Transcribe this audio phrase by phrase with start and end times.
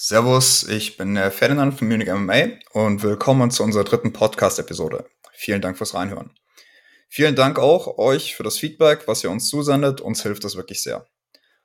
[0.00, 5.04] Servus, ich bin der Ferdinand von Munich MMA und willkommen zu unserer dritten Podcast-Episode.
[5.32, 6.30] Vielen Dank fürs Reinhören.
[7.08, 10.00] Vielen Dank auch euch für das Feedback, was ihr uns zusendet.
[10.00, 11.08] Uns hilft das wirklich sehr.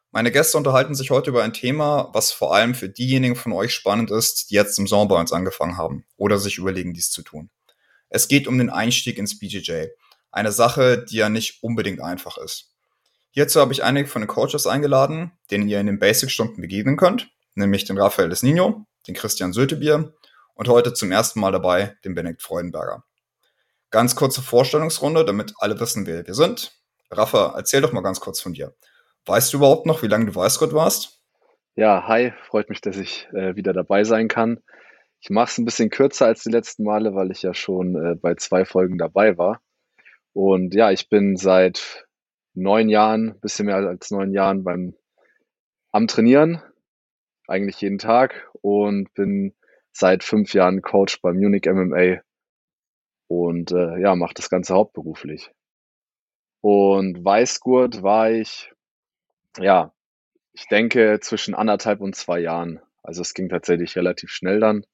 [0.09, 3.71] Meine Gäste unterhalten sich heute über ein Thema, was vor allem für diejenigen von euch
[3.71, 7.21] spannend ist, die jetzt im Sommer bei uns angefangen haben oder sich überlegen, dies zu
[7.21, 7.51] tun.
[8.09, 9.89] Es geht um den Einstieg ins BJJ.
[10.31, 12.71] Eine Sache, die ja nicht unbedingt einfach ist.
[13.29, 17.29] Hierzu habe ich einige von den Coaches eingeladen, denen ihr in den Basic-Stunden begegnen könnt
[17.55, 20.13] nämlich den Rafael Des Nino, den Christian Söltebier
[20.55, 23.03] und heute zum ersten Mal dabei den Benedikt Freudenberger.
[23.91, 26.71] Ganz kurze Vorstellungsrunde, damit alle wissen, wer wir sind.
[27.11, 28.73] Rafa, erzähl doch mal ganz kurz von dir.
[29.25, 31.21] Weißt du überhaupt noch, wie lange du Weißgott warst?
[31.75, 34.59] Ja, hi, freut mich, dass ich äh, wieder dabei sein kann.
[35.19, 38.15] Ich mache es ein bisschen kürzer als die letzten Male, weil ich ja schon äh,
[38.15, 39.61] bei zwei Folgen dabei war.
[40.33, 42.05] Und ja, ich bin seit
[42.53, 44.95] neun Jahren, bisschen mehr als neun Jahren beim
[45.91, 46.61] am Trainieren,
[47.47, 49.53] eigentlich jeden Tag und bin
[49.91, 52.21] seit fünf Jahren Coach bei Munich MMA
[53.27, 55.51] und äh, ja, mache das Ganze hauptberuflich.
[56.61, 58.71] Und Weißgurt war ich,
[59.59, 59.93] ja,
[60.53, 62.79] ich denke zwischen anderthalb und zwei Jahren.
[63.01, 64.85] Also es ging tatsächlich relativ schnell dann,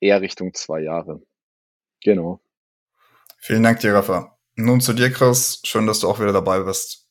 [0.00, 1.22] eher Richtung zwei Jahre.
[2.04, 2.40] Genau.
[3.38, 4.38] Vielen Dank dir, Rafa.
[4.54, 5.60] Nun zu dir, Chris.
[5.64, 7.01] Schön, dass du auch wieder dabei bist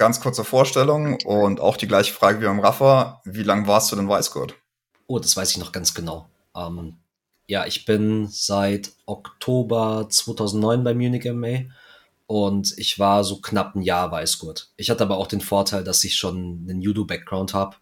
[0.00, 3.20] ganz kurze Vorstellung und auch die gleiche Frage wie beim Rafa.
[3.26, 4.54] Wie lange warst du denn Weißgurt?
[5.06, 6.26] Oh, das weiß ich noch ganz genau.
[6.56, 6.96] Ähm,
[7.46, 11.64] ja, ich bin seit Oktober 2009 bei Munich MA
[12.26, 14.70] und ich war so knapp ein Jahr Weißgurt.
[14.78, 17.76] Ich hatte aber auch den Vorteil, dass ich schon einen Judo-Background habe.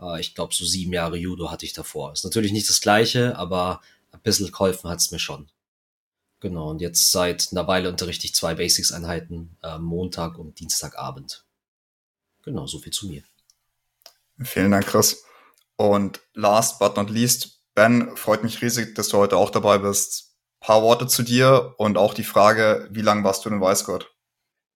[0.00, 2.12] Äh, ich glaube, so sieben Jahre Judo hatte ich davor.
[2.12, 3.80] Ist natürlich nicht das Gleiche, aber
[4.12, 5.48] ein bisschen geholfen hat es mir schon.
[6.38, 11.45] Genau, und jetzt seit einer Weile unterrichte ich zwei Basics-Einheiten, äh, Montag und Dienstagabend.
[12.46, 13.22] Genau, so viel zu mir.
[14.40, 15.26] Vielen Dank, Chris.
[15.76, 20.38] Und last but not least, Ben, freut mich riesig, dass du heute auch dabei bist.
[20.60, 24.14] Ein paar Worte zu dir und auch die Frage, wie lange warst du in Weißgott?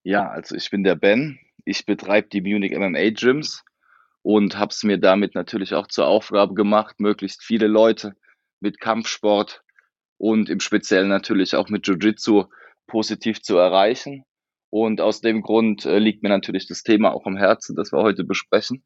[0.02, 1.38] Ja, also ich bin der Ben.
[1.64, 3.62] Ich betreibe die Munich MMA Gyms
[4.22, 8.14] und habe es mir damit natürlich auch zur Aufgabe gemacht, möglichst viele Leute
[8.58, 9.62] mit Kampfsport
[10.18, 12.46] und im Speziellen natürlich auch mit Jiu-Jitsu
[12.86, 14.24] positiv zu erreichen.
[14.70, 18.00] Und aus dem Grund äh, liegt mir natürlich das Thema auch am Herzen, das wir
[18.00, 18.84] heute besprechen.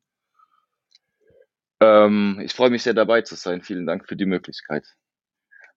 [1.80, 3.62] Ähm, ich freue mich sehr dabei zu sein.
[3.62, 4.86] Vielen Dank für die Möglichkeit.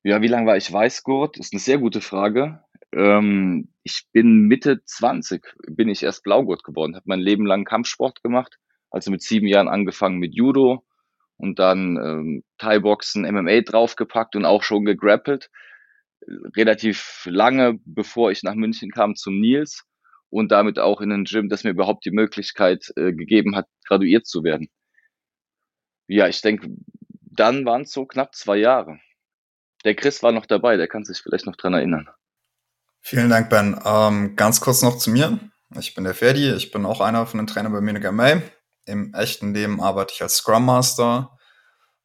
[0.04, 1.38] Ja, wie lange war ich Weißgurt?
[1.38, 2.64] Ist eine sehr gute Frage.
[2.94, 8.24] Ähm, ich bin Mitte 20, bin ich erst Blaugurt geworden, habe mein Leben lang Kampfsport
[8.24, 8.58] gemacht.
[8.90, 10.86] Also mit sieben Jahren angefangen mit Judo
[11.36, 15.50] und dann ähm, Thai-Boxen, MMA draufgepackt und auch schon gegrappelt.
[16.56, 19.87] Relativ lange, bevor ich nach München kam zum Nils
[20.30, 24.26] und damit auch in ein Gym, das mir überhaupt die Möglichkeit äh, gegeben hat, graduiert
[24.26, 24.70] zu werden.
[26.08, 26.70] Ja, ich denke,
[27.10, 29.00] dann waren es so knapp zwei Jahre.
[29.84, 32.10] Der Chris war noch dabei, der kann sich vielleicht noch dran erinnern.
[33.02, 33.80] Vielen Dank, Ben.
[33.86, 35.40] Ähm, ganz kurz noch zu mir.
[35.78, 38.42] Ich bin der Ferdi, ich bin auch einer von den Trainern bei Munich MA.
[38.86, 41.38] Im echten Leben arbeite ich als Scrum Master.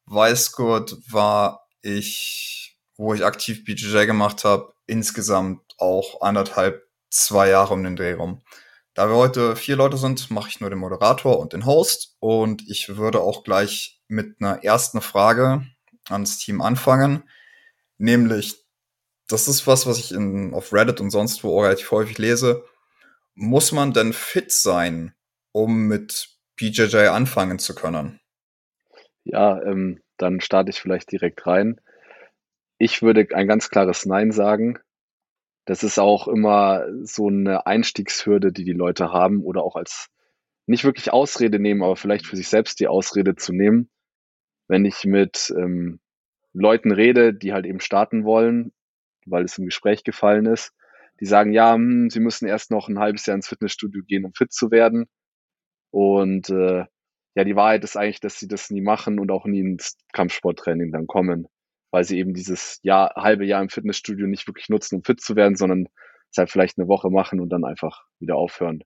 [0.05, 7.83] Weißgurt war ich, wo ich aktiv BJJ gemacht habe, insgesamt auch anderthalb zwei Jahre um
[7.83, 8.41] den Dreh rum.
[8.93, 12.61] Da wir heute vier Leute sind, mache ich nur den Moderator und den Host und
[12.69, 15.65] ich würde auch gleich mit einer ersten Frage
[16.09, 17.23] ans Team anfangen,
[17.97, 18.63] nämlich
[19.27, 22.65] das ist was, was ich in, auf Reddit und sonst wo relativ häufig lese.
[23.35, 25.15] Muss man denn fit sein,
[25.53, 28.19] um mit PJJ anfangen zu können?
[29.23, 31.79] Ja, ähm, dann starte ich vielleicht direkt rein.
[32.77, 34.77] Ich würde ein ganz klares Nein sagen
[35.65, 40.09] das ist auch immer so eine Einstiegshürde, die die Leute haben oder auch als
[40.65, 43.89] nicht wirklich Ausrede nehmen, aber vielleicht für sich selbst die Ausrede zu nehmen.
[44.67, 45.99] Wenn ich mit ähm,
[46.53, 48.71] Leuten rede, die halt eben starten wollen,
[49.25, 50.73] weil es im Gespräch gefallen ist,
[51.19, 54.33] die sagen, ja, hm, sie müssen erst noch ein halbes Jahr ins Fitnessstudio gehen, um
[54.33, 55.05] fit zu werden.
[55.91, 56.85] Und äh,
[57.35, 60.91] ja, die Wahrheit ist eigentlich, dass sie das nie machen und auch nie ins Kampfsporttraining
[60.91, 61.47] dann kommen
[61.93, 65.35] weil sie eben dieses Jahr, halbe Jahr im Fitnessstudio nicht wirklich nutzen, um fit zu
[65.35, 65.87] werden, sondern
[66.31, 68.83] es halt vielleicht eine Woche machen und dann einfach wieder aufhören.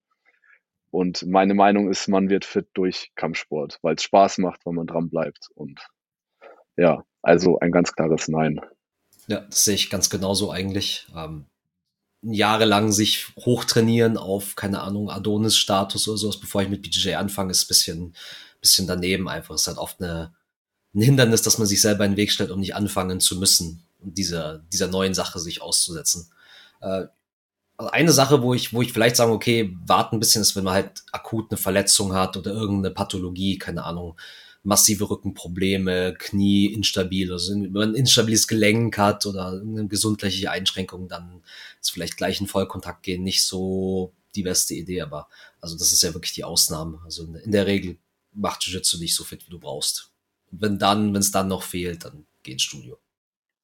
[0.91, 4.87] Und meine Meinung ist, man wird fit durch Kampfsport, weil es Spaß macht, weil man
[4.87, 5.47] dran bleibt.
[5.55, 5.79] Und
[6.75, 8.59] ja, also ein ganz klares Nein.
[9.27, 11.07] Ja, das sehe ich ganz genauso eigentlich.
[11.15, 11.45] Ähm,
[12.21, 17.63] jahrelang sich hochtrainieren auf, keine Ahnung, Adonis-Status oder sowas, bevor ich mit BJJ anfange, ist
[17.63, 18.15] ein bisschen,
[18.59, 19.55] bisschen daneben einfach.
[19.55, 20.35] Es ist halt oft eine,
[20.93, 23.83] ein Hindernis, dass man sich selber in den Weg stellt, um nicht anfangen zu müssen
[23.99, 26.31] dieser, dieser neuen Sache sich auszusetzen.
[26.81, 27.05] Äh,
[27.77, 30.63] also eine Sache, wo ich, wo ich vielleicht sage, okay, warten ein bisschen, ist, wenn
[30.63, 34.19] man halt akut eine Verletzung hat oder irgendeine Pathologie, keine Ahnung,
[34.63, 41.07] massive Rückenprobleme, Knie instabil, also wenn man ein instabiles Gelenk hat oder eine gesundheitliche Einschränkung,
[41.07, 41.43] dann
[41.79, 45.29] ist vielleicht gleich ein Vollkontakt gehen nicht so die beste Idee, aber
[45.61, 46.99] also das ist ja wirklich die Ausnahme.
[47.05, 47.97] Also in der Regel
[48.33, 50.11] macht Jiu-Jitsu nicht so fit, wie du brauchst.
[50.51, 52.97] Wenn dann, wenn es dann noch fehlt, dann geh ins Studio.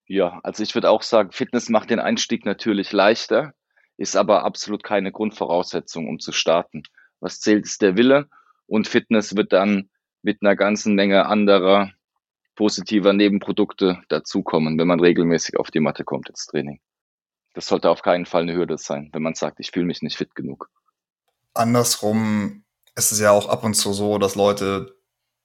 [0.08, 3.54] Ja, also ich würde auch sagen, Fitness macht den Einstieg natürlich leichter,
[3.98, 6.84] ist aber absolut keine Grundvoraussetzung, um zu starten.
[7.20, 8.28] Was zählt, ist der Wille
[8.68, 9.90] und Fitness wird dann
[10.22, 11.92] mit einer ganzen Menge anderer
[12.56, 16.80] positiver Nebenprodukte dazukommen, wenn man regelmäßig auf die Matte kommt ins Training.
[17.54, 20.18] Das sollte auf keinen Fall eine Hürde sein, wenn man sagt, ich fühle mich nicht
[20.18, 20.70] fit genug.
[21.54, 22.64] Andersrum
[22.96, 24.96] ist es ja auch ab und zu so, dass Leute,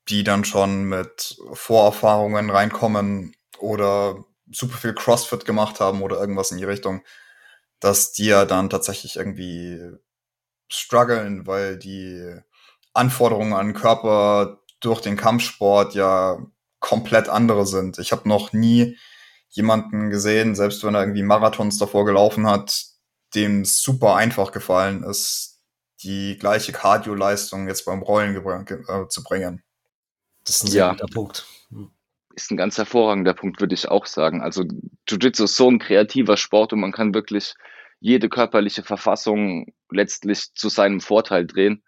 [0.08, 6.58] die dann schon mit Vorerfahrungen reinkommen oder super viel CrossFit gemacht haben oder irgendwas in
[6.58, 7.02] die Richtung,
[7.81, 9.81] dass die ja dann tatsächlich irgendwie
[10.69, 12.40] strugglen, weil die
[12.94, 16.38] Anforderungen an den Körper durch den Kampfsport ja
[16.81, 17.99] komplett andere sind.
[17.99, 18.96] Ich habe noch nie
[19.49, 22.84] jemanden gesehen, selbst wenn er irgendwie Marathons davor gelaufen hat,
[23.34, 25.61] dem super einfach gefallen ist,
[26.02, 29.62] die gleiche Cardio-Leistung jetzt beim Rollen äh, zu bringen.
[30.48, 30.90] Das ist ein sehr ja.
[30.92, 31.46] guter Punkt.
[31.70, 31.90] Hm.
[32.34, 34.40] Ist ein ganz hervorragender Punkt, würde ich auch sagen.
[34.40, 34.64] Also
[35.06, 37.54] Jiu-Jitsu ist so ein kreativer Sport und man kann wirklich
[38.00, 41.82] jede körperliche Verfassung letztlich zu seinem Vorteil drehen.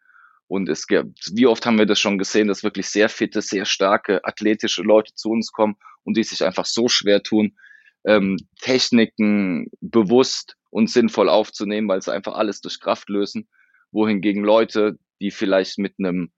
[0.46, 3.64] Und es gibt, wie oft haben wir das schon gesehen, dass wirklich sehr fitte, sehr
[3.64, 7.56] starke, athletische Leute zu uns kommen und die sich einfach so schwer tun,
[8.04, 13.48] ähm, Techniken bewusst und sinnvoll aufzunehmen, weil sie einfach alles durch Kraft lösen.
[13.90, 16.30] Wohingegen Leute, die vielleicht mit einem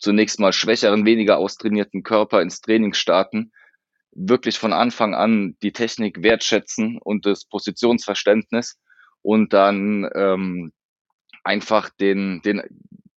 [0.00, 3.52] zunächst mal schwächeren, weniger austrainierten Körper ins Training starten,
[4.12, 8.78] wirklich von Anfang an die Technik wertschätzen und das Positionsverständnis
[9.22, 10.72] und dann ähm,
[11.44, 12.62] einfach den, den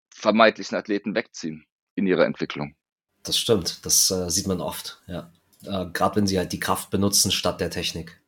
[0.10, 2.76] vermeintlichen Athleten wegziehen in ihrer Entwicklung.
[3.24, 5.32] Das stimmt, das äh, sieht man oft, ja.
[5.64, 8.20] Äh, Gerade wenn sie halt die Kraft benutzen statt der Technik.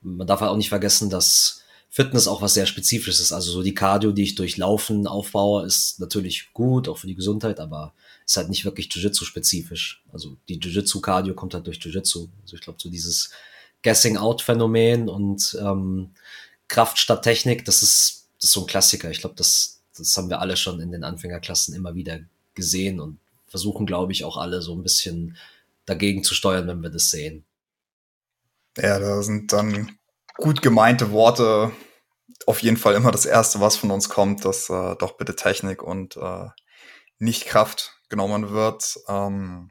[0.00, 1.61] Man darf halt auch nicht vergessen, dass
[1.94, 3.34] Fitness auch was sehr Spezifisches.
[3.34, 7.14] Also so die Cardio, die ich durch Laufen aufbaue, ist natürlich gut, auch für die
[7.14, 7.92] Gesundheit, aber
[8.24, 10.02] ist halt nicht wirklich Jiu-Jitsu-spezifisch.
[10.10, 12.28] Also die Jiu-Jitsu-Cardio kommt halt durch Jiu-Jitsu.
[12.40, 13.30] Also ich glaube, so dieses
[13.82, 16.12] Guessing-Out-Phänomen und ähm,
[16.66, 19.10] Kraft statt Technik, das ist, das ist so ein Klassiker.
[19.10, 22.20] Ich glaube, das, das haben wir alle schon in den Anfängerklassen immer wieder
[22.54, 23.18] gesehen und
[23.48, 25.36] versuchen, glaube ich, auch alle so ein bisschen
[25.84, 27.44] dagegen zu steuern, wenn wir das sehen.
[28.78, 29.98] Ja, da sind dann
[30.36, 31.72] gut gemeinte Worte
[32.46, 35.82] auf jeden Fall immer das Erste, was von uns kommt, dass äh, doch bitte Technik
[35.82, 36.48] und äh,
[37.18, 38.98] nicht Kraft genommen wird.
[39.08, 39.70] Ähm,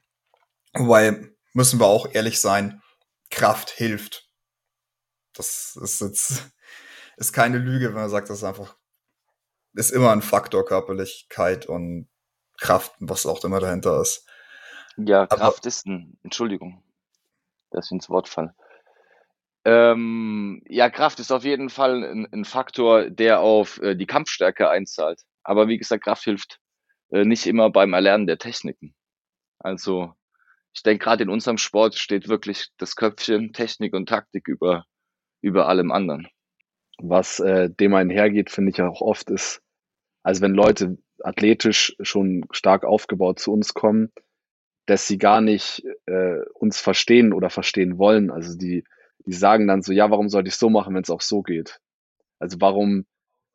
[0.74, 2.82] wobei müssen wir auch ehrlich sein,
[3.30, 4.30] Kraft hilft.
[5.34, 6.52] Das ist jetzt
[7.18, 8.76] ist keine Lüge, wenn man sagt, das ist einfach
[9.74, 12.10] ist immer ein Faktor Körperlichkeit und
[12.58, 14.28] Kraft, was auch immer dahinter ist.
[14.98, 16.84] Ja, Kraft Aber, ist ein, Entschuldigung,
[17.70, 18.54] dass ich ins Wort falle.
[19.64, 24.70] Ähm, ja, Kraft ist auf jeden Fall ein, ein Faktor, der auf äh, die Kampfstärke
[24.70, 25.22] einzahlt.
[25.44, 26.60] Aber wie gesagt, Kraft hilft
[27.12, 28.96] äh, nicht immer beim Erlernen der Techniken.
[29.60, 30.14] Also
[30.74, 34.86] ich denke, gerade in unserem Sport steht wirklich das Köpfchen, Technik und Taktik über,
[35.42, 36.28] über allem anderen.
[36.98, 39.62] Was äh, dem einhergeht, finde ich auch oft ist,
[40.24, 44.12] also wenn Leute athletisch schon stark aufgebaut zu uns kommen,
[44.86, 48.32] dass sie gar nicht äh, uns verstehen oder verstehen wollen.
[48.32, 48.84] Also die
[49.26, 51.80] die sagen dann so, ja, warum sollte ich so machen, wenn es auch so geht?
[52.40, 53.06] Also warum,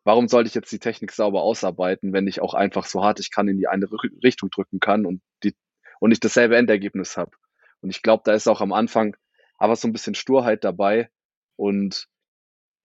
[0.05, 3.31] warum sollte ich jetzt die Technik sauber ausarbeiten, wenn ich auch einfach so hart ich
[3.31, 3.87] kann in die eine
[4.23, 5.55] Richtung drücken kann und die
[6.01, 7.33] und ich dasselbe Endergebnis habe.
[7.81, 9.17] Und ich glaube, da ist auch am Anfang
[9.59, 11.11] aber so ein bisschen Sturheit dabei.
[11.57, 12.09] Und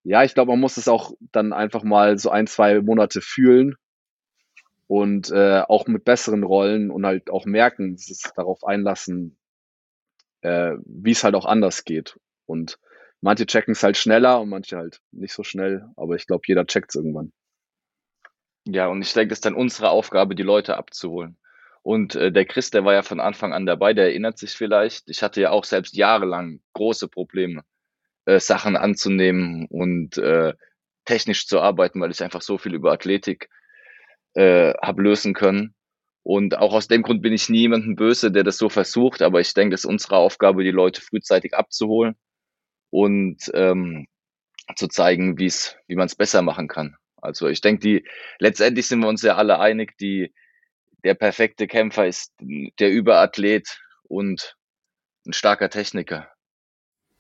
[0.03, 3.75] ja, ich glaube, man muss es auch dann einfach mal so ein, zwei Monate fühlen
[4.87, 9.37] und äh, auch mit besseren Rollen und halt auch merken, es darauf einlassen,
[10.41, 12.19] äh, wie es halt auch anders geht.
[12.51, 12.77] Und
[13.21, 16.65] manche checken es halt schneller und manche halt nicht so schnell, aber ich glaube, jeder
[16.65, 17.31] checkt es irgendwann.
[18.65, 21.37] Ja, und ich denke, es ist dann unsere Aufgabe, die Leute abzuholen.
[21.81, 25.09] Und äh, der Chris, der war ja von Anfang an dabei, der erinnert sich vielleicht.
[25.09, 27.63] Ich hatte ja auch selbst jahrelang große Probleme,
[28.25, 30.53] äh, Sachen anzunehmen und äh,
[31.05, 33.49] technisch zu arbeiten, weil ich einfach so viel über Athletik
[34.35, 35.73] äh, habe lösen können.
[36.23, 39.55] Und auch aus dem Grund bin ich niemandem böse, der das so versucht, aber ich
[39.55, 42.15] denke, es ist unsere Aufgabe, die Leute frühzeitig abzuholen
[42.91, 44.07] und ähm,
[44.75, 46.95] zu zeigen, wie es, wie man es besser machen kann.
[47.21, 48.07] Also ich denke, die
[48.39, 50.33] letztendlich sind wir uns ja alle einig, die
[51.03, 54.55] der perfekte Kämpfer ist der Überathlet und
[55.25, 56.27] ein starker Techniker.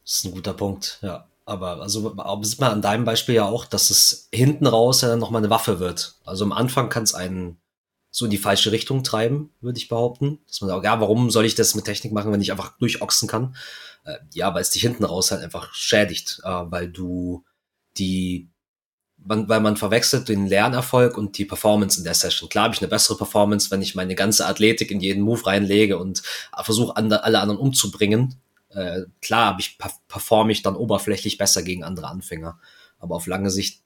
[0.03, 1.27] Das ist ein guter Punkt, ja.
[1.45, 5.41] Aber also sieht man an deinem Beispiel ja auch, dass es hinten raus ja nochmal
[5.41, 6.15] eine Waffe wird.
[6.23, 7.59] Also am Anfang kann es einen
[8.11, 10.39] so in die falsche Richtung treiben, würde ich behaupten.
[10.47, 13.27] Dass man sagt, ja, warum soll ich das mit Technik machen, wenn ich einfach durchochsen
[13.27, 13.55] kann?
[14.03, 17.43] Äh, ja, weil es dich hinten raus halt einfach schädigt, äh, weil du
[17.97, 18.49] die,
[19.17, 22.49] man, weil man verwechselt den Lernerfolg und die Performance in der Session.
[22.49, 25.97] Klar habe ich eine bessere Performance, wenn ich meine ganze Athletik in jeden Move reinlege
[25.97, 26.23] und
[26.63, 28.35] versuche, alle anderen umzubringen.
[28.69, 29.77] Äh, klar ich,
[30.07, 32.59] performe ich dann oberflächlich besser gegen andere Anfänger.
[32.97, 33.83] Aber auf lange Sicht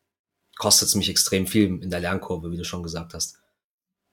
[0.57, 3.37] kostet es mich extrem viel in der Lernkurve, wie du schon gesagt hast.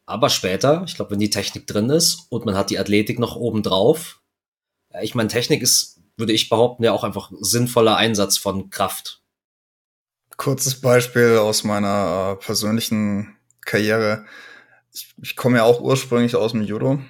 [0.06, 3.37] Aber später, ich glaube, wenn die Technik drin ist und man hat die Athletik noch
[3.37, 4.22] oben drauf,
[5.01, 9.23] ich meine, Technik ist, würde ich behaupten, ja auch einfach sinnvoller Einsatz von Kraft.
[10.37, 14.25] Kurzes Beispiel aus meiner äh, persönlichen Karriere.
[14.93, 17.01] Ich, ich komme ja auch ursprünglich aus dem Judo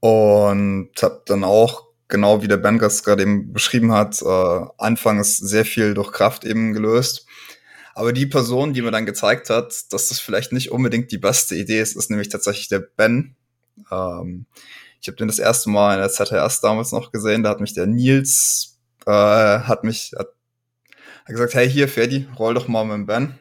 [0.00, 5.64] und habe dann auch genau wie der Ben gerade eben beschrieben hat, äh, anfangs sehr
[5.64, 7.26] viel durch Kraft eben gelöst.
[7.94, 11.56] Aber die Person, die mir dann gezeigt hat, dass das vielleicht nicht unbedingt die beste
[11.56, 13.36] Idee ist, ist nämlich tatsächlich der Ben.
[13.90, 14.46] Ähm,
[15.00, 17.42] ich habe den das erste Mal in der ZHS damals noch gesehen.
[17.42, 22.54] Da hat mich der Nils, äh, hat mich, hat, hat gesagt, hey hier, Ferdi, roll
[22.54, 23.38] doch mal mit dem Ben.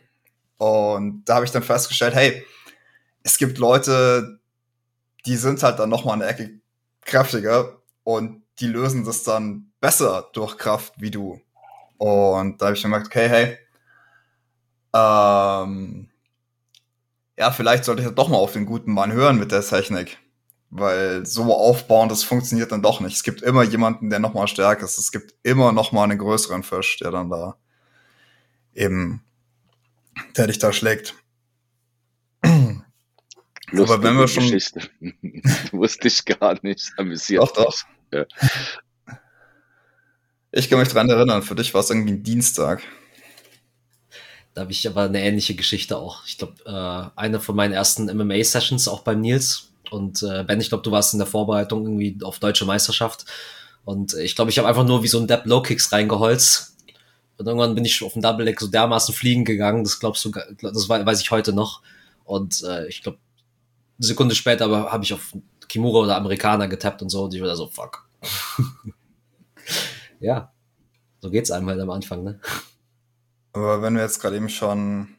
[0.58, 2.46] Und da habe ich dann festgestellt, hey,
[3.24, 4.40] es gibt Leute,
[5.26, 6.60] die sind halt dann noch mal eine Ecke
[7.02, 11.42] kräftiger und die lösen das dann besser durch Kraft wie du.
[11.98, 13.58] Und da habe ich gemerkt, okay, hey,
[14.94, 16.10] ähm,
[17.38, 20.18] ja, vielleicht sollte ich doch mal auf den guten Mann hören mit der Technik.
[20.70, 23.16] Weil so aufbauen, das funktioniert dann doch nicht.
[23.16, 24.98] Es gibt immer jemanden, der noch mal stärker ist.
[24.98, 27.56] Es gibt immer noch mal einen größeren Fisch, der dann da
[28.74, 29.24] eben,
[30.36, 31.16] der dich da schlägt.
[33.70, 34.90] Lustige Aber wenn wir schon Geschichte.
[35.72, 36.92] wusste ich gar nicht.
[36.98, 37.42] Amüsiert.
[37.42, 37.76] Doch, doch.
[38.14, 38.26] Ja.
[40.52, 42.82] Ich kann mich dran erinnern, für dich war es irgendwie ein Dienstag.
[44.54, 46.26] Da habe ich aber eine ähnliche Geschichte auch.
[46.26, 49.70] Ich glaube, äh, eine von meinen ersten MMA-Sessions auch beim Nils.
[49.92, 53.26] Und äh, Ben, ich glaube, du warst in der Vorbereitung irgendwie auf deutsche Meisterschaft.
[53.86, 56.76] Und ich glaube, ich habe einfach nur wie so ein Depp Low Kicks reingeholzt.
[57.38, 59.84] Und irgendwann bin ich auf dem Double Leg so dermaßen fliegen gegangen.
[59.84, 61.82] Das glaubst du, das weiß ich heute noch.
[62.26, 63.20] Und äh, ich glaube,
[63.98, 65.34] eine Sekunde später aber habe ich auf
[65.68, 67.24] Kimura oder Amerikaner getappt und so.
[67.24, 68.08] Und ich war da so, fuck.
[70.20, 70.52] ja,
[71.22, 72.40] so geht's einem halt am Anfang, ne?
[73.54, 75.16] Aber wenn wir jetzt gerade eben schon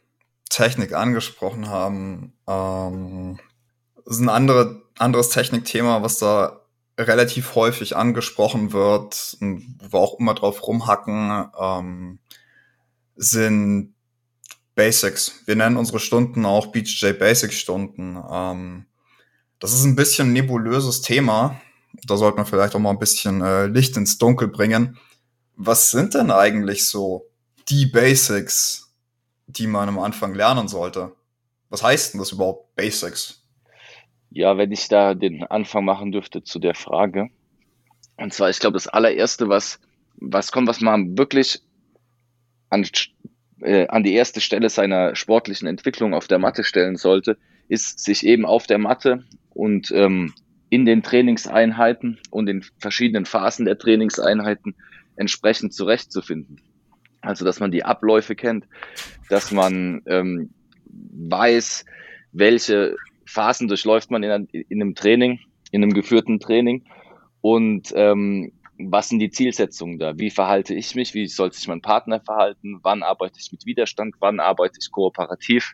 [0.49, 3.39] Technik angesprochen haben, ähm,
[4.09, 6.61] ist ein andere, anderes Technikthema, was da
[6.97, 12.19] relativ häufig angesprochen wird und wo wir auch immer drauf rumhacken, ähm,
[13.15, 13.93] sind
[14.75, 15.41] Basics.
[15.45, 18.17] Wir nennen unsere Stunden auch BJJ Basic Stunden.
[18.31, 18.85] Ähm,
[19.59, 21.59] das ist ein bisschen nebulöses Thema.
[22.05, 24.97] Da sollte man vielleicht auch mal ein bisschen äh, Licht ins Dunkel bringen.
[25.55, 27.29] Was sind denn eigentlich so
[27.67, 28.93] die Basics,
[29.47, 31.13] die man am Anfang lernen sollte?
[31.69, 33.38] Was heißt denn das überhaupt, Basics?
[34.31, 37.29] Ja, wenn ich da den Anfang machen dürfte zu der Frage.
[38.17, 39.79] Und zwar, ich glaube, das allererste, was,
[40.17, 41.61] was kommt, was man wirklich
[42.69, 42.85] an,
[43.61, 48.25] äh, an die erste Stelle seiner sportlichen Entwicklung auf der Matte stellen sollte, ist, sich
[48.25, 50.33] eben auf der Matte und ähm,
[50.69, 54.75] in den Trainingseinheiten und in verschiedenen Phasen der Trainingseinheiten
[55.15, 56.61] entsprechend zurechtzufinden.
[57.21, 58.65] Also, dass man die Abläufe kennt,
[59.29, 60.51] dass man ähm,
[60.85, 61.85] weiß,
[62.31, 62.95] welche
[63.29, 65.39] Phasen durchläuft man in, in einem Training,
[65.71, 66.83] in einem geführten Training
[67.41, 70.17] und ähm, was sind die Zielsetzungen da?
[70.17, 71.13] Wie verhalte ich mich?
[71.13, 72.79] Wie soll sich mein Partner verhalten?
[72.81, 74.15] Wann arbeite ich mit Widerstand?
[74.19, 75.73] Wann arbeite ich kooperativ?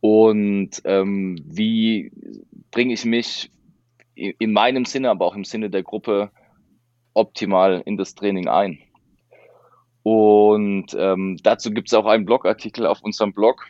[0.00, 2.12] Und ähm, wie
[2.70, 3.50] bringe ich mich
[4.14, 6.30] in meinem Sinne, aber auch im Sinne der Gruppe
[7.14, 8.78] optimal in das Training ein?
[10.04, 13.66] Und ähm, dazu gibt es auch einen Blogartikel auf unserem Blog,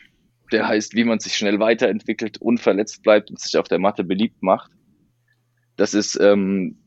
[0.51, 4.41] der heißt, wie man sich schnell weiterentwickelt, unverletzt bleibt und sich auf der Matte beliebt
[4.41, 4.71] macht.
[5.75, 6.77] Das ist ähm,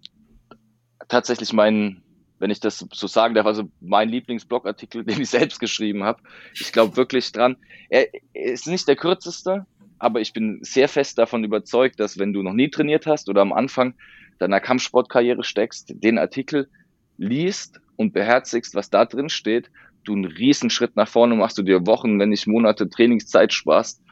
[1.08, 2.02] tatsächlich mein,
[2.38, 6.22] wenn ich das so sagen darf, also mein Lieblingsblogartikel, den ich selbst geschrieben habe.
[6.54, 7.56] Ich glaube wirklich dran.
[7.88, 9.66] Er, ist nicht der kürzeste,
[9.98, 13.40] aber ich bin sehr fest davon überzeugt, dass wenn du noch nie trainiert hast oder
[13.40, 13.94] am Anfang
[14.38, 16.68] deiner Kampfsportkarriere steckst, den Artikel
[17.16, 19.70] liest und beherzigst, was da drin steht,
[20.04, 24.02] du einen riesen Schritt nach vorne machst, du dir Wochen, wenn nicht Monate Trainingszeit sparst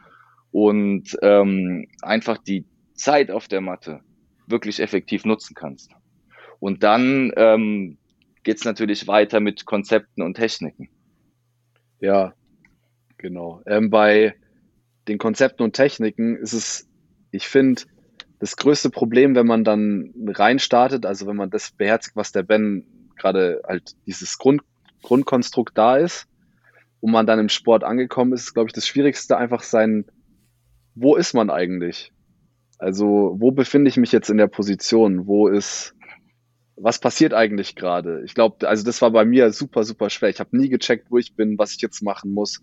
[0.50, 4.00] und ähm, einfach die Zeit auf der Matte
[4.47, 5.92] wirklich effektiv nutzen kannst.
[6.59, 7.99] Und dann ähm,
[8.42, 10.88] geht natürlich weiter mit Konzepten und Techniken.
[12.00, 12.35] Ja,
[13.16, 13.62] genau.
[13.66, 14.35] Ähm, bei
[15.09, 16.88] den Konzepten und Techniken ist es,
[17.30, 17.82] ich finde,
[18.38, 22.87] das größte Problem, wenn man dann reinstartet, also wenn man das beherzigt, was der Ben
[23.16, 24.62] gerade halt dieses Grund,
[25.02, 26.26] Grundkonstrukt da ist
[27.00, 30.04] und man dann im Sport angekommen ist, glaube ich, das Schwierigste einfach sein,
[30.95, 32.12] wo ist man eigentlich?
[32.78, 35.26] Also, wo befinde ich mich jetzt in der Position?
[35.26, 35.95] Wo ist,
[36.76, 38.23] was passiert eigentlich gerade?
[38.25, 40.30] Ich glaube, also das war bei mir super, super schwer.
[40.30, 42.62] Ich habe nie gecheckt, wo ich bin, was ich jetzt machen muss.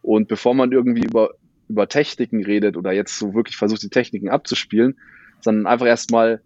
[0.00, 1.30] Und bevor man irgendwie über,
[1.68, 4.96] über Techniken redet oder jetzt so wirklich versucht, die Techniken abzuspielen,
[5.40, 6.40] sondern einfach erstmal,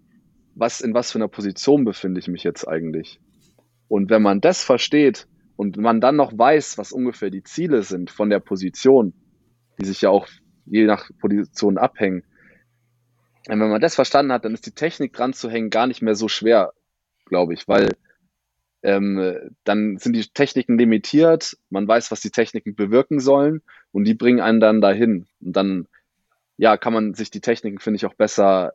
[0.54, 3.20] was, in was für einer Position befinde ich mich jetzt eigentlich?
[3.92, 8.10] Und wenn man das versteht und man dann noch weiß, was ungefähr die Ziele sind
[8.10, 9.12] von der Position,
[9.78, 10.28] die sich ja auch
[10.64, 12.24] je nach Position abhängen,
[13.46, 16.14] wenn man das verstanden hat, dann ist die Technik dran zu hängen gar nicht mehr
[16.14, 16.72] so schwer,
[17.26, 17.90] glaube ich, weil
[18.82, 24.14] ähm, dann sind die Techniken limitiert, man weiß, was die Techniken bewirken sollen und die
[24.14, 25.26] bringen einen dann dahin.
[25.42, 25.86] Und dann
[26.56, 28.72] ja, kann man sich die Techniken, finde ich, auch besser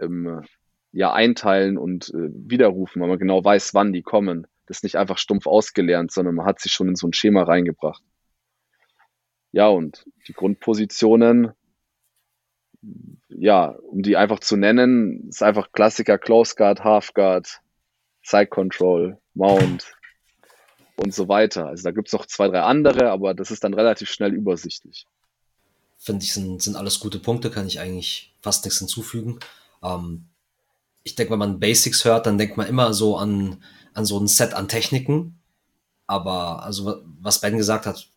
[0.00, 0.44] ähm,
[0.94, 4.46] ja, einteilen und äh, widerrufen, weil man genau weiß, wann die kommen.
[4.66, 7.42] Das ist nicht einfach stumpf ausgelernt, sondern man hat sich schon in so ein Schema
[7.42, 8.02] reingebracht.
[9.50, 11.50] Ja, und die Grundpositionen,
[13.28, 17.60] ja, um die einfach zu nennen, ist einfach Klassiker Close Guard, Half Guard,
[18.22, 19.96] Side Control, Mount
[20.96, 21.66] und so weiter.
[21.66, 25.08] Also da gibt es noch zwei, drei andere, aber das ist dann relativ schnell übersichtlich.
[25.98, 29.40] Finde ich, sind, sind alles gute Punkte, kann ich eigentlich fast nichts hinzufügen.
[29.82, 30.28] Ähm,
[31.04, 34.26] ich denke, wenn man Basics hört, dann denkt man immer so an, an so ein
[34.26, 35.38] Set an Techniken.
[36.06, 38.08] Aber also was Ben gesagt hat,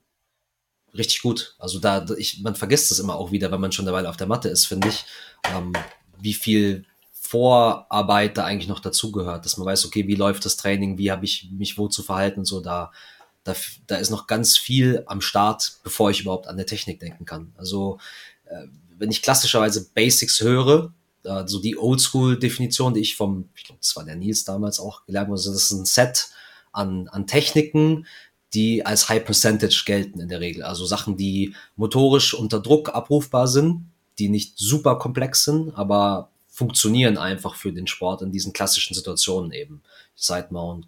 [0.94, 1.56] richtig gut.
[1.60, 4.18] Also da, ich, man vergisst es immer auch wieder, wenn man schon eine Weile auf
[4.18, 5.06] der Matte ist, finde ich,
[5.54, 5.74] ähm,
[6.20, 10.98] wie viel Vorarbeit da eigentlich noch dazugehört, dass man weiß, okay, wie läuft das Training,
[10.98, 12.92] wie habe ich mich wo zu verhalten so, da,
[13.44, 13.54] da,
[13.86, 17.54] da ist noch ganz viel am Start, bevor ich überhaupt an der Technik denken kann.
[17.58, 18.00] Also
[18.46, 18.68] äh,
[18.98, 20.94] wenn ich klassischerweise Basics höre,
[21.28, 25.06] äh, so die Oldschool-Definition, die ich vom, ich glaube, das war der Nils damals auch
[25.06, 26.30] gelernt, also das ist ein Set
[26.72, 28.08] an, an Techniken,
[28.54, 30.64] die als High Percentage gelten in der Regel.
[30.64, 37.18] Also Sachen, die motorisch unter Druck abrufbar sind, die nicht super komplex sind, aber funktionieren
[37.18, 39.84] einfach für den Sport in diesen klassischen Situationen eben.
[40.16, 40.88] Side Mount,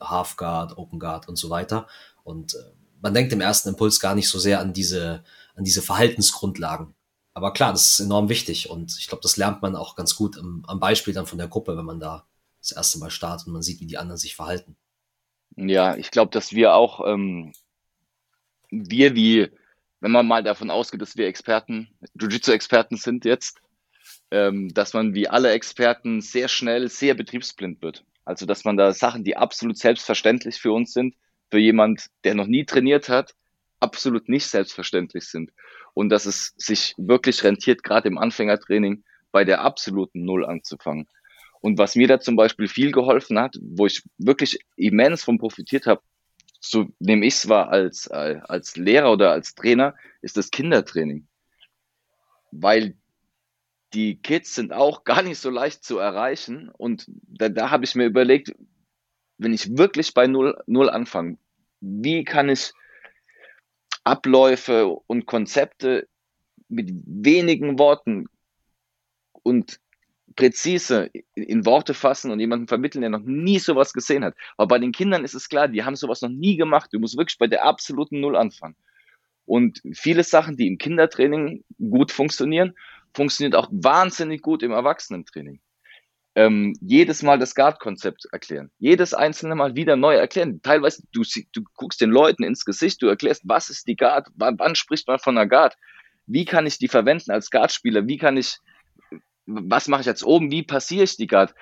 [0.00, 1.88] Half Guard, Open Guard und so weiter.
[2.22, 2.58] Und äh,
[3.00, 5.24] man denkt im ersten Impuls gar nicht so sehr an diese,
[5.56, 6.94] an diese Verhaltensgrundlagen.
[7.34, 10.36] Aber klar, das ist enorm wichtig und ich glaube, das lernt man auch ganz gut
[10.36, 12.26] im, am Beispiel dann von der Gruppe, wenn man da
[12.60, 14.76] das erste Mal startet und man sieht, wie die anderen sich verhalten.
[15.56, 17.52] Ja, ich glaube, dass wir auch, ähm,
[18.70, 19.50] wir wie,
[20.00, 23.60] wenn man mal davon ausgeht, dass wir Experten, Jiu-Jitsu-Experten sind jetzt,
[24.30, 28.04] ähm, dass man wie alle Experten sehr schnell sehr betriebsblind wird.
[28.24, 31.14] Also, dass man da Sachen, die absolut selbstverständlich für uns sind,
[31.50, 33.34] für jemand, der noch nie trainiert hat,
[33.80, 35.52] absolut nicht selbstverständlich sind.
[35.94, 41.08] Und dass es sich wirklich rentiert, gerade im Anfängertraining bei der absoluten Null anzufangen.
[41.60, 45.86] Und was mir da zum Beispiel viel geholfen hat, wo ich wirklich immens von profitiert
[45.86, 46.02] habe,
[46.60, 51.26] so nehme ich es wahr als, äh, als Lehrer oder als Trainer, ist das Kindertraining.
[52.50, 52.96] Weil
[53.94, 56.70] die Kids sind auch gar nicht so leicht zu erreichen.
[56.70, 58.54] Und da, da habe ich mir überlegt,
[59.38, 61.38] wenn ich wirklich bei Null, Null anfange,
[61.80, 62.72] wie kann ich
[64.04, 66.08] Abläufe und Konzepte
[66.68, 68.26] mit wenigen Worten
[69.42, 69.80] und
[70.36, 74.34] präzise in Worte fassen und jemandem vermitteln, der noch nie sowas gesehen hat.
[74.56, 76.90] Aber bei den Kindern ist es klar, die haben sowas noch nie gemacht.
[76.92, 78.76] Du musst wirklich bei der absoluten Null anfangen.
[79.46, 82.74] Und viele Sachen, die im Kindertraining gut funktionieren,
[83.14, 85.60] funktioniert auch wahnsinnig gut im Erwachsenentraining.
[86.36, 88.70] Ähm, jedes Mal das Guard-Konzept erklären.
[88.78, 90.60] Jedes einzelne Mal wieder neu erklären.
[90.62, 94.58] Teilweise, du, du guckst den Leuten ins Gesicht, du erklärst, was ist die Guard, wann,
[94.58, 95.76] wann spricht man von einer Guard,
[96.26, 98.58] wie kann ich die verwenden als Guard-Spieler, wie kann ich
[99.46, 101.54] was mache ich jetzt oben, wie passiere ich die Guard?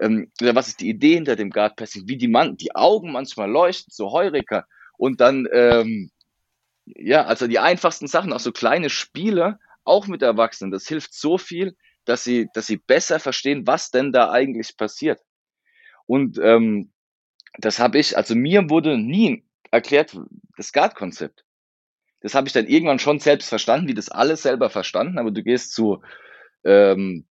[0.00, 2.04] Ähm, oder was ist die Idee hinter dem Guard Passing?
[2.06, 4.66] Wie die, man die Augen manchmal leuchten, so Heureka.
[4.96, 6.10] Und dann, ähm,
[6.84, 11.38] ja, also die einfachsten Sachen, auch so kleine Spiele, auch mit Erwachsenen, das hilft so
[11.38, 15.20] viel, dass sie, dass sie besser verstehen, was denn da eigentlich passiert.
[16.06, 16.92] Und ähm,
[17.58, 20.16] das habe ich, also mir wurde nie erklärt,
[20.56, 21.44] das Guard-Konzept.
[22.20, 25.42] Das habe ich dann irgendwann schon selbst verstanden, wie das alles selber verstanden, aber du
[25.42, 26.02] gehst zu
[26.64, 27.26] ähm,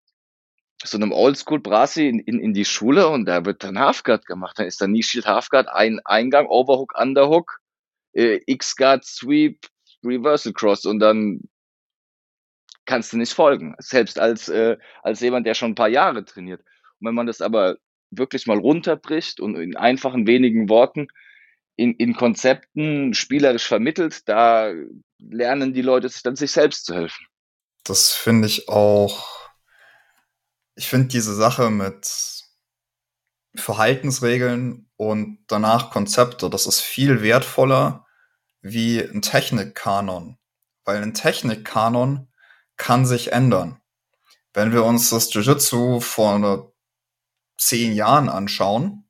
[0.83, 4.57] so einem Oldschool-Brasi in, in, in die Schule und da wird dann Halfguard gemacht.
[4.57, 7.59] Dann ist dann Knee-Shield Halfguard, ein Eingang, Overhook, Underhook,
[8.13, 9.67] äh, X-Guard, Sweep,
[10.03, 11.41] Reversal Cross und dann
[12.91, 13.73] kannst du nicht folgen.
[13.79, 16.59] Selbst als, äh, als jemand, der schon ein paar Jahre trainiert.
[16.99, 17.77] Und wenn man das aber
[18.09, 21.07] wirklich mal runterbricht und in einfachen wenigen Worten
[21.77, 24.73] in, in Konzepten spielerisch vermittelt, da
[25.19, 27.25] lernen die Leute sich dann sich selbst zu helfen.
[27.85, 29.25] Das finde ich auch.
[30.75, 32.43] Ich finde diese Sache mit
[33.55, 38.05] Verhaltensregeln und danach Konzepte, das ist viel wertvoller
[38.61, 40.37] wie ein Technikkanon.
[40.83, 42.27] Weil ein Technikkanon
[42.81, 43.79] kann sich ändern.
[44.53, 46.73] Wenn wir uns das Jiu-Jitsu vor
[47.55, 49.07] zehn Jahren anschauen,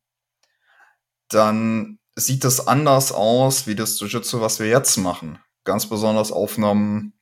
[1.30, 5.40] dann sieht es anders aus wie das Jiu-Jitsu, was wir jetzt machen.
[5.64, 7.14] Ganz besonders auf einem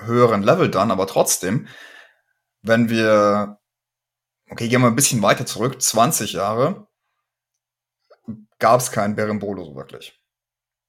[0.00, 1.68] höheren Level dann, aber trotzdem,
[2.60, 3.60] wenn wir,
[4.50, 6.88] okay, gehen wir ein bisschen weiter zurück, 20 Jahre,
[8.58, 10.20] gab es keinen Berimbolo so wirklich.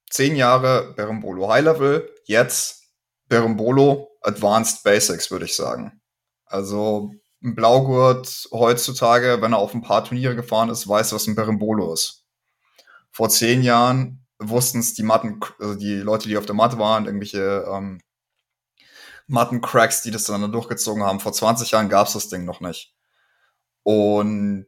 [0.10, 2.85] Zehn Jahre Berimbolo High Level, jetzt
[3.28, 6.02] Berimbolo Advanced Basics, würde ich sagen.
[6.46, 7.12] Also
[7.44, 11.94] ein Blaugurt heutzutage, wenn er auf ein paar Turniere gefahren ist, weiß, was ein Berimbolo
[11.94, 12.26] ist.
[13.12, 17.06] Vor zehn Jahren wussten es die Matten, also die Leute, die auf der Matte waren,
[17.06, 18.02] irgendwelche ähm,
[19.28, 21.20] Mattencracks, die das dann durchgezogen haben.
[21.20, 22.94] Vor 20 Jahren gab es das Ding noch nicht.
[23.84, 24.68] Und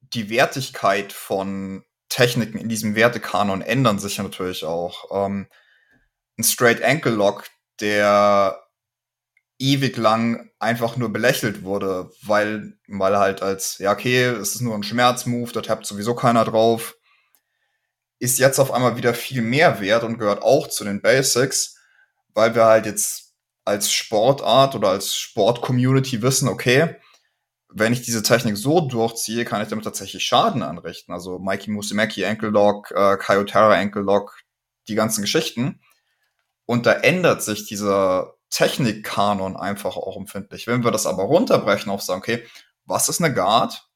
[0.00, 5.26] die Wertigkeit von Techniken in diesem Wertekanon ändern sich natürlich auch.
[5.26, 5.48] Ähm,
[6.38, 7.44] ein Straight Ankle Lock,
[7.80, 8.62] der
[9.58, 14.74] ewig lang einfach nur belächelt wurde, weil, weil halt als, ja, okay, es ist nur
[14.74, 16.96] ein Schmerzmove, da tappt sowieso keiner drauf,
[18.18, 21.76] ist jetzt auf einmal wieder viel mehr wert und gehört auch zu den Basics,
[22.34, 23.34] weil wir halt jetzt
[23.64, 26.96] als Sportart oder als Sportcommunity wissen, okay,
[27.68, 31.12] wenn ich diese Technik so durchziehe, kann ich damit tatsächlich Schaden anrichten.
[31.12, 34.38] Also Mikey Musumeki Ankle Lock, äh, Kayotara Ankle Lock,
[34.88, 35.80] die ganzen Geschichten.
[36.66, 40.66] Und da ändert sich dieser Technikkanon einfach auch empfindlich.
[40.66, 42.44] Wenn wir das aber runterbrechen auf sagen, okay,
[42.84, 43.88] was ist eine Guard?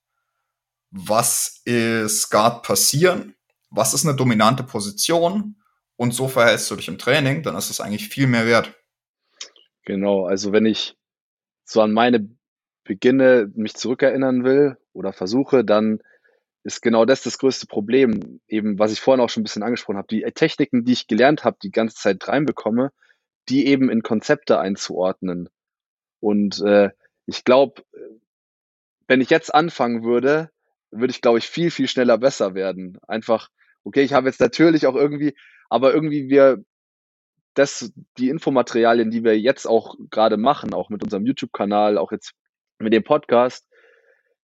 [0.90, 3.34] Was ist Guard passieren?
[3.70, 5.56] Was ist eine dominante Position?
[5.96, 8.74] Und so verhältst du dich im Training, dann ist es eigentlich viel mehr wert.
[9.84, 10.96] Genau, also wenn ich
[11.64, 12.28] so an meine
[12.84, 16.00] Beginne mich zurückerinnern will oder versuche, dann
[16.62, 19.96] ist genau das das größte Problem, eben was ich vorhin auch schon ein bisschen angesprochen
[19.96, 20.08] habe.
[20.08, 22.92] Die Techniken, die ich gelernt habe, die ganze Zeit reinbekomme,
[23.48, 25.48] die eben in Konzepte einzuordnen.
[26.20, 26.90] Und äh,
[27.26, 27.82] ich glaube,
[29.08, 30.50] wenn ich jetzt anfangen würde,
[30.90, 32.98] würde ich, glaube ich, viel, viel schneller besser werden.
[33.06, 33.48] Einfach,
[33.84, 35.34] okay, ich habe jetzt natürlich auch irgendwie,
[35.68, 36.62] aber irgendwie wir
[37.54, 42.32] das, die Infomaterialien, die wir jetzt auch gerade machen, auch mit unserem YouTube-Kanal, auch jetzt
[42.78, 43.66] mit dem Podcast,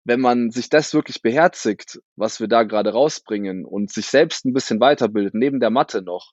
[0.04, 4.52] wenn man sich das wirklich beherzigt, was wir da gerade rausbringen und sich selbst ein
[4.52, 6.32] bisschen weiterbildet, neben der Mathe noch,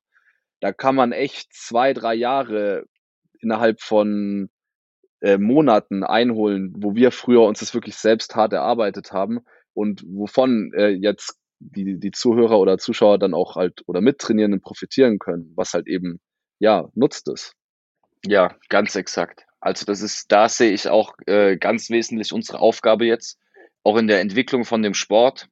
[0.60, 2.86] da kann man echt zwei, drei Jahre
[3.40, 4.50] innerhalb von
[5.22, 9.40] äh, Monaten einholen, wo wir früher uns das wirklich selbst hart erarbeitet haben
[9.74, 15.20] und wovon äh, jetzt die, die Zuhörer oder Zuschauer dann auch halt oder Mittrainierenden profitieren
[15.20, 16.20] können, was halt eben,
[16.60, 17.54] ja, nutzt es.
[18.26, 19.46] Ja, ganz exakt.
[19.60, 23.40] Also das ist, da sehe ich auch äh, ganz wesentlich unsere Aufgabe jetzt,
[23.84, 25.50] auch in der Entwicklung von dem Sport,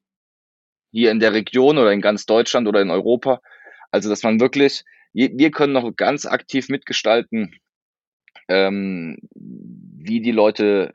[0.91, 3.41] hier in der Region oder in ganz Deutschland oder in Europa.
[3.91, 7.59] Also dass man wirklich, wir können noch ganz aktiv mitgestalten,
[8.47, 10.93] ähm, wie die Leute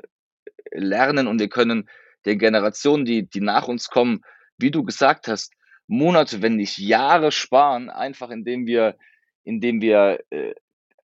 [0.70, 1.88] lernen und wir können
[2.24, 4.22] den Generationen, die, die nach uns kommen,
[4.56, 5.52] wie du gesagt hast,
[5.86, 8.96] Monate, wenn nicht Jahre sparen, einfach indem wir,
[9.42, 10.54] indem wir äh,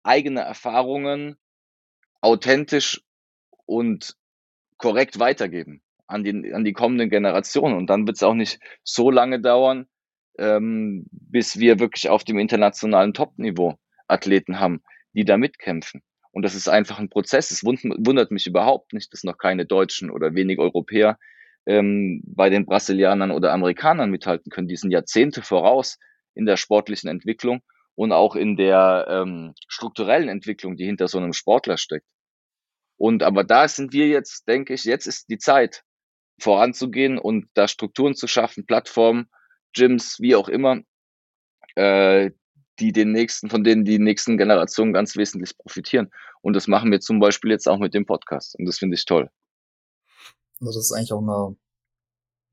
[0.03, 1.35] eigene Erfahrungen
[2.21, 3.01] authentisch
[3.65, 4.15] und
[4.77, 7.77] korrekt weitergeben an die, an die kommenden Generationen.
[7.77, 9.87] Und dann wird es auch nicht so lange dauern,
[10.37, 14.81] ähm, bis wir wirklich auf dem internationalen Top-Niveau Athleten haben,
[15.13, 16.01] die da mitkämpfen.
[16.31, 17.51] Und das ist einfach ein Prozess.
[17.51, 21.17] Es wundert mich überhaupt nicht, dass noch keine Deutschen oder wenig Europäer
[21.65, 24.67] ähm, bei den Brasilianern oder Amerikanern mithalten können.
[24.67, 25.99] Die sind Jahrzehnte voraus
[26.33, 27.61] in der sportlichen Entwicklung
[27.95, 32.07] und auch in der ähm, strukturellen Entwicklung, die hinter so einem Sportler steckt.
[32.97, 35.83] Und aber da sind wir jetzt, denke ich, jetzt ist die Zeit,
[36.39, 39.30] voranzugehen und da Strukturen zu schaffen, Plattformen,
[39.73, 40.82] Gyms, wie auch immer,
[41.75, 42.32] äh,
[42.80, 46.10] die den nächsten, von denen die nächsten Generationen ganz wesentlich profitieren.
[46.41, 48.56] Und das machen wir zum Beispiel jetzt auch mit dem Podcast.
[48.58, 49.30] Und das finde ich toll.
[50.60, 51.58] Das ist eigentlich auch eine,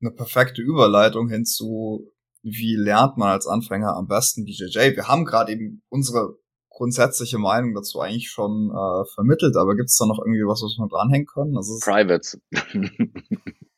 [0.01, 2.11] eine perfekte Überleitung hinzu,
[2.43, 4.95] wie lernt man als Anfänger am besten BJJ?
[4.95, 6.37] Wir haben gerade eben unsere
[6.69, 10.77] grundsätzliche Meinung dazu eigentlich schon äh, vermittelt, aber gibt es da noch irgendwie was, was
[10.77, 11.57] wir dranhängen können?
[11.57, 12.39] Also Privates.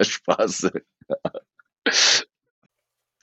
[0.00, 0.70] Spaß.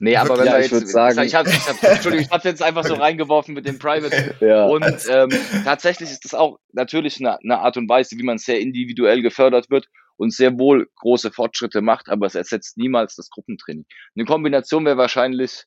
[0.00, 2.62] Nee, aber wenn ja, wir jetzt, sagen, ich habe ich hab, Entschuldigung, ich habe jetzt
[2.62, 4.34] einfach so reingeworfen mit dem Private.
[4.40, 4.66] Ja.
[4.66, 5.30] Und ähm,
[5.64, 9.70] tatsächlich ist das auch natürlich eine, eine Art und Weise, wie man sehr individuell gefördert
[9.70, 13.86] wird und sehr wohl große Fortschritte macht, aber es ersetzt niemals das Gruppentraining.
[14.16, 15.64] Eine Kombination wäre wahrscheinlich,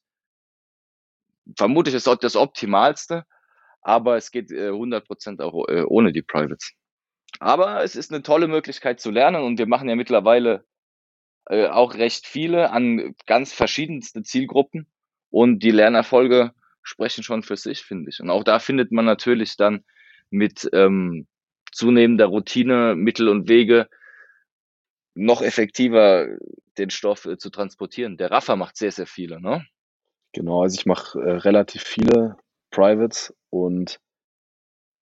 [1.57, 3.23] vermutlich ist das Optimalste,
[3.81, 6.73] aber es geht äh, 100% auch äh, ohne die Privates.
[7.39, 10.65] Aber es ist eine tolle Möglichkeit zu lernen und wir machen ja mittlerweile
[11.49, 14.87] äh, auch recht viele an ganz verschiedenste Zielgruppen
[15.29, 16.51] und die Lernerfolge
[16.83, 18.19] sprechen schon für sich, finde ich.
[18.19, 19.83] Und auch da findet man natürlich dann
[20.29, 21.27] mit ähm,
[21.71, 23.89] zunehmender Routine, Mittel und Wege
[25.15, 26.27] noch effektiver
[26.77, 28.17] den Stoff äh, zu transportieren.
[28.17, 29.65] Der Raffer macht sehr, sehr viele, ne?
[30.33, 32.37] Genau, also ich mache äh, relativ viele
[32.69, 33.99] Privates und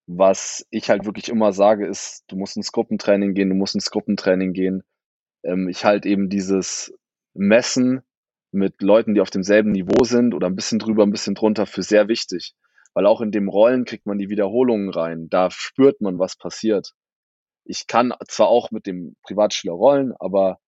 [0.08, 3.90] was ich halt wirklich immer sage, ist, du musst ins Gruppentraining gehen, du musst ins
[3.90, 4.84] Gruppentraining gehen.
[5.46, 6.94] Ähm, ich halt eben dieses
[7.34, 8.02] Messen
[8.52, 11.84] mit Leuten, die auf demselben Niveau sind oder ein bisschen drüber, ein bisschen drunter für
[11.84, 12.56] sehr wichtig.
[12.94, 15.30] Weil auch in dem Rollen kriegt man die Wiederholungen rein.
[15.30, 16.94] Da spürt man, was passiert.
[17.66, 20.60] Ich kann zwar auch mit dem Privatschüler rollen, aber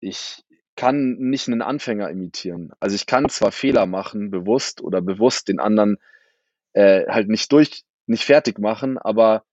[0.00, 0.44] ich
[0.76, 2.72] kann nicht einen Anfänger imitieren.
[2.80, 5.98] Also ich kann zwar Fehler machen, bewusst oder bewusst den anderen
[6.72, 9.44] äh, halt nicht durch, nicht fertig machen, aber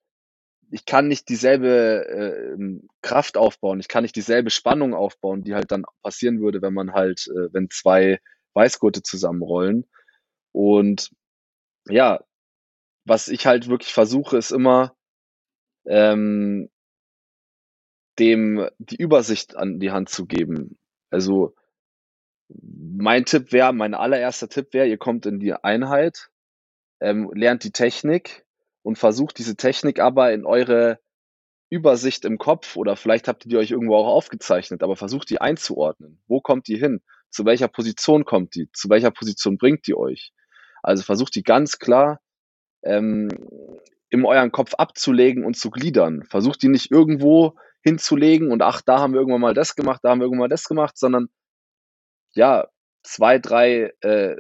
[0.72, 5.72] ich kann nicht dieselbe äh, Kraft aufbauen, ich kann nicht dieselbe Spannung aufbauen, die halt
[5.72, 8.20] dann passieren würde, wenn man halt, äh, wenn zwei
[8.54, 9.86] Weißgurte zusammenrollen.
[10.52, 11.12] Und
[11.88, 12.24] ja,
[13.06, 14.96] was ich halt wirklich versuche, ist immer
[15.86, 16.70] ähm,
[18.20, 20.78] dem die Übersicht an die Hand zu geben.
[21.10, 21.56] Also
[22.50, 26.30] mein Tipp wäre, mein allererster Tipp wäre, ihr kommt in die Einheit,
[27.00, 28.46] ähm, lernt die Technik
[28.84, 31.00] und versucht diese Technik aber in eure
[31.70, 35.40] Übersicht im Kopf oder vielleicht habt ihr die euch irgendwo auch aufgezeichnet, aber versucht die
[35.40, 36.22] einzuordnen.
[36.28, 37.02] Wo kommt die hin?
[37.30, 38.72] Zu welcher Position kommt die?
[38.74, 40.34] Zu welcher Position bringt die euch?
[40.82, 42.20] Also versucht die ganz klar
[42.84, 43.30] ähm,
[44.10, 46.24] in euren Kopf abzulegen und zu gliedern.
[46.24, 50.10] Versucht die nicht irgendwo hinzulegen und ach, da haben wir irgendwann mal das gemacht, da
[50.10, 51.30] haben wir irgendwann mal das gemacht, sondern
[52.34, 52.68] ja,
[53.04, 54.38] zwei, drei äh,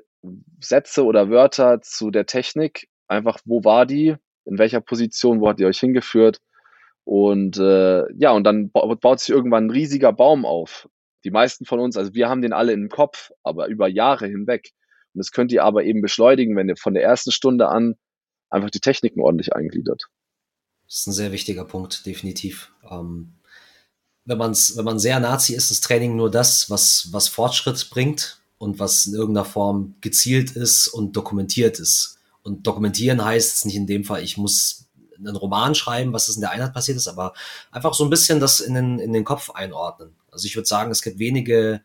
[0.59, 2.89] Sätze oder Wörter zu der Technik.
[3.07, 4.15] Einfach, wo war die?
[4.49, 5.41] In welcher Position?
[5.41, 6.41] Wo hat die euch hingeführt?
[7.03, 10.87] Und äh, ja, und dann baut sich irgendwann ein riesiger Baum auf.
[11.23, 14.71] Die meisten von uns, also wir haben den alle im Kopf, aber über Jahre hinweg.
[15.13, 17.95] Und das könnt ihr aber eben beschleunigen, wenn ihr von der ersten Stunde an
[18.49, 20.05] einfach die Techniken ordentlich eingliedert.
[20.85, 22.71] Das ist ein sehr wichtiger Punkt, definitiv.
[22.89, 23.33] Ähm,
[24.25, 28.41] wenn, man's, wenn man sehr Nazi ist, ist Training nur das, was, was Fortschritt bringt
[28.57, 32.18] und was in irgendeiner Form gezielt ist und dokumentiert ist.
[32.49, 36.35] Und dokumentieren heißt es nicht in dem Fall, ich muss einen Roman schreiben, was ist
[36.35, 37.33] in der Einheit passiert ist, aber
[37.71, 40.15] einfach so ein bisschen das in den, in den Kopf einordnen.
[40.31, 41.81] Also ich würde sagen, es gibt wenige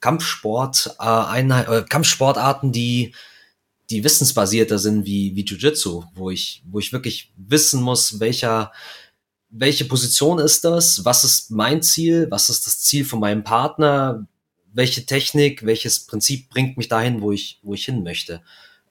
[0.00, 3.14] Kampfsport, äh, Einheit, äh, Kampfsportarten, die
[3.90, 8.72] die wissensbasierter sind wie, wie Jiu-Jitsu, wo ich, wo ich wirklich wissen muss, welcher,
[9.50, 14.26] welche Position ist das, was ist mein Ziel, was ist das Ziel von meinem Partner,
[14.72, 18.42] welche Technik, welches Prinzip bringt mich dahin, wo ich, wo ich hin möchte.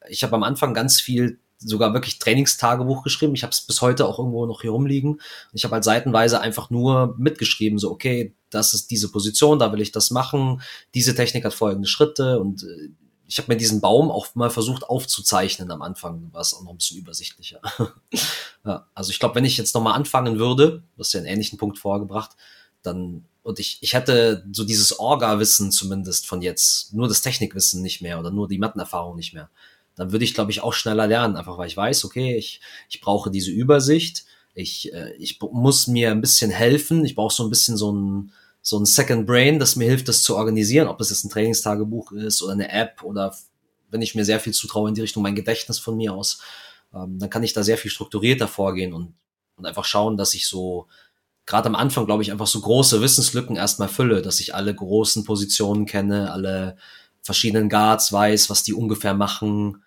[0.09, 3.33] Ich habe am Anfang ganz viel sogar wirklich Trainingstagebuch geschrieben.
[3.33, 5.21] Ich habe es bis heute auch irgendwo noch hier rumliegen.
[5.53, 9.81] Ich habe halt seitenweise einfach nur mitgeschrieben, so okay, das ist diese Position, da will
[9.81, 10.61] ich das machen.
[10.93, 12.89] Diese Technik hat folgende Schritte und äh,
[13.27, 16.71] ich habe mir diesen Baum auch mal versucht aufzuzeichnen am Anfang, war es auch noch
[16.71, 17.59] ein bisschen übersichtlicher.
[18.65, 21.57] ja, also ich glaube, wenn ich jetzt nochmal anfangen würde, du hast ja einen ähnlichen
[21.57, 22.31] Punkt vorgebracht,
[22.83, 28.01] dann, und ich, ich hätte so dieses Orga-Wissen zumindest von jetzt, nur das Technikwissen nicht
[28.01, 29.49] mehr oder nur die Mattenerfahrung nicht mehr,
[29.97, 33.01] dann würde ich, glaube ich, auch schneller lernen, einfach weil ich weiß, okay, ich, ich
[33.01, 37.49] brauche diese Übersicht, ich, äh, ich muss mir ein bisschen helfen, ich brauche so ein
[37.49, 38.31] bisschen so ein,
[38.61, 42.11] so ein Second Brain, das mir hilft, das zu organisieren, ob das jetzt ein Trainingstagebuch
[42.11, 43.35] ist oder eine App oder
[43.89, 46.41] wenn ich mir sehr viel zutraue in die Richtung mein Gedächtnis von mir aus,
[46.93, 49.13] ähm, dann kann ich da sehr viel strukturierter vorgehen und,
[49.55, 50.87] und einfach schauen, dass ich so,
[51.45, 55.23] gerade am Anfang, glaube ich, einfach so große Wissenslücken erstmal fülle, dass ich alle großen
[55.23, 56.77] Positionen kenne, alle
[57.21, 59.83] verschiedenen Guards weiß, was die ungefähr machen,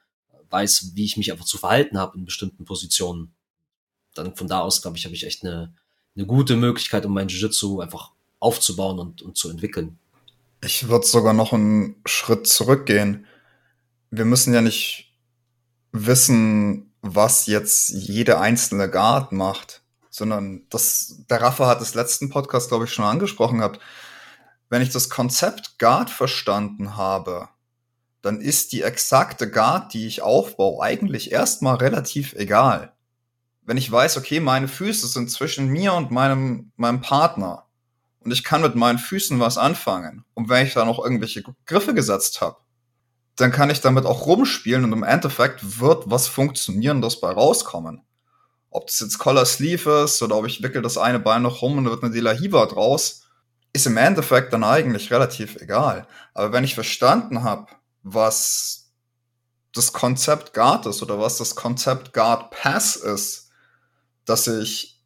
[0.50, 3.32] weiß, wie ich mich einfach zu verhalten habe in bestimmten Positionen.
[4.14, 5.72] Dann von da aus, glaube ich, habe ich echt eine,
[6.16, 9.98] eine gute Möglichkeit, um mein Jiu-Jitsu einfach aufzubauen und, und zu entwickeln.
[10.62, 13.26] Ich würde sogar noch einen Schritt zurückgehen.
[14.10, 15.12] Wir müssen ja nicht
[15.92, 22.68] wissen, was jetzt jede einzelne Guard macht, sondern das, der Rafa hat das letzten Podcast,
[22.68, 23.80] glaube ich, schon angesprochen gehabt.
[24.68, 27.48] Wenn ich das Konzept Guard verstanden habe,
[28.22, 32.92] dann ist die exakte Guard, die ich aufbaue, eigentlich erstmal relativ egal.
[33.62, 37.66] Wenn ich weiß, okay, meine Füße sind zwischen mir und meinem, meinem Partner,
[38.22, 40.24] und ich kann mit meinen Füßen was anfangen.
[40.34, 42.58] Und wenn ich da noch irgendwelche Griffe gesetzt habe,
[43.36, 48.02] dann kann ich damit auch rumspielen und im Endeffekt wird was Funktionierendes bei rauskommen.
[48.68, 51.78] Ob das jetzt Collar Sleeve ist oder ob ich wickel das eine Bein noch rum
[51.78, 53.22] und wird eine Dela Hiva draus,
[53.72, 56.06] ist im Endeffekt dann eigentlich relativ egal.
[56.34, 57.68] Aber wenn ich verstanden habe,
[58.02, 58.92] was
[59.72, 63.50] das Konzept Guard ist oder was das Konzept Guard Pass ist,
[64.24, 65.00] dass ich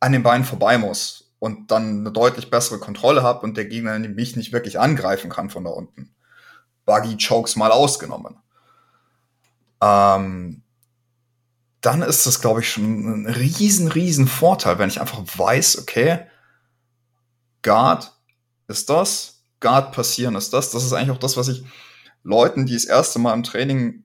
[0.00, 3.98] an den Beinen vorbei muss und dann eine deutlich bessere Kontrolle habe und der Gegner
[3.98, 6.14] mich nicht wirklich angreifen kann von da unten.
[6.84, 8.36] Buggy Chokes mal ausgenommen.
[9.80, 10.62] Ähm,
[11.80, 16.26] dann ist das, glaube ich, schon ein riesen, riesen Vorteil, wenn ich einfach weiß, okay,
[17.62, 18.12] Guard
[18.68, 20.70] ist das, Guard passieren ist das.
[20.70, 21.64] Das ist eigentlich auch das, was ich
[22.22, 24.04] Leuten, die das erste Mal im Training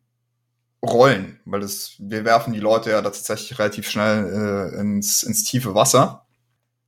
[0.84, 5.76] rollen, weil das, wir werfen die Leute ja tatsächlich relativ schnell äh, ins, ins tiefe
[5.76, 6.26] Wasser.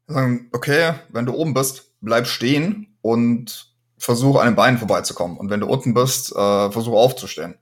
[0.07, 5.37] Sagen, okay, wenn du oben bist, bleib stehen und versuch an den Beinen vorbeizukommen.
[5.37, 7.57] Und wenn du unten bist, äh, versuch aufzustehen.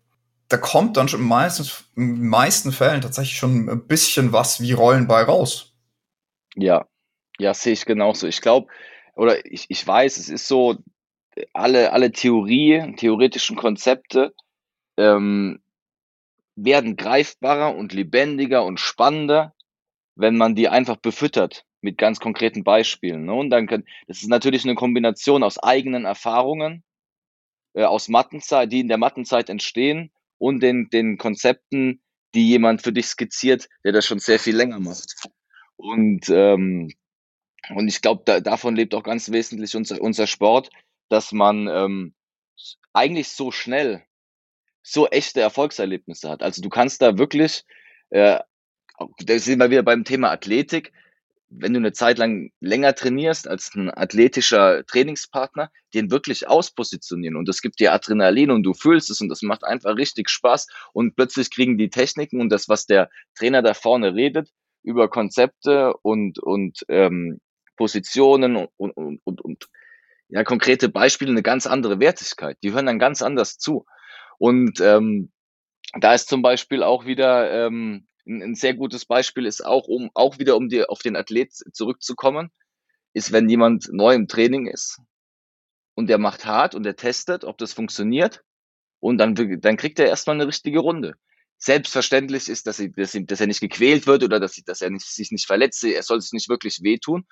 [0.49, 5.08] Da kommt dann schon meistens, in meisten Fällen tatsächlich schon ein bisschen was wie Rollen
[5.08, 5.73] bei raus.
[6.56, 6.86] Ja,
[7.38, 8.27] ja, sehe ich genauso.
[8.27, 8.67] Ich glaube,
[9.15, 10.77] oder ich, ich weiß, es ist so,
[11.54, 14.34] alle, alle Theorie, theoretischen Konzepte
[14.97, 15.60] ähm,
[16.56, 19.54] werden greifbarer und lebendiger und spannender,
[20.15, 23.26] wenn man die einfach befüttert mit ganz konkreten Beispielen.
[23.26, 23.34] Ne?
[23.34, 26.84] Und dann kann, das ist natürlich eine Kombination aus eigenen Erfahrungen,
[27.73, 32.02] äh, aus Mattenzeit, die in der Mattenzeit entstehen und den, den Konzepten,
[32.34, 35.15] die jemand für dich skizziert, der das schon sehr viel länger macht.
[35.76, 36.91] Und, ähm,
[37.69, 40.69] und ich glaube, da, davon lebt auch ganz wesentlich unser, unser Sport,
[41.10, 42.13] dass man ähm,
[42.93, 44.04] eigentlich so schnell
[44.82, 46.41] so echte Erfolgserlebnisse hat.
[46.41, 47.65] Also du kannst da wirklich,
[48.10, 48.39] äh,
[48.98, 50.93] da sind wir wieder beim Thema Athletik,
[51.50, 57.48] wenn du eine Zeit lang länger trainierst als ein athletischer Trainingspartner, den wirklich auspositionieren und
[57.48, 61.15] es gibt dir Adrenalin und du fühlst es und das macht einfach richtig Spaß und
[61.15, 64.50] plötzlich kriegen die Techniken und das, was der Trainer da vorne redet,
[64.84, 67.39] über Konzepte und, und ähm,
[67.78, 69.70] Positionen und, und, und, und
[70.30, 72.58] ja, konkrete Beispiele eine ganz andere Wertigkeit.
[72.63, 73.86] Die hören dann ganz anders zu.
[74.38, 75.32] Und ähm,
[76.00, 80.12] da ist zum Beispiel auch wieder ähm, ein, ein sehr gutes Beispiel ist auch, um
[80.13, 82.52] auch wieder um die, auf den Athlet zurückzukommen,
[83.13, 85.00] ist, wenn jemand neu im Training ist
[85.96, 88.44] und der macht hart und der testet, ob das funktioniert
[89.00, 91.16] und dann, dann kriegt er erstmal eine richtige Runde.
[91.58, 94.82] Selbstverständlich ist, dass, sie, dass, sie, dass er nicht gequält wird oder dass, sie, dass
[94.82, 97.26] er nicht, sich nicht verletzt, er soll sich nicht wirklich wehtun.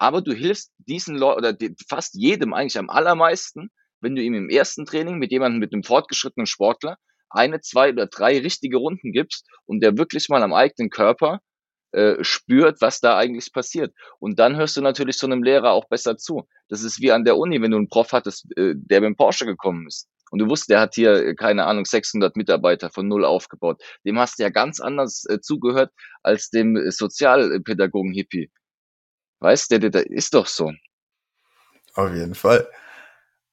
[0.00, 4.48] Aber du hilfst diesen Leuten oder fast jedem eigentlich am allermeisten, wenn du ihm im
[4.48, 6.96] ersten Training mit jemandem, mit einem fortgeschrittenen Sportler,
[7.28, 11.40] eine, zwei oder drei richtige Runden gibst und der wirklich mal am eigenen Körper
[11.92, 13.94] äh, spürt, was da eigentlich passiert.
[14.18, 16.48] Und dann hörst du natürlich so einem Lehrer auch besser zu.
[16.70, 19.16] Das ist wie an der Uni, wenn du einen Prof hattest, äh, der mit dem
[19.16, 20.08] Porsche gekommen ist.
[20.30, 23.82] Und du wusstest, der hat hier, äh, keine Ahnung, 600 Mitarbeiter von null aufgebaut.
[24.06, 28.50] Dem hast du ja ganz anders äh, zugehört als dem äh, Sozialpädagogen-Hippie.
[29.40, 30.72] Weißt du, der, der ist doch so.
[31.94, 32.68] Auf jeden Fall.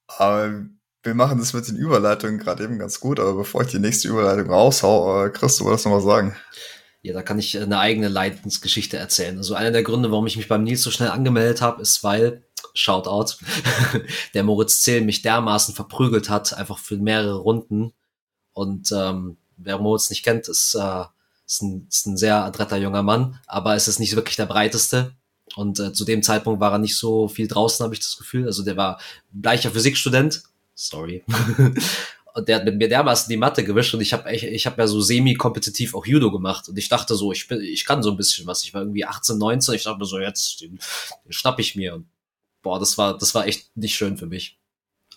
[0.08, 0.66] Aber
[1.04, 4.10] wir machen das mit den Überleitungen gerade eben ganz gut, aber bevor ich die nächste
[4.10, 6.36] Überleitung raushau, äh, Chris, du wolltest noch was sagen.
[7.02, 9.38] Ja, da kann ich eine eigene Leidensgeschichte erzählen.
[9.38, 12.44] Also einer der Gründe, warum ich mich beim Nils so schnell angemeldet habe, ist, weil,
[12.74, 13.36] Shoutout,
[14.34, 17.94] der Moritz Zähl mich dermaßen verprügelt hat, einfach für mehrere Runden.
[18.52, 21.06] Und ähm, wer Moritz nicht kennt, ist, äh,
[21.46, 25.16] ist, ein, ist ein sehr adretter junger Mann, aber es ist nicht wirklich der breiteste.
[25.56, 28.46] Und äh, zu dem Zeitpunkt war er nicht so viel draußen, habe ich das Gefühl.
[28.46, 29.00] Also der war
[29.42, 30.44] gleicher Physikstudent,
[30.76, 31.24] sorry.
[32.38, 34.78] und der hat mit mir dermaßen die Matte gewischt und ich habe ich, ich hab
[34.78, 38.12] ja so semi-kompetitiv auch Judo gemacht und ich dachte so, ich bin, ich kann so
[38.12, 38.64] ein bisschen was.
[38.64, 40.80] Ich war irgendwie 18, 19, ich dachte mir so, jetzt den,
[41.26, 41.96] den schnapp ich mir.
[41.96, 42.08] Und
[42.62, 44.60] boah, das war, das war echt nicht schön für mich.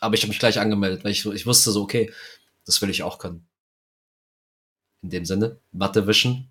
[0.00, 2.10] Aber ich habe mich gleich angemeldet, weil ich, ich wusste so, okay,
[2.64, 3.46] das will ich auch können.
[5.02, 6.50] In dem Sinne, Matte wischen.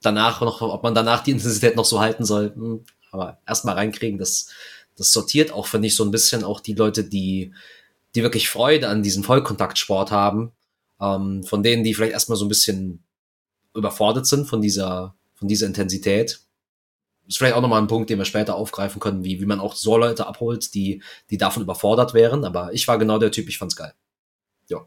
[0.00, 4.18] Danach noch, ob man danach die Intensität noch so halten soll, hm, aber erstmal reinkriegen,
[4.18, 4.50] das,
[4.96, 7.52] das sortiert auch, finde ich, so ein bisschen auch die Leute, die
[8.14, 10.52] die wirklich Freude an diesem Vollkontaktsport haben,
[11.00, 13.04] ähm, von denen, die vielleicht erstmal so ein bisschen
[13.74, 16.40] überfordert sind von dieser, von dieser Intensität.
[17.26, 19.74] Ist vielleicht auch nochmal ein Punkt, den wir später aufgreifen können, wie, wie man auch
[19.74, 22.44] so Leute abholt, die, die davon überfordert wären.
[22.44, 23.92] Aber ich war genau der Typ, ich fand's geil.
[24.68, 24.86] Ja.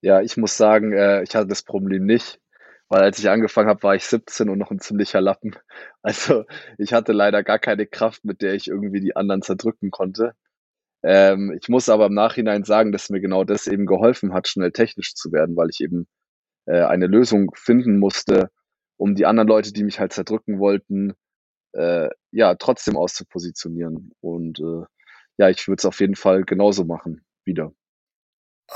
[0.00, 2.40] Ja, ich muss sagen, äh, ich hatte das Problem nicht,
[2.92, 5.56] weil als ich angefangen habe, war ich 17 und noch ein ziemlicher Lappen.
[6.02, 6.44] Also
[6.78, 10.34] ich hatte leider gar keine Kraft, mit der ich irgendwie die anderen zerdrücken konnte.
[11.02, 14.72] Ähm, ich muss aber im Nachhinein sagen, dass mir genau das eben geholfen hat, schnell
[14.72, 16.06] technisch zu werden, weil ich eben
[16.66, 18.50] äh, eine Lösung finden musste,
[18.98, 21.14] um die anderen Leute, die mich halt zerdrücken wollten,
[21.72, 24.12] äh, ja, trotzdem auszupositionieren.
[24.20, 24.84] Und äh,
[25.38, 27.72] ja, ich würde es auf jeden Fall genauso machen, wieder.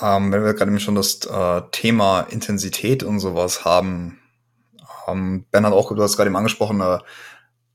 [0.01, 4.19] Ähm, wenn wir gerade schon das äh, Thema Intensität und sowas haben,
[5.09, 6.99] ähm, Ben hat auch, du hast gerade eben angesprochen, äh,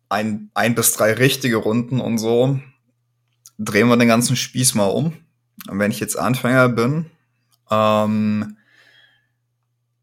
[0.09, 2.59] ein, ein bis drei richtige Runden und so
[3.63, 5.13] drehen wir den ganzen Spieß mal um.
[5.69, 7.09] Und wenn ich jetzt Anfänger bin,
[7.69, 8.57] ähm,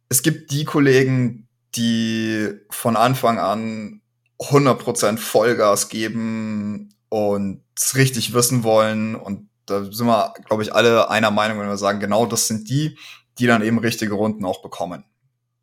[0.09, 4.01] es gibt die Kollegen, die von Anfang an
[4.41, 7.63] 100% Vollgas geben und
[7.95, 9.15] richtig wissen wollen.
[9.15, 12.69] Und da sind wir, glaube ich, alle einer Meinung, wenn wir sagen, genau das sind
[12.69, 12.99] die,
[13.39, 15.05] die dann eben richtige Runden auch bekommen.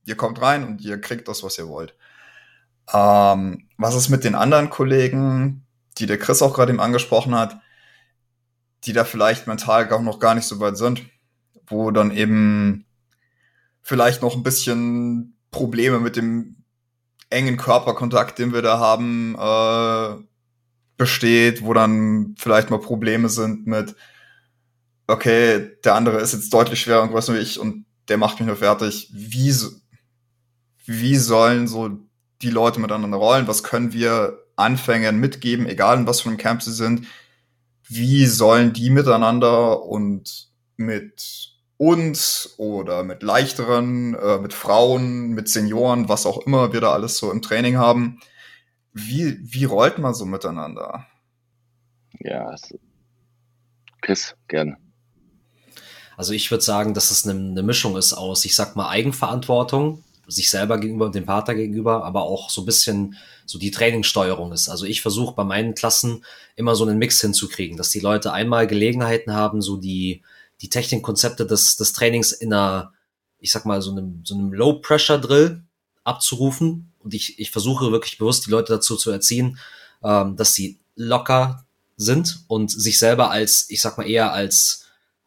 [0.06, 1.95] ihr kommt rein und ihr kriegt das, was ihr wollt.
[2.93, 5.66] Ähm, was ist mit den anderen Kollegen,
[5.97, 7.58] die der Chris auch gerade eben angesprochen hat,
[8.84, 11.01] die da vielleicht mental auch noch gar nicht so weit sind,
[11.68, 12.86] wo dann eben
[13.82, 16.58] vielleicht noch ein bisschen Probleme mit dem
[17.30, 20.24] engen Körperkontakt, den wir da haben, äh,
[20.98, 23.96] besteht, wo dann vielleicht mal Probleme sind mit,
[25.08, 28.48] okay, der andere ist jetzt deutlich schwerer und größer wie ich und der macht mich
[28.48, 29.10] nur fertig.
[29.14, 29.54] Wie,
[30.86, 32.00] wie sollen so
[32.41, 33.48] die Leute miteinander rollen?
[33.48, 37.08] Was können wir Anfängern mitgeben, egal in was für einem Camp sie sind?
[37.88, 46.08] Wie sollen die miteinander und mit uns oder mit leichteren, äh, mit Frauen, mit Senioren,
[46.08, 48.20] was auch immer wir da alles so im Training haben,
[48.96, 51.06] wie, wie rollt man so miteinander?
[52.20, 52.56] Ja,
[54.02, 54.78] Chris, gerne.
[56.16, 60.04] Also ich würde sagen, dass es eine, eine Mischung ist aus, ich sag mal, Eigenverantwortung,
[60.28, 64.54] sich selber gegenüber und dem Partner gegenüber, aber auch so ein bisschen so die Trainingssteuerung
[64.54, 64.70] ist.
[64.70, 66.24] Also ich versuche bei meinen Klassen
[66.56, 70.24] immer so einen Mix hinzukriegen, dass die Leute einmal Gelegenheiten haben, so die,
[70.62, 72.93] die Technikkonzepte des, des Trainings in einer,
[73.39, 75.64] ich sag mal, so einem, so einem Low-Pressure-Drill
[76.06, 76.93] abzurufen.
[77.06, 79.58] Und ich, ich versuche wirklich bewusst die Leute dazu zu erziehen,
[80.03, 84.82] ähm, dass sie locker sind und sich selber als, ich sag mal, eher als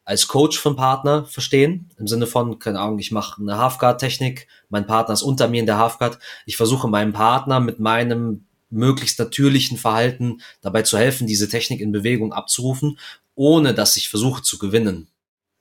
[0.05, 4.87] als Coach von Partner verstehen, im Sinne von, keine Ahnung, ich mache eine Halfguard-Technik, mein
[4.87, 9.77] Partner ist unter mir in der Halfguard, ich versuche meinem Partner mit meinem möglichst natürlichen
[9.77, 12.99] Verhalten dabei zu helfen, diese Technik in Bewegung abzurufen,
[13.35, 15.09] ohne dass ich versuche zu gewinnen.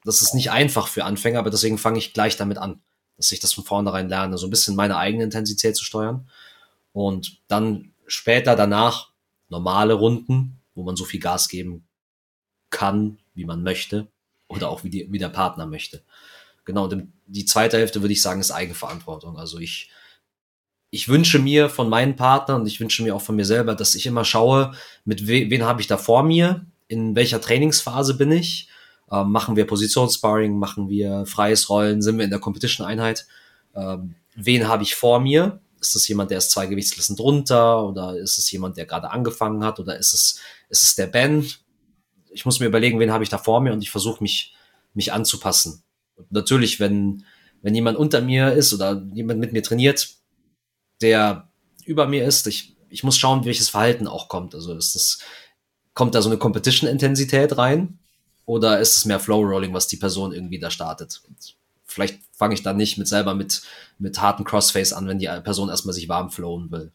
[0.05, 2.80] Das ist nicht einfach für Anfänger, aber deswegen fange ich gleich damit an,
[3.18, 6.30] dass ich das von vornherein lerne, so ein bisschen meine eigene Intensität zu steuern
[6.93, 9.09] und dann später danach
[9.49, 11.88] normale Runden, wo man so viel Gas geben
[12.70, 14.07] kann, wie man möchte
[14.47, 16.03] oder auch wie, die, wie der Partner möchte.
[16.65, 19.38] Genau, und die zweite Hälfte würde ich sagen, ist Eigenverantwortung.
[19.38, 19.89] Also ich,
[20.89, 23.95] ich wünsche mir von meinen Partnern und ich wünsche mir auch von mir selber, dass
[23.95, 24.74] ich immer schaue,
[25.05, 28.70] mit we wen habe ich da vor mir, in welcher Trainingsphase bin ich,
[29.12, 33.28] ähm, machen wir Positionssparring, machen wir freies Rollen, sind wir in der Competition-Einheit,
[33.76, 35.62] ähm, wen habe ich vor mir?
[35.80, 39.64] Ist es jemand, der ist zwei Gewichtsklassen drunter oder ist es jemand, der gerade angefangen
[39.64, 40.39] hat oder ist es,
[40.70, 41.47] ist es der Ben?
[42.32, 44.55] Ich muss mir überlegen, wen habe ich da vor mir und ich versuche mich,
[44.93, 45.84] mich anzupassen.
[46.16, 47.24] Und natürlich, wenn,
[47.62, 50.10] wenn jemand unter mir ist oder jemand mit mir trainiert,
[51.01, 51.51] der
[51.86, 54.55] über mir ist, ich, ich muss schauen, welches Verhalten auch kommt.
[54.55, 55.20] Also ist das,
[55.93, 57.99] kommt da so eine Competition-Intensität rein
[58.48, 61.22] oder ist es mehr Flow-Rolling, was die Person irgendwie da startet?
[61.28, 63.62] Und vielleicht fange ich dann nicht mit selber mit,
[64.00, 66.93] mit harten Crossface an, wenn die Person erstmal sich warm flowen will.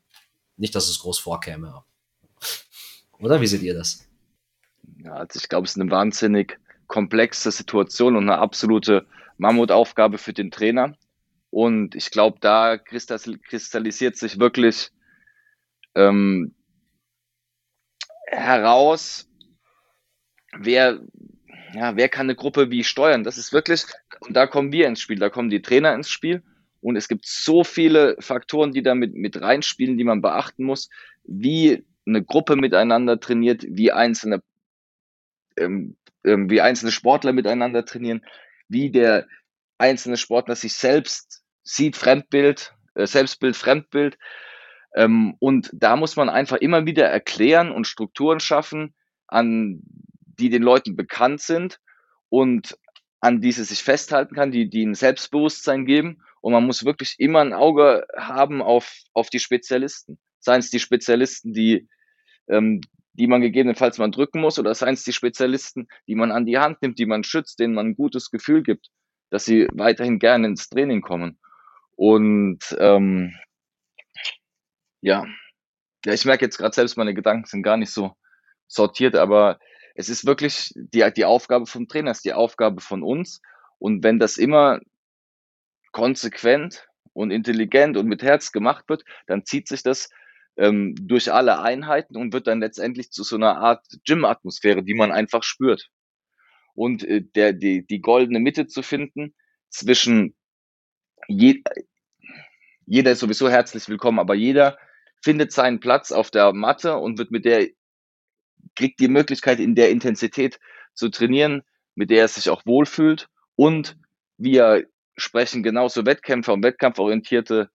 [0.56, 1.84] Nicht, dass es groß vorkäme.
[3.18, 4.08] Oder wie seht ihr das?
[5.04, 10.32] Ja, also ich glaube, es ist eine wahnsinnig komplexe Situation und eine absolute Mammutaufgabe für
[10.32, 10.96] den Trainer.
[11.50, 14.90] Und ich glaube, da kristallisiert sich wirklich
[15.94, 16.54] ähm,
[18.26, 19.28] heraus,
[20.58, 21.00] wer,
[21.74, 23.24] ja, wer kann eine Gruppe wie steuern?
[23.24, 23.84] Das ist wirklich,
[24.20, 26.42] und da kommen wir ins Spiel, da kommen die Trainer ins Spiel.
[26.80, 30.90] Und es gibt so viele Faktoren, die da mit, mit reinspielen, die man beachten muss,
[31.22, 34.42] wie eine Gruppe miteinander trainiert, wie einzelne,
[35.56, 38.22] ähm, ähm, wie einzelne Sportler miteinander trainieren,
[38.68, 39.28] wie der
[39.78, 44.18] einzelne Sportler sich selbst sieht, Fremdbild, äh, Selbstbild, Fremdbild.
[44.94, 48.94] Ähm, und da muss man einfach immer wieder erklären und Strukturen schaffen,
[49.28, 49.82] an
[50.38, 51.78] die den Leuten bekannt sind
[52.28, 52.76] und
[53.20, 56.22] an die sie sich festhalten kann, die, die ein Selbstbewusstsein geben.
[56.40, 60.18] Und man muss wirklich immer ein Auge haben auf, auf die Spezialisten.
[60.40, 61.88] Seien es die Spezialisten, die,
[62.48, 62.80] ähm,
[63.12, 66.58] die man gegebenenfalls mal drücken muss, oder seien es die Spezialisten, die man an die
[66.58, 68.88] Hand nimmt, die man schützt, denen man ein gutes Gefühl gibt,
[69.30, 71.38] dass sie weiterhin gerne ins Training kommen.
[71.94, 73.36] Und ähm,
[75.00, 75.26] ja,
[76.04, 78.16] ja, ich merke jetzt gerade selbst, meine Gedanken sind gar nicht so
[78.66, 79.60] sortiert, aber
[79.94, 83.40] es ist wirklich die, die Aufgabe vom Trainer, es ist die Aufgabe von uns.
[83.78, 84.80] Und wenn das immer
[85.92, 90.08] konsequent und intelligent und mit Herz gemacht wird, dann zieht sich das
[90.56, 95.12] ähm, durch alle Einheiten und wird dann letztendlich zu so einer Art Gym-Atmosphäre, die man
[95.12, 95.90] einfach spürt.
[96.74, 99.34] Und äh, der, die, die goldene Mitte zu finden
[99.68, 100.34] zwischen
[101.28, 101.62] je,
[102.86, 104.78] jeder ist sowieso herzlich willkommen, aber jeder
[105.22, 107.68] findet seinen Platz auf der Matte und wird mit der
[108.82, 110.58] kriegt die Möglichkeit, in der Intensität
[110.92, 111.62] zu trainieren,
[111.94, 113.28] mit der er sich auch wohlfühlt.
[113.54, 113.96] Und
[114.38, 117.70] wir sprechen genauso Wettkämpfer und wettkampforientierte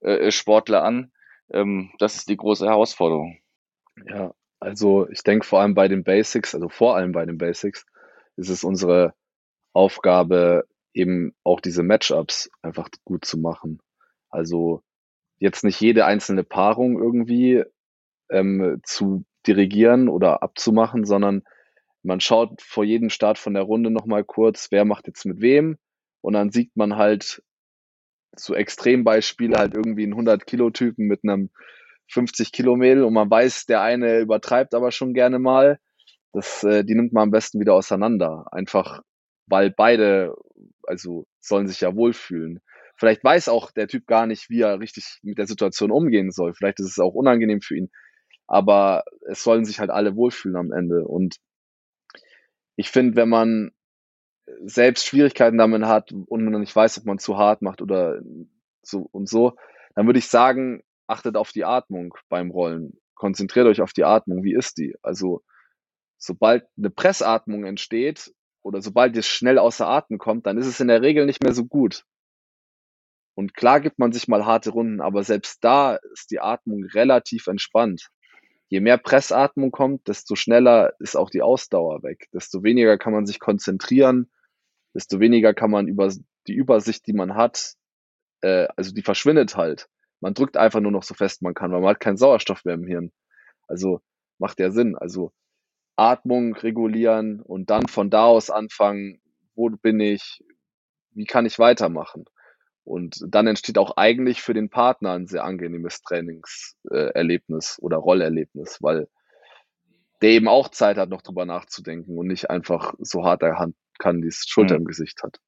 [0.00, 1.12] äh, Sportler an.
[1.52, 3.38] Ähm, das ist die große Herausforderung.
[4.04, 7.86] Ja, also ich denke vor allem bei den Basics, also vor allem bei den Basics,
[8.36, 9.14] ist es unsere
[9.72, 13.80] Aufgabe, eben auch diese Matchups einfach gut zu machen.
[14.28, 14.82] Also
[15.38, 17.62] jetzt nicht jede einzelne Paarung irgendwie
[18.28, 21.42] ähm, zu dirigieren oder abzumachen, sondern
[22.02, 25.78] man schaut vor jedem Start von der Runde nochmal kurz, wer macht jetzt mit wem
[26.20, 27.42] und dann sieht man halt
[28.36, 31.50] so Extrembeispiele halt irgendwie einen 100-Kilo-Typen mit einem
[32.08, 35.78] 50 Kilo Mädel und man weiß, der eine übertreibt aber schon gerne mal.
[36.32, 38.46] Das, äh, die nimmt man am besten wieder auseinander.
[38.52, 39.02] Einfach,
[39.46, 40.34] weil beide,
[40.84, 42.60] also sollen sich ja wohlfühlen.
[42.96, 46.54] Vielleicht weiß auch der Typ gar nicht, wie er richtig mit der Situation umgehen soll.
[46.54, 47.90] Vielleicht ist es auch unangenehm für ihn.
[48.52, 51.06] Aber es sollen sich halt alle wohlfühlen am Ende.
[51.06, 51.36] Und
[52.76, 53.72] ich finde, wenn man
[54.60, 58.20] selbst Schwierigkeiten damit hat und man nicht weiß, ob man zu hart macht oder
[58.82, 59.56] so und so,
[59.94, 63.00] dann würde ich sagen, achtet auf die Atmung beim Rollen.
[63.14, 64.44] Konzentriert euch auf die Atmung.
[64.44, 64.96] Wie ist die?
[65.00, 65.42] Also,
[66.18, 70.88] sobald eine Pressatmung entsteht oder sobald ihr schnell außer Atem kommt, dann ist es in
[70.88, 72.04] der Regel nicht mehr so gut.
[73.34, 77.46] Und klar gibt man sich mal harte Runden, aber selbst da ist die Atmung relativ
[77.46, 78.10] entspannt.
[78.72, 82.30] Je mehr Pressatmung kommt, desto schneller ist auch die Ausdauer weg.
[82.32, 84.32] Desto weniger kann man sich konzentrieren,
[84.94, 86.10] desto weniger kann man über
[86.46, 87.74] die Übersicht, die man hat,
[88.40, 89.90] äh, also die verschwindet halt.
[90.20, 92.76] Man drückt einfach nur noch so fest man kann, weil man hat keinen Sauerstoff mehr
[92.76, 93.12] im Hirn.
[93.68, 94.00] Also
[94.38, 94.96] macht ja Sinn.
[94.96, 95.32] Also
[95.96, 99.20] Atmung regulieren und dann von da aus anfangen,
[99.54, 100.42] wo bin ich,
[101.10, 102.24] wie kann ich weitermachen.
[102.84, 109.08] Und dann entsteht auch eigentlich für den Partner ein sehr angenehmes Trainingserlebnis oder Rollerlebnis, weil
[110.20, 113.76] der eben auch Zeit hat, noch drüber nachzudenken und nicht einfach so hart er Hand
[113.98, 114.82] kann, die Schulter mhm.
[114.82, 115.38] im Gesicht hat.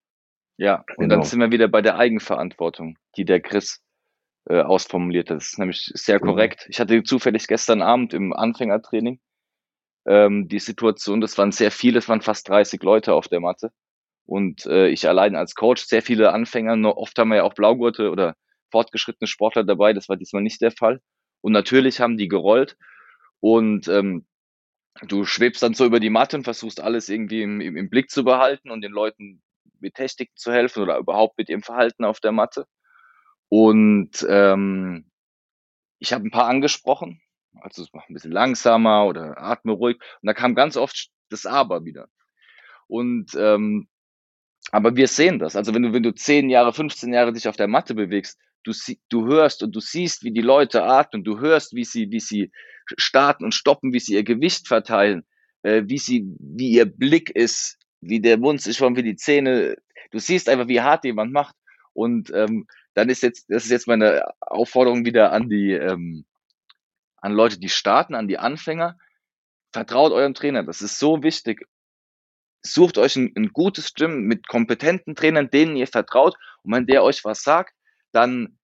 [0.57, 1.17] Ja, und genau.
[1.17, 3.83] dann sind wir wieder bei der Eigenverantwortung, die der Chris
[4.49, 5.39] äh, ausformuliert hat.
[5.39, 6.33] Das ist nämlich sehr genau.
[6.33, 6.67] korrekt.
[6.69, 9.21] Ich hatte zufällig gestern Abend im Anfängertraining
[10.07, 13.73] ähm, die Situation, das waren sehr viele, es waren fast 30 Leute auf der Matte.
[14.27, 17.55] Und äh, ich allein als Coach, sehr viele Anfänger, nur oft haben wir ja auch
[17.55, 18.37] Blaugurte oder
[18.71, 21.01] fortgeschrittene Sportler dabei, das war diesmal nicht der Fall.
[21.43, 22.77] Und natürlich haben die gerollt
[23.41, 24.27] und ähm,
[25.03, 28.11] du schwebst dann so über die Matte und versuchst alles irgendwie im, im, im Blick
[28.11, 29.43] zu behalten und den Leuten
[29.81, 32.67] mit Technik zu helfen oder überhaupt mit ihrem Verhalten auf der Matte.
[33.49, 35.11] Und ähm,
[35.99, 37.21] ich habe ein paar angesprochen,
[37.61, 39.99] also mach ein bisschen langsamer oder atme ruhig.
[40.23, 42.09] Und da kam ganz oft das Aber wieder.
[42.87, 43.89] Und ähm,
[44.73, 45.57] aber wir sehen das.
[45.57, 48.73] Also wenn du, wenn du 10 Jahre, 15 Jahre dich auf der Matte bewegst, du,
[49.09, 52.51] du hörst und du siehst, wie die Leute atmen, du hörst, wie sie, wie sie
[52.97, 55.25] starten und stoppen, wie sie ihr Gewicht verteilen,
[55.63, 59.77] äh, wie sie, wie ihr Blick ist, wie der Mund sich formt, wie die Zähne.
[60.11, 61.55] Du siehst einfach, wie hart jemand macht.
[61.93, 66.25] Und ähm, dann ist jetzt, das ist jetzt meine Aufforderung wieder an die, ähm,
[67.17, 68.99] an Leute, die starten, an die Anfänger.
[69.73, 70.63] Vertraut eurem Trainer.
[70.63, 71.67] Das ist so wichtig.
[72.67, 76.37] Sucht euch ein, ein gutes Gym mit kompetenten Trainern, denen ihr vertraut.
[76.63, 77.75] Und wenn der euch was sagt,
[78.13, 78.59] dann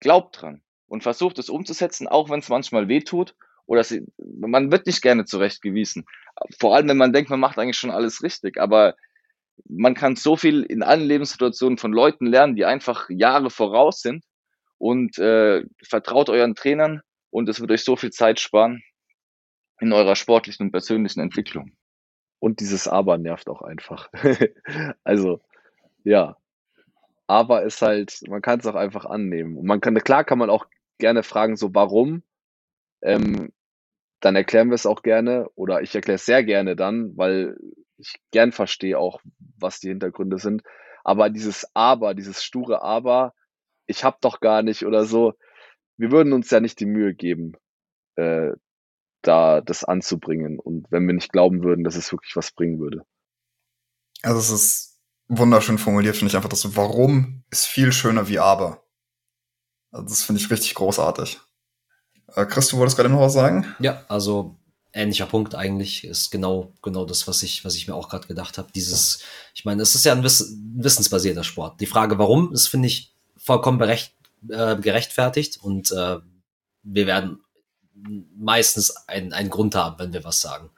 [0.00, 3.34] glaubt dran und versucht es umzusetzen, auch wenn es manchmal weh tut.
[3.66, 6.06] Oder sie, man wird nicht gerne zurechtgewiesen.
[6.58, 8.60] Vor allem, wenn man denkt, man macht eigentlich schon alles richtig.
[8.60, 8.94] Aber
[9.68, 14.24] man kann so viel in allen Lebenssituationen von Leuten lernen, die einfach Jahre voraus sind
[14.78, 18.82] und äh, vertraut euren Trainern und es wird euch so viel Zeit sparen
[19.80, 21.75] in eurer sportlichen und persönlichen Entwicklung.
[22.38, 24.10] Und dieses Aber nervt auch einfach.
[25.04, 25.40] also,
[26.04, 26.36] ja.
[27.26, 29.56] Aber ist halt, man kann es auch einfach annehmen.
[29.56, 30.66] Und man kann, klar kann man auch
[30.98, 32.22] gerne fragen, so warum.
[33.02, 33.52] Ähm,
[34.20, 37.56] dann erklären wir es auch gerne oder ich erkläre es sehr gerne dann, weil
[37.98, 39.20] ich gern verstehe auch,
[39.58, 40.62] was die Hintergründe sind.
[41.04, 43.34] Aber dieses Aber, dieses sture Aber,
[43.86, 45.34] ich hab doch gar nicht oder so,
[45.96, 47.52] wir würden uns ja nicht die Mühe geben,
[48.16, 48.52] äh,
[49.26, 50.58] da das anzubringen.
[50.58, 53.04] Und wenn wir nicht glauben würden, dass es wirklich was bringen würde.
[54.22, 54.98] Also es ist
[55.28, 58.82] wunderschön formuliert, finde ich einfach, das Warum ist viel schöner wie Aber.
[59.90, 61.40] Also das finde ich richtig großartig.
[62.34, 63.66] Äh, Chris, du wolltest gerade noch was sagen?
[63.78, 64.56] Ja, also
[64.92, 68.58] ähnlicher Punkt eigentlich ist genau genau das, was ich was ich mir auch gerade gedacht
[68.58, 68.68] habe.
[68.74, 69.20] Dieses,
[69.54, 71.80] ich meine, es ist ja ein Wiss wissensbasierter Sport.
[71.80, 74.14] Die Frage, warum, ist finde ich vollkommen berecht,
[74.48, 76.18] äh, gerechtfertigt und äh,
[76.82, 77.40] wir werden
[78.36, 80.70] meistens einen, einen Grund haben, wenn wir was sagen.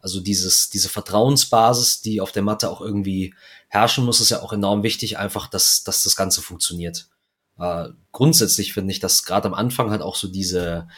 [0.00, 3.34] Also dieses, diese Vertrauensbasis, die auf der Matte auch irgendwie
[3.68, 7.08] herrschen muss, ist ja auch enorm wichtig, einfach, dass, dass das Ganze funktioniert.
[7.58, 10.88] Äh, grundsätzlich finde ich, dass gerade am Anfang halt auch so diese,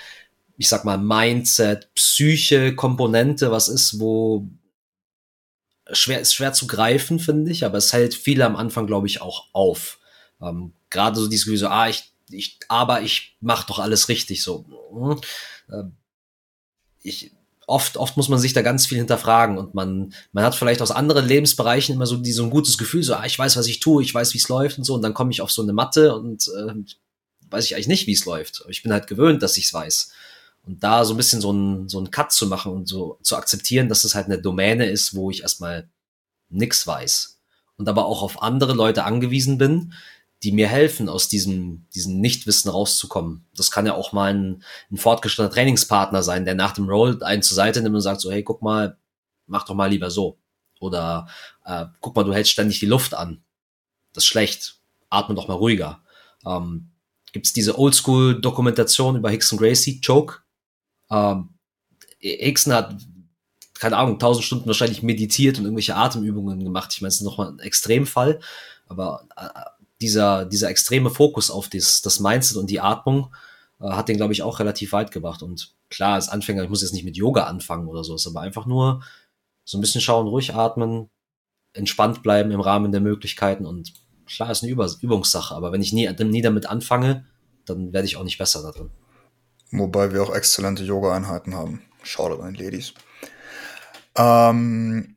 [0.56, 4.48] ich sag mal, Mindset, Psyche, Komponente, was ist, wo
[5.90, 9.20] schwer ist schwer zu greifen, finde ich, aber es hält viele am Anfang, glaube ich,
[9.20, 9.98] auch auf.
[10.40, 14.42] Ähm, Gerade so dieses Gefühl, so, ah, ich, ich, aber ich mache doch alles richtig
[14.42, 14.64] so.
[14.92, 15.20] Hm,
[15.68, 15.84] äh,
[17.02, 17.32] ich
[17.66, 20.90] oft, oft muss man sich da ganz viel hinterfragen und man, man hat vielleicht aus
[20.90, 23.80] anderen Lebensbereichen immer so, die, so ein gutes Gefühl, so, ah, ich weiß, was ich
[23.80, 25.72] tue, ich weiß, wie es läuft und so, und dann komme ich auf so eine
[25.72, 26.74] Matte und äh,
[27.50, 28.60] weiß ich eigentlich nicht, wie es läuft.
[28.62, 30.12] Aber ich bin halt gewöhnt, dass ich es weiß.
[30.64, 33.36] Und da so ein bisschen so ein, so ein Cut zu machen und so zu
[33.36, 35.88] akzeptieren, dass es halt eine Domäne ist, wo ich erstmal
[36.48, 37.40] nix weiß.
[37.76, 39.92] Und aber auch auf andere Leute angewiesen bin,
[40.42, 43.46] die mir helfen, aus diesem, diesem Nichtwissen rauszukommen.
[43.54, 47.42] Das kann ja auch mal ein, ein fortgeschrittener Trainingspartner sein, der nach dem Roll einen
[47.42, 48.98] zur Seite nimmt und sagt so, hey, guck mal,
[49.46, 50.38] mach doch mal lieber so.
[50.80, 51.28] Oder
[51.64, 53.42] äh, guck mal, du hältst ständig die Luft an.
[54.12, 54.80] Das ist schlecht.
[55.10, 56.02] Atme doch mal ruhiger.
[56.44, 56.90] Ähm,
[57.32, 60.40] Gibt es diese Oldschool-Dokumentation über Hickson Gracie, Choke?
[61.08, 61.50] Ähm,
[62.18, 62.96] Hickson hat,
[63.74, 66.92] keine Ahnung, tausend Stunden wahrscheinlich meditiert und irgendwelche Atemübungen gemacht.
[66.94, 68.40] Ich meine, es ist nochmal ein Extremfall,
[68.86, 73.34] aber äh, dieser, dieser extreme Fokus auf das, das Mindset und die Atmung
[73.80, 75.42] äh, hat den, glaube ich, auch relativ weit gebracht.
[75.42, 78.40] Und klar, als Anfänger, ich muss jetzt nicht mit Yoga anfangen oder so, ist aber
[78.40, 79.02] einfach nur
[79.64, 81.08] so ein bisschen schauen, ruhig atmen,
[81.72, 83.94] entspannt bleiben im Rahmen der Möglichkeiten und
[84.26, 87.26] klar, ist eine Übungssache, aber wenn ich nie, nie damit anfange,
[87.64, 88.90] dann werde ich auch nicht besser da drin.
[89.70, 91.82] Wobei wir auch exzellente Yoga-Einheiten haben.
[92.02, 92.92] Shoutout an Ladies.
[94.16, 95.16] Ähm,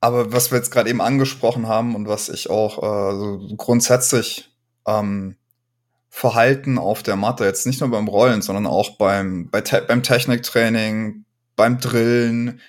[0.00, 4.50] aber was wir jetzt gerade eben angesprochen haben und was ich auch äh, so grundsätzlich
[4.86, 5.36] ähm,
[6.08, 10.02] Verhalten auf der Matte, jetzt nicht nur beim Rollen, sondern auch beim, bei te beim
[10.02, 11.24] Techniktraining,
[11.54, 12.60] beim Drillen,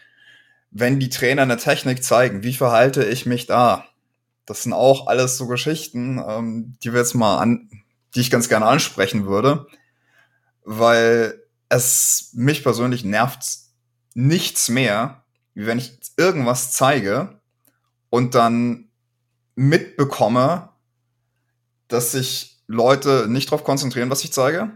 [0.70, 3.86] wenn die Trainer eine Technik zeigen, wie verhalte ich mich da?
[4.46, 7.70] Das sind auch alles so Geschichten, ähm, die wir jetzt mal an,
[8.14, 9.68] die ich ganz gerne ansprechen würde,
[10.64, 13.44] weil es mich persönlich nervt
[14.14, 15.21] nichts mehr,
[15.54, 17.40] wie wenn ich irgendwas zeige
[18.10, 18.90] und dann
[19.56, 20.70] mitbekomme,
[21.88, 24.72] dass sich Leute nicht darauf konzentrieren, was ich zeige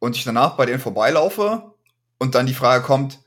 [0.00, 1.74] und ich danach bei denen vorbeilaufe
[2.18, 3.20] und dann die Frage kommt,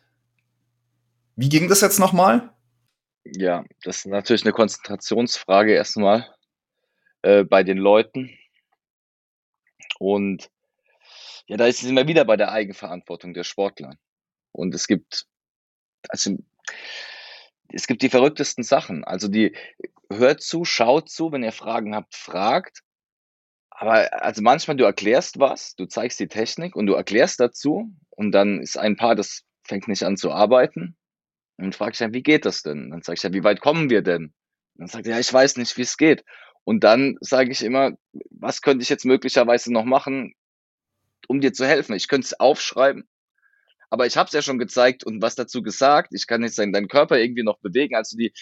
[1.35, 2.53] wie ging das jetzt nochmal?
[3.23, 6.27] Ja, das ist natürlich eine Konzentrationsfrage erstmal
[7.21, 8.29] äh, bei den Leuten.
[9.97, 10.49] Und
[11.47, 13.95] ja, da ist es immer wieder bei der Eigenverantwortung der Sportler.
[14.51, 15.25] Und es gibt,
[16.09, 16.37] also
[17.69, 19.03] es gibt die verrücktesten Sachen.
[19.03, 19.55] Also die
[20.09, 22.81] hört zu, schaut zu, wenn ihr Fragen habt, fragt.
[23.69, 28.31] Aber also manchmal du erklärst was, du zeigst die Technik und du erklärst dazu und
[28.31, 30.95] dann ist ein Paar, das fängt nicht an zu arbeiten
[31.57, 32.91] und ich dann, wie geht das denn?
[32.91, 34.25] Dann sage ich ja, wie weit kommen wir denn?
[34.25, 34.33] Und
[34.79, 36.23] dann sagt er, ja, ich weiß nicht, wie es geht.
[36.63, 37.91] Und dann sage ich immer,
[38.29, 40.33] was könnte ich jetzt möglicherweise noch machen,
[41.27, 41.95] um dir zu helfen?
[41.95, 43.07] Ich könnte es aufschreiben,
[43.93, 46.15] aber ich habe es ja schon gezeigt und was dazu gesagt.
[46.15, 47.95] Ich kann nicht deinen Körper irgendwie noch bewegen.
[47.95, 48.33] Also die,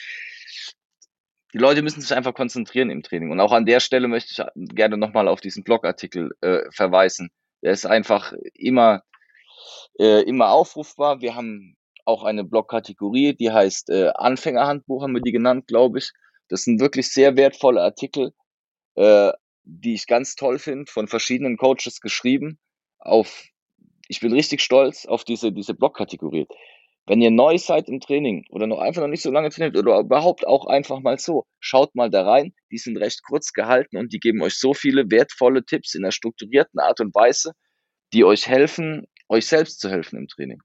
[1.54, 3.32] die Leute müssen sich einfach konzentrieren im Training.
[3.32, 7.32] Und auch an der Stelle möchte ich gerne nochmal auf diesen Blogartikel äh, verweisen.
[7.62, 9.04] Der ist einfach immer,
[10.00, 11.20] äh, immer aufrufbar.
[11.20, 11.76] Wir haben
[12.06, 16.14] auch eine Blogkategorie, die heißt äh, Anfängerhandbuch, haben wir die genannt, glaube ich.
[16.48, 18.32] Das sind wirklich sehr wertvolle Artikel,
[18.96, 19.34] äh,
[19.64, 22.58] die ich ganz toll finde, von verschiedenen Coaches geschrieben,
[23.00, 23.51] auf
[24.12, 26.46] ich bin richtig stolz auf diese, diese Blockkategorie.
[27.08, 30.02] Wenn ihr neu seid im Training oder noch einfach noch nicht so lange trainiert oder
[30.02, 32.54] überhaupt auch einfach mal so, schaut mal da rein.
[32.72, 36.12] Die sind recht kurz gehalten und die geben euch so viele wertvolle Tipps in einer
[36.12, 37.54] strukturierten Art und Weise,
[38.12, 40.62] die euch helfen, euch selbst zu helfen im Training.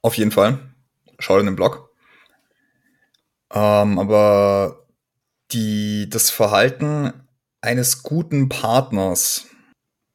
[0.00, 0.60] Auf jeden Fall.
[1.18, 1.90] Schaut in den Blog.
[3.52, 4.86] Ähm, aber
[5.50, 7.12] die, das Verhalten
[7.60, 9.48] eines guten Partners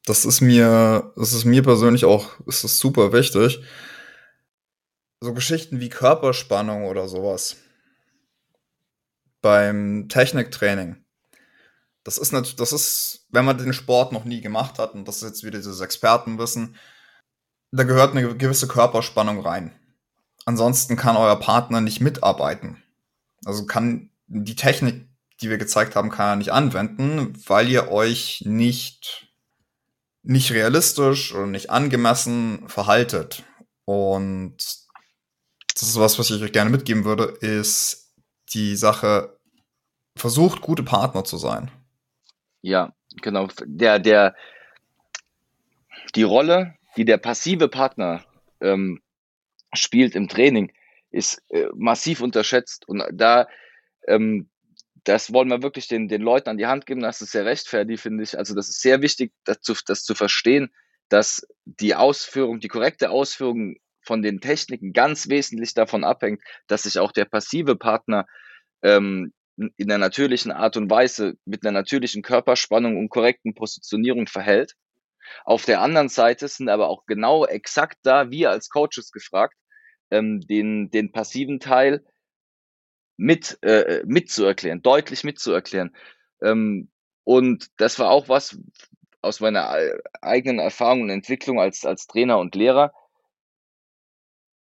[0.06, 3.62] das ist mir, das ist mir persönlich auch, ist das super wichtig.
[5.20, 7.56] So Geschichten wie Körperspannung oder sowas.
[9.40, 11.04] Beim Techniktraining.
[12.04, 15.16] Das ist natürlich, das ist, wenn man den Sport noch nie gemacht hat, und das
[15.16, 16.76] ist jetzt wieder dieses Expertenwissen,
[17.70, 19.72] da gehört eine gewisse Körperspannung rein.
[20.44, 22.82] Ansonsten kann euer Partner nicht mitarbeiten.
[23.44, 25.08] Also kann die Technik,
[25.40, 29.31] die wir gezeigt haben, kann er nicht anwenden, weil ihr euch nicht
[30.22, 33.44] nicht realistisch oder nicht angemessen verhaltet.
[33.84, 34.56] Und
[35.74, 38.14] das ist was, was ich euch gerne mitgeben würde, ist
[38.50, 39.38] die Sache,
[40.16, 41.70] versucht gute Partner zu sein.
[42.60, 43.48] Ja, genau.
[43.64, 44.36] Der, der,
[46.14, 48.24] die Rolle, die der passive Partner
[48.60, 49.00] ähm,
[49.72, 50.72] spielt im Training,
[51.10, 52.86] ist äh, massiv unterschätzt.
[52.88, 53.48] Und da
[54.06, 54.48] ähm,
[55.04, 57.00] das wollen wir wirklich den, den Leuten an die Hand geben.
[57.00, 58.38] Das ist sehr rechtfertig, finde ich.
[58.38, 60.70] Also das ist sehr wichtig, das zu, das zu verstehen,
[61.08, 66.98] dass die Ausführung, die korrekte Ausführung von den Techniken ganz wesentlich davon abhängt, dass sich
[66.98, 68.26] auch der passive Partner
[68.82, 74.74] ähm, in einer natürlichen Art und Weise mit einer natürlichen Körperspannung und korrekten Positionierung verhält.
[75.44, 79.54] Auf der anderen Seite sind aber auch genau exakt da wir als Coaches gefragt,
[80.10, 82.04] ähm, den, den passiven Teil
[83.22, 85.94] mit, äh, mitzuerklären, deutlich mitzuerklären.
[86.42, 86.90] Ähm,
[87.24, 88.58] und das war auch was
[89.20, 89.72] aus meiner
[90.20, 92.92] eigenen Erfahrung und Entwicklung als, als Trainer und Lehrer,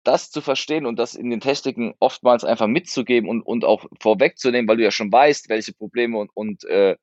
[0.04, 4.68] das zu verstehen und das in den Techniken oftmals einfach mitzugeben und, und auch vorwegzunehmen,
[4.68, 6.98] weil du ja schon weißt, welche Probleme und, und äh,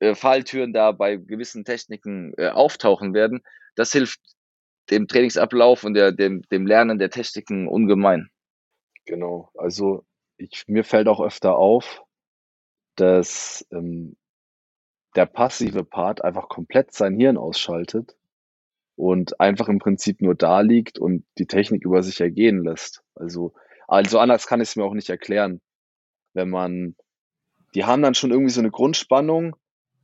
[0.00, 3.42] äh, Falltüren da bei gewissen Techniken äh, auftauchen werden,
[3.74, 4.20] das hilft
[4.88, 8.30] dem Trainingsablauf und der, dem, dem Lernen der Techniken ungemein.
[9.04, 10.05] Genau, also
[10.38, 12.04] ich, mir fällt auch öfter auf,
[12.96, 14.16] dass ähm,
[15.14, 18.16] der passive Part einfach komplett sein Hirn ausschaltet
[18.96, 23.02] und einfach im Prinzip nur da liegt und die Technik über sich ergehen lässt.
[23.14, 23.54] Also,
[23.88, 25.60] also anders kann ich es mir auch nicht erklären.
[26.34, 26.96] Wenn man,
[27.74, 29.56] die haben dann schon irgendwie so eine Grundspannung,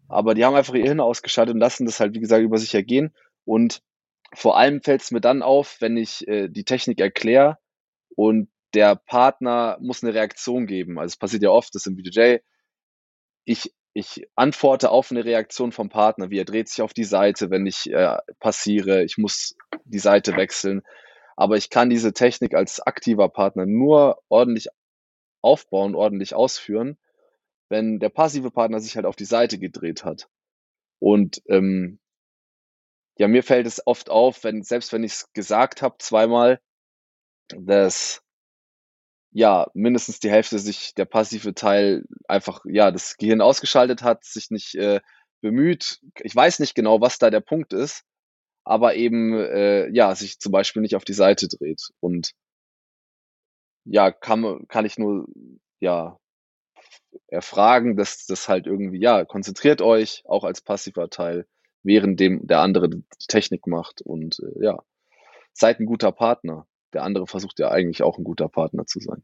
[0.09, 2.75] aber die haben einfach ihr Hirn ausgeschaltet und lassen das halt, wie gesagt, über sich
[2.75, 3.15] ergehen.
[3.45, 3.83] Und
[4.35, 7.59] vor allem fällt es mir dann auf, wenn ich äh, die Technik erkläre
[8.15, 10.99] und der Partner muss eine Reaktion geben.
[10.99, 12.39] Also es passiert ja oft, dass im BJJ
[13.45, 17.51] ich ich antworte auf eine Reaktion vom Partner, wie er dreht sich auf die Seite,
[17.51, 19.55] wenn ich äh, passiere, ich muss
[19.85, 20.83] die Seite wechseln.
[21.37, 24.69] Aber ich kann diese Technik als aktiver Partner nur ordentlich
[25.43, 26.99] aufbauen, ordentlich ausführen,
[27.69, 30.29] wenn der passive Partner sich halt auf die Seite gedreht hat.
[30.99, 31.99] Und ähm,
[33.19, 36.61] ja, mir fällt es oft auf, wenn, selbst wenn ich es gesagt habe, zweimal,
[37.49, 38.23] dass
[39.33, 44.51] ja, mindestens die Hälfte sich der passive Teil einfach, ja, das Gehirn ausgeschaltet hat, sich
[44.51, 45.01] nicht äh,
[45.41, 46.01] bemüht.
[46.21, 48.05] Ich weiß nicht genau, was da der Punkt ist,
[48.65, 51.91] aber eben, äh, ja, sich zum Beispiel nicht auf die Seite dreht.
[52.01, 52.33] Und
[53.85, 55.27] ja, kann, kann ich nur,
[55.81, 56.19] ja,
[57.29, 61.47] erfragen, dass das halt irgendwie, ja, konzentriert euch auch als passiver Teil,
[61.83, 64.83] während dem der andere die Technik macht und äh, ja,
[65.53, 69.23] seid ein guter Partner der andere versucht ja eigentlich auch ein guter Partner zu sein.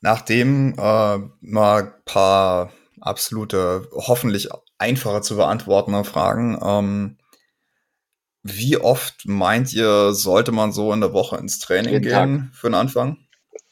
[0.00, 6.58] Nachdem äh, mal ein paar absolute, hoffentlich einfacher zu beantwortende Fragen.
[6.62, 7.18] Ähm,
[8.42, 12.54] wie oft meint ihr, sollte man so in der Woche ins Training Jeden gehen Tag.
[12.54, 13.18] für den Anfang?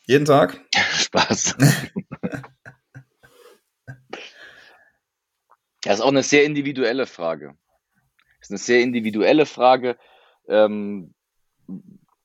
[0.04, 0.60] Jeden Tag?
[0.74, 1.56] Spaß.
[5.82, 7.56] Das ist auch eine sehr individuelle Frage.
[8.40, 9.96] Das ist eine sehr individuelle Frage.
[10.48, 11.14] Ähm,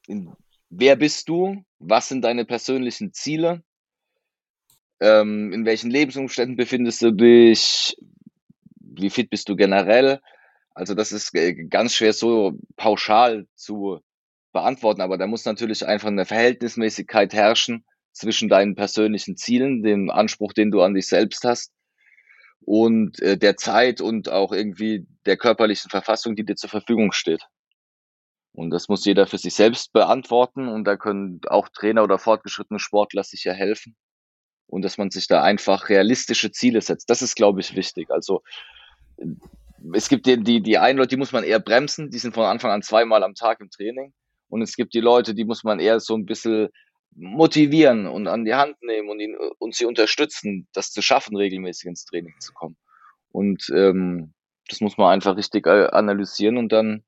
[0.07, 0.35] in,
[0.71, 1.63] wer bist du?
[1.79, 3.63] Was sind deine persönlichen Ziele?
[4.99, 7.97] Ähm, in welchen Lebensumständen befindest du dich?
[8.79, 10.19] Wie fit bist du generell?
[10.73, 13.99] Also das ist äh, ganz schwer so pauschal zu
[14.53, 20.53] beantworten, aber da muss natürlich einfach eine Verhältnismäßigkeit herrschen zwischen deinen persönlichen Zielen, dem Anspruch,
[20.53, 21.71] den du an dich selbst hast
[22.61, 27.41] und äh, der Zeit und auch irgendwie der körperlichen Verfassung, die dir zur Verfügung steht.
[28.53, 32.79] Und das muss jeder für sich selbst beantworten und da können auch Trainer oder fortgeschrittene
[32.79, 33.95] Sportler sicher helfen.
[34.67, 37.09] Und dass man sich da einfach realistische Ziele setzt.
[37.09, 38.09] Das ist, glaube ich, wichtig.
[38.09, 38.41] Also
[39.93, 42.45] es gibt die, die, die einen Leute, die muss man eher bremsen, die sind von
[42.45, 44.13] Anfang an zweimal am Tag im Training.
[44.49, 46.69] Und es gibt die Leute, die muss man eher so ein bisschen
[47.15, 51.87] motivieren und an die Hand nehmen und, ihn, und sie unterstützen, das zu schaffen, regelmäßig
[51.87, 52.77] ins Training zu kommen.
[53.31, 54.33] Und ähm,
[54.69, 57.03] das muss man einfach richtig äh, analysieren und dann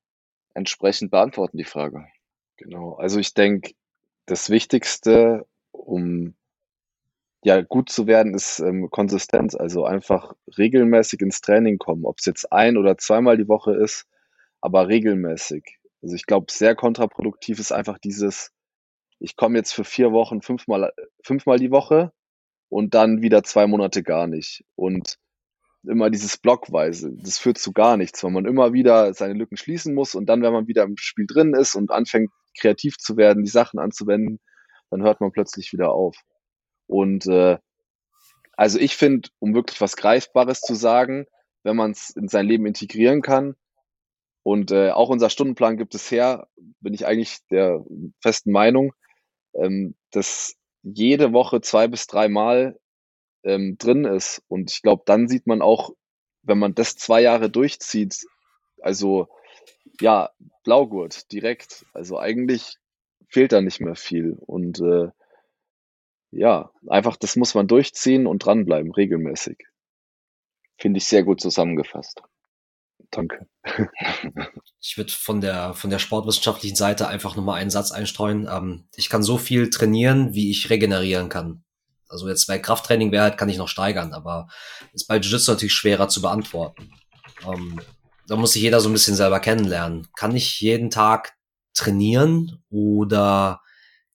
[0.54, 2.06] entsprechend beantworten, die Frage.
[2.56, 2.94] Genau.
[2.94, 3.72] Also ich denke,
[4.26, 6.34] das Wichtigste, um
[7.44, 9.54] ja gut zu werden, ist ähm, Konsistenz.
[9.54, 14.06] Also einfach regelmäßig ins Training kommen, ob es jetzt ein oder zweimal die Woche ist,
[14.60, 15.78] aber regelmäßig.
[16.02, 18.52] Also ich glaube, sehr kontraproduktiv ist einfach dieses,
[19.18, 20.92] ich komme jetzt für vier Wochen fünfmal,
[21.22, 22.12] fünfmal die Woche
[22.68, 24.64] und dann wieder zwei Monate gar nicht.
[24.74, 25.18] Und
[25.88, 27.12] immer dieses Blockweise.
[27.22, 30.42] Das führt zu gar nichts, weil man immer wieder seine Lücken schließen muss und dann,
[30.42, 34.40] wenn man wieder im Spiel drin ist und anfängt kreativ zu werden, die Sachen anzuwenden,
[34.90, 36.16] dann hört man plötzlich wieder auf.
[36.86, 37.58] Und äh,
[38.56, 41.26] also ich finde, um wirklich was Greifbares zu sagen,
[41.64, 43.56] wenn man es in sein Leben integrieren kann,
[44.44, 46.48] und äh, auch unser Stundenplan gibt es her,
[46.80, 47.82] bin ich eigentlich der
[48.20, 48.92] festen Meinung,
[49.54, 52.78] ähm, dass jede Woche zwei bis drei Mal
[53.44, 54.42] ähm, drin ist.
[54.48, 55.90] Und ich glaube, dann sieht man auch,
[56.42, 58.26] wenn man das zwei Jahre durchzieht,
[58.80, 59.28] also
[60.00, 60.30] ja,
[60.64, 61.86] Blaugurt direkt.
[61.92, 62.76] Also eigentlich
[63.28, 64.36] fehlt da nicht mehr viel.
[64.40, 65.08] Und äh,
[66.30, 69.58] ja, einfach das muss man durchziehen und dranbleiben, regelmäßig.
[70.78, 72.22] Finde ich sehr gut zusammengefasst.
[73.10, 73.46] Danke.
[74.86, 78.46] Ich würde von der, von der sportwissenschaftlichen Seite einfach nochmal einen Satz einstreuen.
[78.50, 81.63] Ähm, ich kann so viel trainieren, wie ich regenerieren kann.
[82.14, 84.48] Also jetzt bei Krafttraining wäre halt, kann ich noch steigern, aber
[84.92, 86.92] ist bei Jiu-Jitsu natürlich schwerer zu beantworten.
[87.44, 87.80] Ähm,
[88.28, 90.06] da muss sich jeder so ein bisschen selber kennenlernen.
[90.16, 91.34] Kann ich jeden Tag
[91.74, 93.60] trainieren oder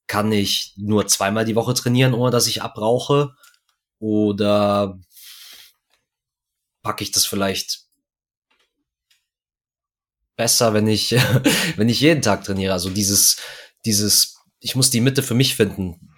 [0.07, 3.35] kann ich nur zweimal die Woche trainieren, ohne dass ich abrauche?
[3.99, 4.97] Oder
[6.81, 7.81] packe ich das vielleicht
[10.37, 11.11] besser, wenn ich,
[11.75, 12.71] wenn ich jeden Tag trainiere?
[12.71, 13.37] Also dieses,
[13.83, 16.09] dieses, ich muss die Mitte für mich finden.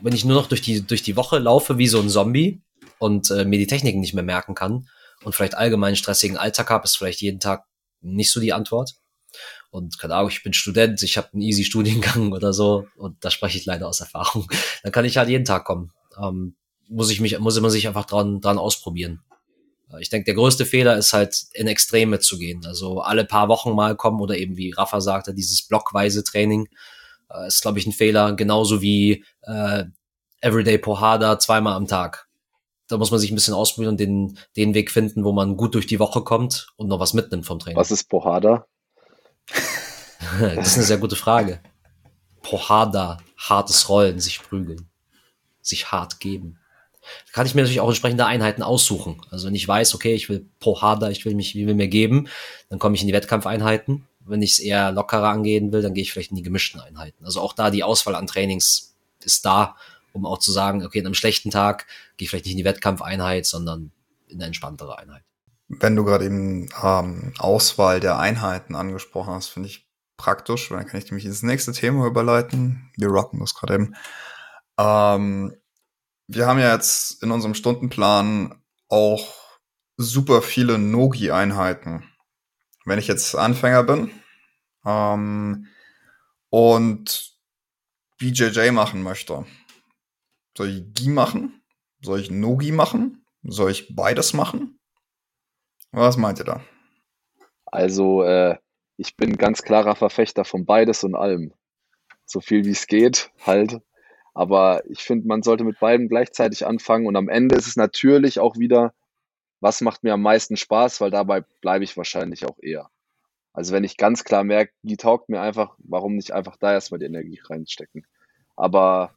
[0.00, 2.62] Wenn ich nur noch durch die, durch die Woche laufe wie so ein Zombie
[2.98, 4.88] und äh, mir die Techniken nicht mehr merken kann
[5.24, 7.64] und vielleicht allgemein stressigen Alltag habe, ist vielleicht jeden Tag
[8.00, 8.94] nicht so die Antwort.
[9.70, 13.30] Und keine Ahnung, ich bin Student, ich habe einen easy Studiengang oder so und da
[13.30, 14.48] spreche ich leider aus Erfahrung.
[14.82, 15.92] Dann kann ich halt jeden Tag kommen.
[16.20, 16.54] Ähm,
[16.88, 19.22] muss ich mich, muss man sich einfach dran, dran ausprobieren.
[20.00, 22.64] Ich denke, der größte Fehler ist halt in Extreme zu gehen.
[22.66, 26.68] Also alle paar Wochen mal kommen oder eben wie Rafa sagte, dieses blockweise Training
[27.30, 28.34] äh, ist, glaube ich, ein Fehler.
[28.34, 29.84] Genauso wie äh,
[30.40, 32.28] Everyday Pohada zweimal am Tag.
[32.88, 35.74] Da muss man sich ein bisschen ausprobieren und den, den Weg finden, wo man gut
[35.74, 37.76] durch die Woche kommt und noch was mitnimmt vom Training.
[37.76, 38.66] Was ist Pohada?
[40.40, 41.60] das ist eine sehr gute Frage.
[42.42, 44.88] Pohada, hartes Rollen, sich prügeln,
[45.60, 46.58] sich hart geben.
[47.26, 49.20] Da kann ich mir natürlich auch entsprechende Einheiten aussuchen.
[49.30, 52.28] Also wenn ich weiß, okay, ich will Pohada, ich will mich, wie will mir geben,
[52.68, 54.06] dann komme ich in die Wettkampfeinheiten.
[54.28, 57.24] Wenn ich es eher lockerer angehen will, dann gehe ich vielleicht in die gemischten Einheiten.
[57.24, 59.76] Also auch da die Auswahl an Trainings ist da,
[60.12, 62.64] um auch zu sagen, okay, in einem schlechten Tag gehe ich vielleicht nicht in die
[62.64, 63.92] Wettkampfeinheit, sondern
[64.26, 65.22] in eine entspanntere Einheit.
[65.68, 70.86] Wenn du gerade eben ähm, Auswahl der Einheiten angesprochen hast, finde ich praktisch, weil dann
[70.86, 72.90] kann ich nämlich ins nächste Thema überleiten.
[72.96, 73.94] Wir rocken das gerade eben.
[74.78, 75.54] Ähm,
[76.26, 79.34] wir haben ja jetzt in unserem Stundenplan auch
[79.96, 82.04] super viele Nogi-Einheiten.
[82.84, 84.10] Wenn ich jetzt Anfänger bin
[84.88, 85.66] ähm,
[86.50, 87.34] und
[88.18, 89.44] BJJ machen möchte,
[90.56, 91.62] soll ich Gi machen?
[92.02, 93.24] Soll ich Nogi machen?
[93.42, 94.80] Soll ich beides machen?
[95.92, 96.60] Was meint ihr da?
[97.66, 98.56] Also, äh,
[98.96, 101.52] ich bin ganz klarer Verfechter von beides und allem.
[102.24, 103.80] So viel wie es geht, halt.
[104.34, 108.38] Aber ich finde, man sollte mit beiden gleichzeitig anfangen und am Ende ist es natürlich
[108.40, 108.94] auch wieder,
[109.60, 112.90] was macht mir am meisten Spaß, weil dabei bleibe ich wahrscheinlich auch eher.
[113.58, 117.00] Also wenn ich ganz klar merke, die taugt mir einfach, warum nicht einfach da erstmal
[117.00, 118.06] die Energie reinstecken.
[118.54, 119.16] Aber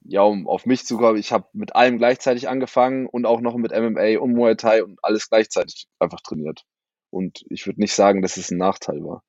[0.00, 3.54] ja, um auf mich zu kommen, ich habe mit allem gleichzeitig angefangen und auch noch
[3.54, 6.64] mit MMA und Muay Thai und alles gleichzeitig einfach trainiert.
[7.10, 9.22] Und ich würde nicht sagen, dass es ein Nachteil war.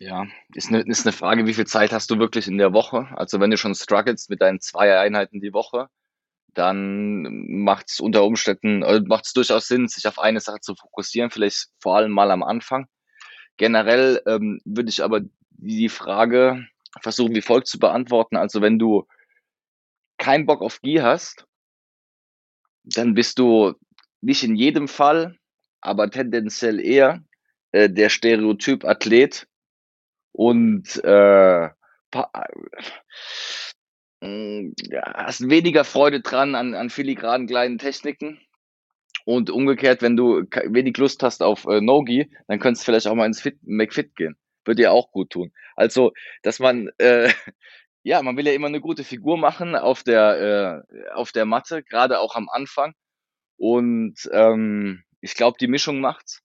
[0.00, 3.06] Ja, ist eine, ist eine Frage, wie viel Zeit hast du wirklich in der Woche?
[3.14, 5.88] Also wenn du schon strugglest mit deinen zwei Einheiten die Woche,
[6.54, 10.74] dann macht es unter Umständen, äh, macht es durchaus Sinn, sich auf eine Sache zu
[10.74, 12.86] fokussieren, vielleicht vor allem mal am Anfang.
[13.56, 15.20] Generell ähm, würde ich aber
[15.50, 16.66] die Frage
[17.00, 18.36] versuchen, wie folgt zu beantworten.
[18.36, 19.06] Also wenn du
[20.18, 21.46] keinen Bock auf Gi hast,
[22.84, 23.74] dann bist du
[24.20, 25.36] nicht in jedem Fall,
[25.80, 27.22] aber tendenziell eher
[27.72, 29.46] äh, der Stereotyp Athlet,
[30.38, 31.68] und äh,
[34.20, 38.40] hast weniger Freude dran an, an filigranen kleinen Techniken.
[39.24, 43.14] Und umgekehrt, wenn du wenig Lust hast auf äh, Nogi, dann könntest du vielleicht auch
[43.14, 44.36] mal ins Fit, McFit gehen.
[44.64, 45.52] Würde dir auch gut tun.
[45.76, 46.12] Also,
[46.42, 47.30] dass man, äh,
[48.02, 51.82] ja, man will ja immer eine gute Figur machen auf der, äh, auf der Matte,
[51.82, 52.94] gerade auch am Anfang.
[53.58, 56.42] Und ähm, ich glaube, die Mischung macht's.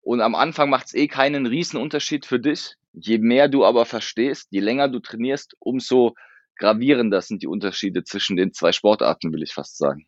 [0.00, 2.74] Und am Anfang macht's eh keinen riesen Unterschied für dich.
[2.92, 6.14] Je mehr du aber verstehst, je länger du trainierst, umso
[6.56, 10.06] gravierender sind die Unterschiede zwischen den zwei Sportarten, will ich fast sagen.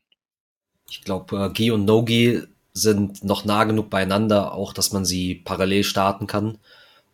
[0.89, 2.43] Ich glaube, äh, Gi und No-Gi
[2.73, 6.59] sind noch nah genug beieinander, auch dass man sie parallel starten kann.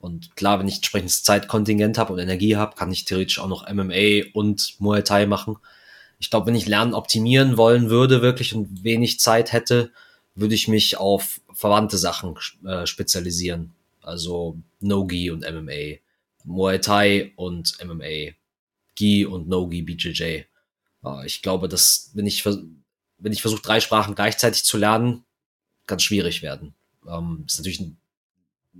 [0.00, 3.72] Und klar, wenn ich entsprechendes Zeitkontingent habe und Energie habe, kann ich theoretisch auch noch
[3.72, 5.56] MMA und Muay Thai machen.
[6.18, 9.92] Ich glaube, wenn ich Lernen optimieren wollen würde wirklich und wenig Zeit hätte,
[10.34, 12.34] würde ich mich auf verwandte Sachen
[12.66, 13.72] äh, spezialisieren.
[14.02, 15.98] Also No-Gi und MMA,
[16.44, 18.32] Muay Thai und MMA,
[18.94, 20.22] Gi und No-Gi BJJ.
[20.22, 20.46] Äh,
[21.26, 25.24] ich glaube, dass wenn ich, wenn ich versuche, drei Sprachen gleichzeitig zu lernen,
[25.86, 26.74] kann es schwierig werden.
[27.08, 27.82] Ähm, ist natürlich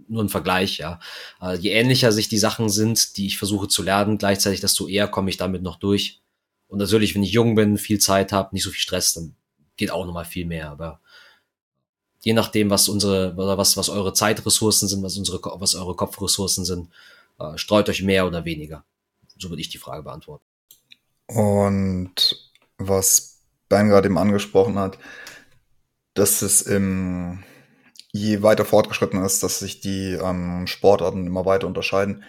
[0.09, 1.01] nur ein Vergleich, ja.
[1.41, 5.09] Äh, je ähnlicher sich die Sachen sind, die ich versuche zu lernen, gleichzeitig, desto eher
[5.09, 6.21] komme ich damit noch durch.
[6.69, 9.35] Und natürlich, wenn ich jung bin, viel Zeit habe, nicht so viel Stress, dann
[9.77, 10.71] geht auch nochmal viel mehr.
[10.71, 11.01] Aber
[12.23, 16.89] je nachdem, was unsere, was, was eure Zeitressourcen sind, was unsere, was eure Kopfressourcen sind,
[17.39, 18.85] äh, streut euch mehr oder weniger.
[19.39, 20.45] So würde ich die Frage beantworten.
[21.27, 24.99] Und was Ben gerade eben angesprochen hat,
[26.15, 27.43] dass es im,
[28.13, 32.23] je weiter fortgeschritten ist, dass sich die ähm, Sportarten immer weiter unterscheiden.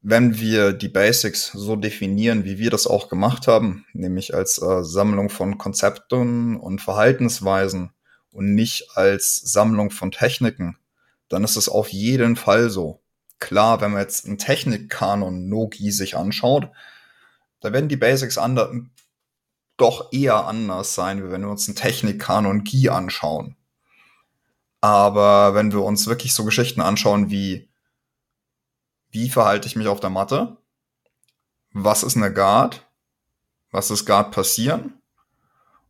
[0.00, 4.84] Wenn wir die Basics so definieren, wie wir das auch gemacht haben, nämlich als äh,
[4.84, 7.92] Sammlung von Konzepten und Verhaltensweisen,
[8.32, 10.76] und nicht als Sammlung von Techniken,
[11.28, 13.01] dann ist es auf jeden Fall so.
[13.42, 16.70] Klar, wenn man jetzt einen Technikkanon Nogi sich anschaut,
[17.58, 18.38] da werden die Basics
[19.76, 23.56] doch eher anders sein, wie wenn wir uns einen Technikkanon Gi anschauen.
[24.80, 27.68] Aber wenn wir uns wirklich so Geschichten anschauen wie,
[29.10, 30.56] wie verhalte ich mich auf der Matte?
[31.72, 32.86] Was ist eine Guard?
[33.72, 35.02] Was ist Guard passieren?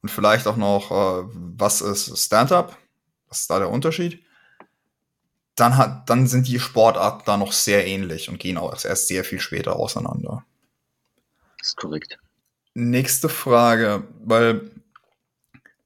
[0.00, 2.78] Und vielleicht auch noch, äh, was ist Stand-up?
[3.28, 4.24] Was ist da der Unterschied?
[5.54, 9.24] Dann, hat, dann sind die Sportarten da noch sehr ähnlich und gehen auch erst sehr
[9.24, 10.44] viel später auseinander.
[11.58, 12.18] Das ist korrekt.
[12.74, 14.70] Nächste Frage, weil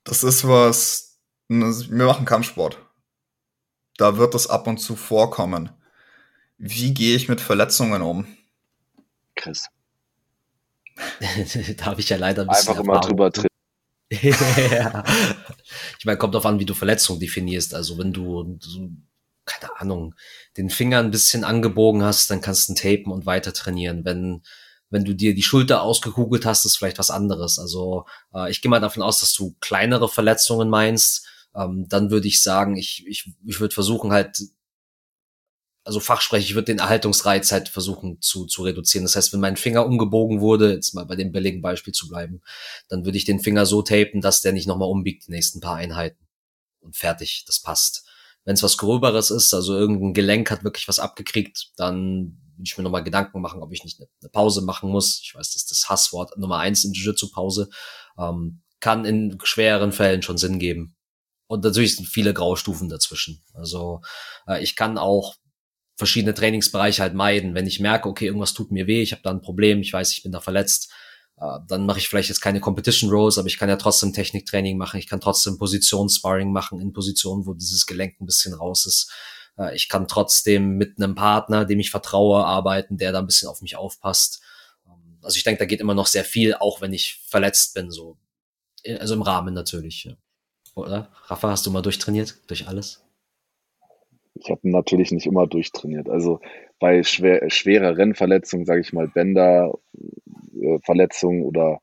[0.05, 2.79] das ist was, wir machen Kampfsport.
[3.97, 5.71] Da wird das ab und zu vorkommen.
[6.59, 8.27] Wie gehe ich mit Verletzungen um?
[9.35, 9.67] Chris.
[11.77, 13.49] da habe ich ja leider ein bisschen Einfach immer drüber drin.
[14.11, 15.05] ja.
[15.99, 17.75] Ich meine, kommt darauf an, wie du Verletzung definierst.
[17.75, 18.59] Also wenn du,
[19.47, 20.15] keine Ahnung,
[20.57, 24.05] den Finger ein bisschen angebogen hast, dann kannst du ihn tapen und weiter trainieren.
[24.05, 24.43] Wenn,
[24.91, 27.59] wenn du dir die Schulter ausgekugelt hast, ist vielleicht was anderes.
[27.59, 31.27] Also äh, ich gehe mal davon aus, dass du kleinere Verletzungen meinst.
[31.55, 34.39] Ähm, dann würde ich sagen, ich, ich, ich würde versuchen halt
[35.87, 39.05] also Fachsprech, ich würde den Erhaltungsreiz halt versuchen zu, zu reduzieren.
[39.05, 42.43] Das heißt, wenn mein Finger umgebogen wurde, jetzt mal bei dem billigen Beispiel zu bleiben,
[42.89, 45.77] dann würde ich den Finger so tapen, dass der nicht nochmal umbiegt die nächsten paar
[45.77, 46.27] Einheiten.
[46.81, 48.05] Und fertig, das passt.
[48.47, 52.79] Wenn es was Gröberes ist, also irgendein Gelenk hat wirklich was abgekriegt, dann würde ich
[52.79, 55.21] mir nochmal Gedanken machen, ob ich nicht eine Pause machen muss.
[55.23, 57.69] Ich weiß, das ist das Hasswort Nummer eins in Jiu-Jitsu-Pause.
[58.19, 60.97] Ähm, kann in schwereren Fällen schon Sinn geben.
[61.49, 63.45] Und natürlich sind viele Graustufen dazwischen.
[63.53, 64.01] Also
[64.47, 65.35] äh, ich kann auch
[65.97, 67.55] verschiedene Trainingsbereiche halt meiden.
[67.55, 70.13] Wenn ich merke, okay, irgendwas tut mir weh, ich habe da ein Problem, ich weiß,
[70.13, 70.93] ich bin da verletzt,
[71.37, 74.99] dann mache ich vielleicht jetzt keine Competition Rows, aber ich kann ja trotzdem Techniktraining machen,
[74.99, 79.13] ich kann trotzdem Positionssparring machen in Positionen, wo dieses Gelenk ein bisschen raus ist.
[79.59, 83.49] Äh, ich kann trotzdem mit einem Partner, dem ich vertraue, arbeiten, der da ein bisschen
[83.49, 84.43] auf mich aufpasst.
[84.87, 87.91] Ähm, also ich denke, da geht immer noch sehr viel, auch wenn ich verletzt bin,
[87.91, 88.17] so.
[89.01, 90.05] Also im Rahmen natürlich.
[90.05, 90.13] Ja.
[90.75, 91.11] Oder?
[91.27, 92.39] Rafa, hast du mal durchtrainiert?
[92.47, 93.03] Durch alles?
[94.35, 96.09] Ich habe natürlich nicht immer durchtrainiert.
[96.09, 96.41] Also
[96.79, 99.83] bei schwer, schwerer Rennverletzungen, sage ich mal, Bänderverletzungen
[100.67, 101.81] äh, oder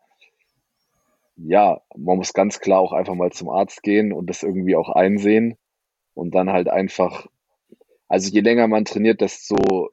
[1.36, 4.90] ja, man muss ganz klar auch einfach mal zum Arzt gehen und das irgendwie auch
[4.90, 5.58] einsehen
[6.14, 7.28] und dann halt einfach,
[8.08, 9.90] also je länger man trainiert, desto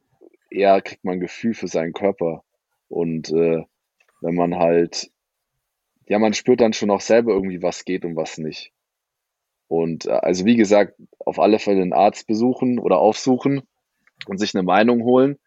[0.51, 2.43] eher kriegt man ein Gefühl für seinen Körper.
[2.89, 3.63] Und äh,
[4.21, 5.11] wenn man halt,
[6.07, 8.71] ja, man spürt dann schon auch selber irgendwie, was geht und was nicht.
[9.67, 13.61] Und äh, also wie gesagt, auf alle Fälle einen Arzt besuchen oder aufsuchen
[14.27, 15.39] und sich eine Meinung holen.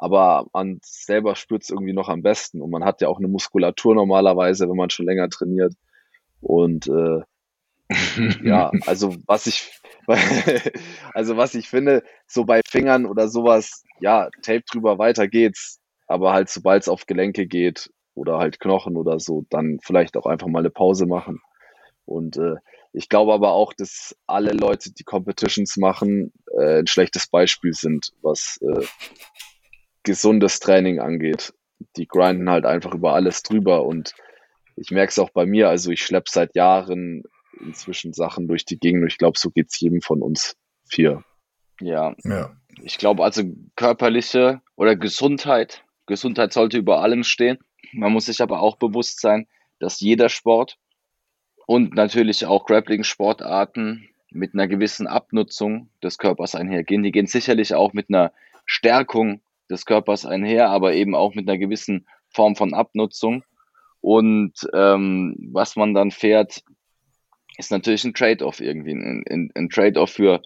[0.00, 2.62] Aber man selber spürt es irgendwie noch am besten.
[2.62, 5.74] Und man hat ja auch eine Muskulatur normalerweise, wenn man schon länger trainiert.
[6.40, 7.22] Und äh,
[8.44, 9.72] ja, also was ich,
[11.14, 15.80] also was ich finde, so bei Fingern oder sowas, ja, Tape drüber, weiter geht's.
[16.06, 20.26] Aber halt, sobald es auf Gelenke geht oder halt Knochen oder so, dann vielleicht auch
[20.26, 21.40] einfach mal eine Pause machen.
[22.04, 22.54] Und äh,
[22.92, 28.12] ich glaube aber auch, dass alle Leute, die Competitions machen, äh, ein schlechtes Beispiel sind,
[28.22, 28.86] was äh,
[30.02, 31.52] gesundes Training angeht.
[31.96, 34.14] Die grinden halt einfach über alles drüber und
[34.76, 35.68] ich merke es auch bei mir.
[35.68, 37.22] Also ich schleppe seit Jahren
[37.60, 40.56] inzwischen Sachen durch die Gegend und ich glaube, so geht es jedem von uns
[40.88, 41.24] vier.
[41.80, 42.14] Ja.
[42.24, 42.56] ja.
[42.82, 43.42] Ich glaube also
[43.76, 45.84] körperliche oder Gesundheit.
[46.06, 47.58] Gesundheit sollte über allem stehen.
[47.92, 49.46] Man muss sich aber auch bewusst sein,
[49.78, 50.78] dass jeder Sport
[51.66, 57.02] und natürlich auch Grappling-Sportarten mit einer gewissen Abnutzung des Körpers einhergehen.
[57.02, 58.32] Die gehen sicherlich auch mit einer
[58.66, 59.40] Stärkung
[59.70, 63.44] des Körpers einher, aber eben auch mit einer gewissen Form von Abnutzung.
[64.00, 66.62] Und ähm, was man dann fährt,
[67.56, 70.40] ist natürlich ein Trade-off irgendwie, ein, ein, ein Trade-off für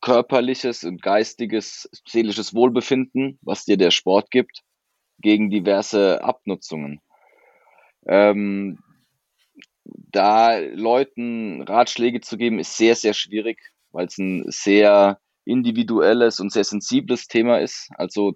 [0.00, 4.62] körperliches und geistiges, seelisches Wohlbefinden, was dir der Sport gibt,
[5.20, 7.00] gegen diverse Abnutzungen.
[8.06, 8.78] Ähm,
[9.84, 13.60] da Leuten Ratschläge zu geben, ist sehr, sehr schwierig,
[13.90, 17.88] weil es ein sehr individuelles und sehr sensibles Thema ist.
[17.96, 18.34] Also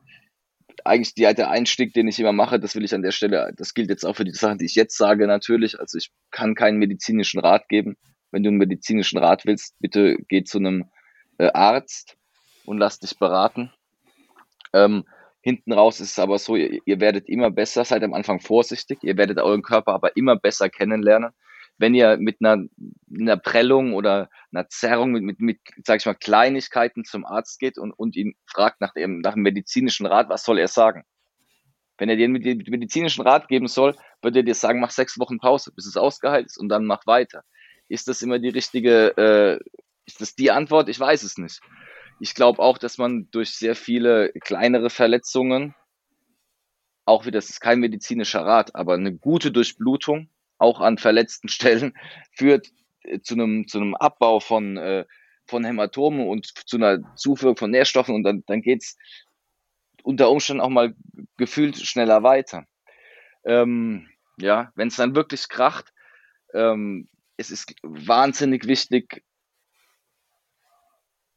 [0.85, 3.75] eigentlich die, der Einstieg, den ich immer mache, das will ich an der Stelle, das
[3.75, 5.79] gilt jetzt auch für die Sachen, die ich jetzt sage natürlich.
[5.79, 7.97] Also ich kann keinen medizinischen Rat geben.
[8.31, 10.91] Wenn du einen medizinischen Rat willst, bitte geh zu einem
[11.39, 12.17] äh, Arzt
[12.65, 13.71] und lass dich beraten.
[14.73, 15.05] Ähm,
[15.43, 18.99] hinten raus ist es aber so, ihr, ihr werdet immer besser, seid am Anfang vorsichtig,
[19.03, 21.33] ihr werdet euren Körper aber immer besser kennenlernen
[21.83, 22.64] wenn ihr mit einer,
[23.12, 27.76] einer Prellung oder einer Zerrung, mit, mit, mit, sag ich mal, Kleinigkeiten zum Arzt geht
[27.76, 31.03] und, und ihn fragt nach dem, nach dem medizinischen Rat, was soll er sagen?
[31.99, 35.41] Wenn er dir den medizinischen Rat geben soll, würde er dir sagen, mach sechs Wochen
[35.41, 37.43] Pause, bis es ausgeheilt ist und dann mach weiter.
[37.89, 39.59] Ist das immer die richtige, äh,
[40.07, 40.89] ist das die Antwort?
[40.89, 41.61] Ich weiß es nicht.
[42.20, 45.74] Ich glaube auch, dass man durch sehr viele kleinere Verletzungen,
[47.07, 50.28] auch wieder, das ist kein medizinischer Rat, aber eine gute Durchblutung,
[50.63, 51.95] auch an verletzten Stellen,
[52.33, 52.69] führt
[53.03, 55.05] äh, zu einem, zu einem Abbau von, äh,
[55.47, 58.97] von Hämatomen und zu einer Zuführung von Nährstoffen und dann, dann geht's
[60.03, 60.95] unter Umständen auch mal
[61.37, 62.67] gefühlt schneller weiter.
[63.45, 64.09] Ähm,
[64.39, 65.93] ja, wenn es dann wirklich kracht,
[66.55, 69.25] ähm, es ist wahnsinnig wichtig,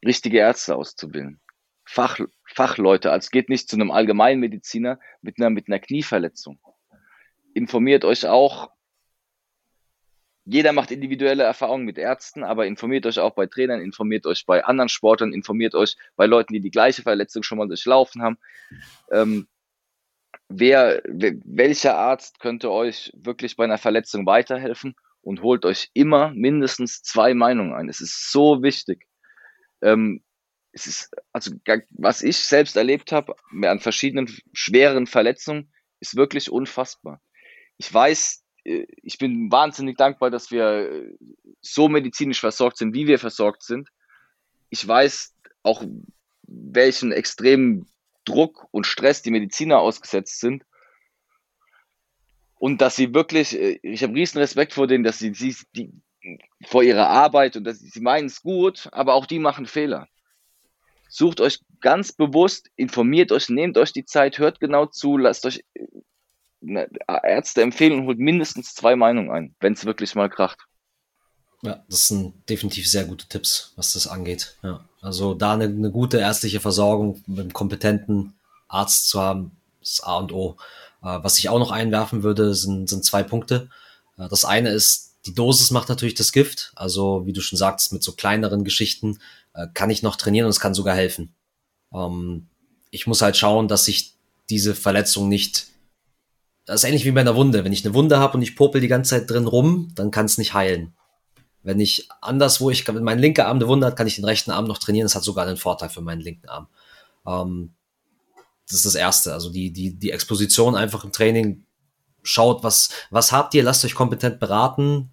[0.05, 1.41] richtige Ärzte auszubilden.
[1.83, 6.59] Fach, Fachleute, also geht nicht zu einem Allgemeinmediziner mit einer, mit einer Knieverletzung.
[7.53, 8.71] Informiert euch auch.
[10.45, 14.63] Jeder macht individuelle Erfahrungen mit Ärzten, aber informiert euch auch bei Trainern, informiert euch bei
[14.63, 18.37] anderen Sportlern, informiert euch bei Leuten, die die gleiche Verletzung schon mal durchlaufen haben.
[19.11, 19.47] Ähm,
[20.47, 27.01] wer, welcher Arzt könnte euch wirklich bei einer Verletzung weiterhelfen und holt euch immer mindestens
[27.01, 27.89] zwei Meinungen ein.
[27.89, 29.07] Es ist so wichtig.
[29.81, 30.23] Ähm,
[30.71, 31.51] es ist, also
[31.89, 37.21] was ich selbst erlebt habe an verschiedenen schweren Verletzungen, ist wirklich unfassbar.
[37.77, 41.17] Ich weiß, ich bin wahnsinnig dankbar, dass wir äh,
[41.61, 43.89] so medizinisch versorgt sind, wie wir versorgt sind.
[44.69, 45.83] Ich weiß auch,
[46.43, 47.87] welchen extremen
[48.25, 50.63] Druck und Stress die Mediziner ausgesetzt sind.
[52.55, 55.91] Und dass sie wirklich, äh, ich habe riesen Respekt vor denen, dass sie, sie die,
[56.65, 60.07] vor ihrer Arbeit und dass sie, sie meinen es gut, aber auch die machen Fehler.
[61.07, 65.63] Sucht euch ganz bewusst, informiert euch, nehmt euch die Zeit, hört genau zu, lasst euch
[65.75, 65.85] äh,
[67.23, 70.65] Ärzte empfehlen und holt mindestens zwei Meinungen ein, wenn es wirklich mal kracht.
[71.61, 74.55] Ja, das sind definitiv sehr gute Tipps, was das angeht.
[74.61, 74.85] Ja.
[75.01, 78.33] Also da eine, eine gute ärztliche Versorgung mit einem kompetenten
[78.67, 79.51] Arzt zu haben,
[79.81, 80.57] ist A und O.
[81.01, 83.69] Äh, was ich auch noch einwerfen würde, sind, sind zwei Punkte.
[84.17, 86.71] Äh, das eine ist, die Dosis macht natürlich das Gift.
[86.75, 89.19] Also wie du schon sagst, mit so kleineren Geschichten
[89.53, 91.33] äh, kann ich noch trainieren und es kann sogar helfen.
[91.93, 92.47] Ähm,
[92.91, 94.13] ich muss halt schauen, dass ich
[94.49, 95.67] diese Verletzung nicht
[96.65, 97.63] das ist ähnlich wie bei einer Wunde.
[97.63, 100.25] Wenn ich eine Wunde habe und ich popel die ganze Zeit drin rum, dann kann
[100.25, 100.93] es nicht heilen.
[101.61, 104.51] Wenn ich anderswo, ich wenn mein linker Arm eine Wunde hat, kann ich den rechten
[104.51, 105.05] Arm noch trainieren.
[105.05, 106.67] Das hat sogar einen Vorteil für meinen linken Arm.
[107.25, 107.73] Ähm,
[108.67, 109.33] das ist das Erste.
[109.33, 111.65] Also die, die, die Exposition einfach im Training.
[112.23, 115.11] Schaut, was, was habt ihr, lasst euch kompetent beraten,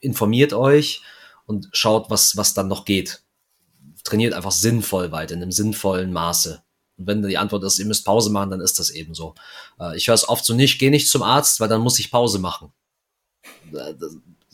[0.00, 1.02] informiert euch
[1.44, 3.22] und schaut, was, was dann noch geht.
[4.04, 6.62] Trainiert einfach sinnvoll weiter, in einem sinnvollen Maße.
[6.98, 9.34] Und wenn die Antwort ist, ihr müsst Pause machen, dann ist das eben so.
[9.80, 12.10] Äh, ich höre es oft so nicht, geh nicht zum Arzt, weil dann muss ich
[12.10, 12.72] Pause machen.
[13.72, 13.94] Äh,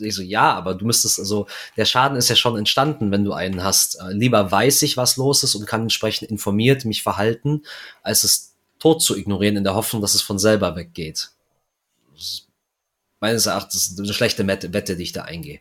[0.00, 3.32] ich so, ja, aber du müsstest, also der Schaden ist ja schon entstanden, wenn du
[3.32, 3.96] einen hast.
[4.00, 7.62] Äh, lieber weiß ich, was los ist und kann entsprechend informiert mich verhalten,
[8.02, 11.30] als es tot zu ignorieren in der Hoffnung, dass es von selber weggeht.
[13.18, 15.60] Meines Erachtens eine schlechte Wette, die ich da eingehe.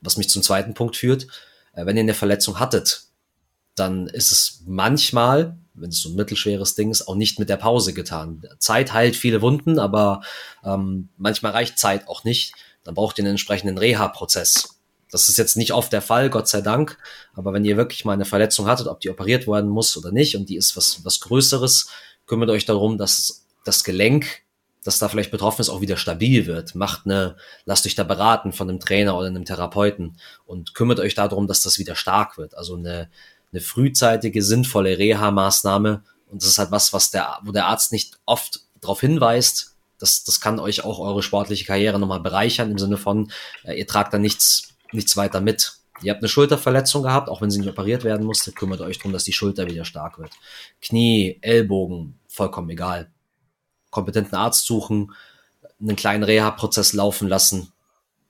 [0.00, 1.28] Was mich zum zweiten Punkt führt,
[1.72, 3.04] wenn ihr eine Verletzung hattet,
[3.76, 7.56] dann ist es manchmal, wenn es so ein mittelschweres Ding ist, auch nicht mit der
[7.56, 8.42] Pause getan.
[8.58, 10.22] Zeit heilt viele Wunden, aber
[10.64, 12.54] ähm, manchmal reicht Zeit auch nicht
[12.86, 14.78] dann braucht ihr einen entsprechenden Reha-Prozess.
[15.10, 16.98] Das ist jetzt nicht oft der Fall, Gott sei Dank.
[17.34, 20.36] Aber wenn ihr wirklich mal eine Verletzung hattet, ob die operiert werden muss oder nicht,
[20.36, 21.88] und die ist was, was Größeres,
[22.26, 24.42] kümmert euch darum, dass das Gelenk,
[24.84, 26.76] das da vielleicht betroffen ist, auch wieder stabil wird.
[26.76, 31.14] Macht eine, lasst euch da beraten von einem Trainer oder einem Therapeuten und kümmert euch
[31.14, 32.56] darum, dass das wieder stark wird.
[32.56, 33.10] Also eine,
[33.56, 36.02] eine frühzeitige, sinnvolle Reha-Maßnahme.
[36.28, 40.24] Und das ist halt was, was der, wo der Arzt nicht oft darauf hinweist, das,
[40.24, 43.30] das kann euch auch eure sportliche Karriere nochmal bereichern, im Sinne von,
[43.64, 45.78] äh, ihr tragt da nichts, nichts weiter mit.
[46.02, 49.12] Ihr habt eine Schulterverletzung gehabt, auch wenn sie nicht operiert werden musste, kümmert euch darum,
[49.12, 50.32] dass die Schulter wieder stark wird.
[50.82, 53.10] Knie, Ellbogen, vollkommen egal.
[53.90, 55.14] Kompetenten Arzt suchen,
[55.80, 57.72] einen kleinen Reha-Prozess laufen lassen.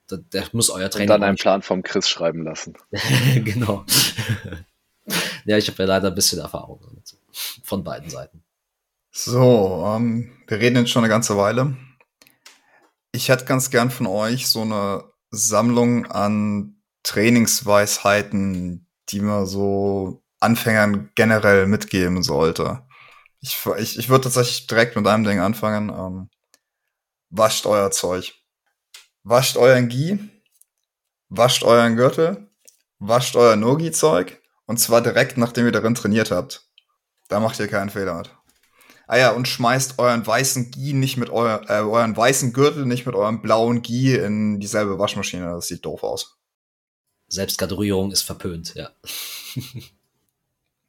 [0.09, 1.15] Der, der muss euer Trainer.
[1.15, 2.75] Und dann einen Plan vom Chris schreiben lassen.
[3.43, 3.85] genau.
[5.45, 7.17] Ja, ich habe ja leider ein bisschen Erfahrung damit.
[7.63, 8.43] Von beiden Seiten.
[9.11, 11.75] So, ähm, wir reden jetzt schon eine ganze Weile.
[13.11, 21.11] Ich hätte ganz gern von euch so eine Sammlung an Trainingsweisheiten, die man so Anfängern
[21.15, 22.83] generell mitgeben sollte.
[23.39, 25.89] Ich, ich, ich würde tatsächlich direkt mit einem Ding anfangen.
[25.89, 26.29] Ähm,
[27.29, 28.35] wascht euer Zeug.
[29.23, 30.19] Wascht euren Gi,
[31.27, 32.49] wascht euren Gürtel,
[32.99, 36.67] wascht euer Nogi-Zeug und zwar direkt nachdem ihr darin trainiert habt.
[37.27, 38.31] Da macht ihr keinen Fehler mit.
[39.07, 43.05] Ah ja, und schmeißt euren weißen Gi nicht mit euer, äh, euren weißen Gürtel nicht
[43.05, 45.45] mit eurem blauen Gi in dieselbe Waschmaschine.
[45.45, 46.37] Das sieht doof aus.
[47.29, 48.89] Selbstgraduierung ist verpönt, ja.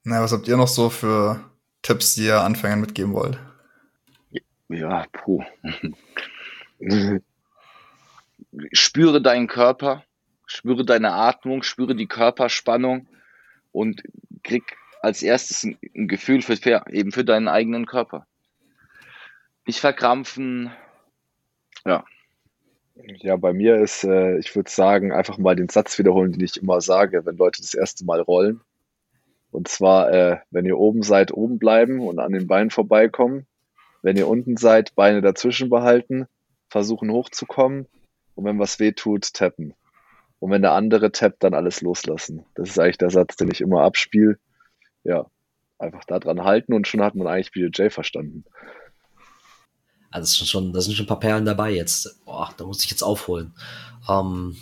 [0.05, 1.45] Na, was habt ihr noch so für
[1.83, 3.39] Tipps, die ihr Anfängern mitgeben wollt?
[4.69, 5.45] Ja, puh.
[8.73, 10.05] Spüre deinen Körper,
[10.47, 13.09] spüre deine Atmung, spüre die Körperspannung
[13.73, 14.03] und
[14.43, 18.27] krieg als erstes ein, Gefühl für, für, eben für deinen eigenen Körper.
[19.67, 20.71] Nicht verkrampfen,
[21.85, 22.05] ja.
[23.21, 26.57] Ja, bei mir ist, äh, ich würde sagen, einfach mal den Satz wiederholen, den ich
[26.57, 28.61] immer sage, wenn Leute das erste Mal rollen.
[29.51, 33.47] Und zwar, äh, wenn ihr oben seid, oben bleiben und an den Beinen vorbeikommen.
[34.03, 36.27] Wenn ihr unten seid, Beine dazwischen behalten,
[36.69, 37.87] versuchen hochzukommen.
[38.35, 39.75] Und wenn was weh tut, tappen.
[40.41, 42.45] Und wenn der andere tappt, dann alles loslassen.
[42.55, 44.39] Das ist eigentlich der Satz, den ich immer abspiele.
[45.05, 45.27] Ja,
[45.79, 48.45] einfach da dran halten und schon hat man eigentlich BJJ verstanden.
[50.11, 52.25] Also das, schon, da sind schon ein paar Perlen dabei jetzt.
[52.25, 53.53] Boah, da muss ich jetzt aufholen.
[54.09, 54.57] Ähm,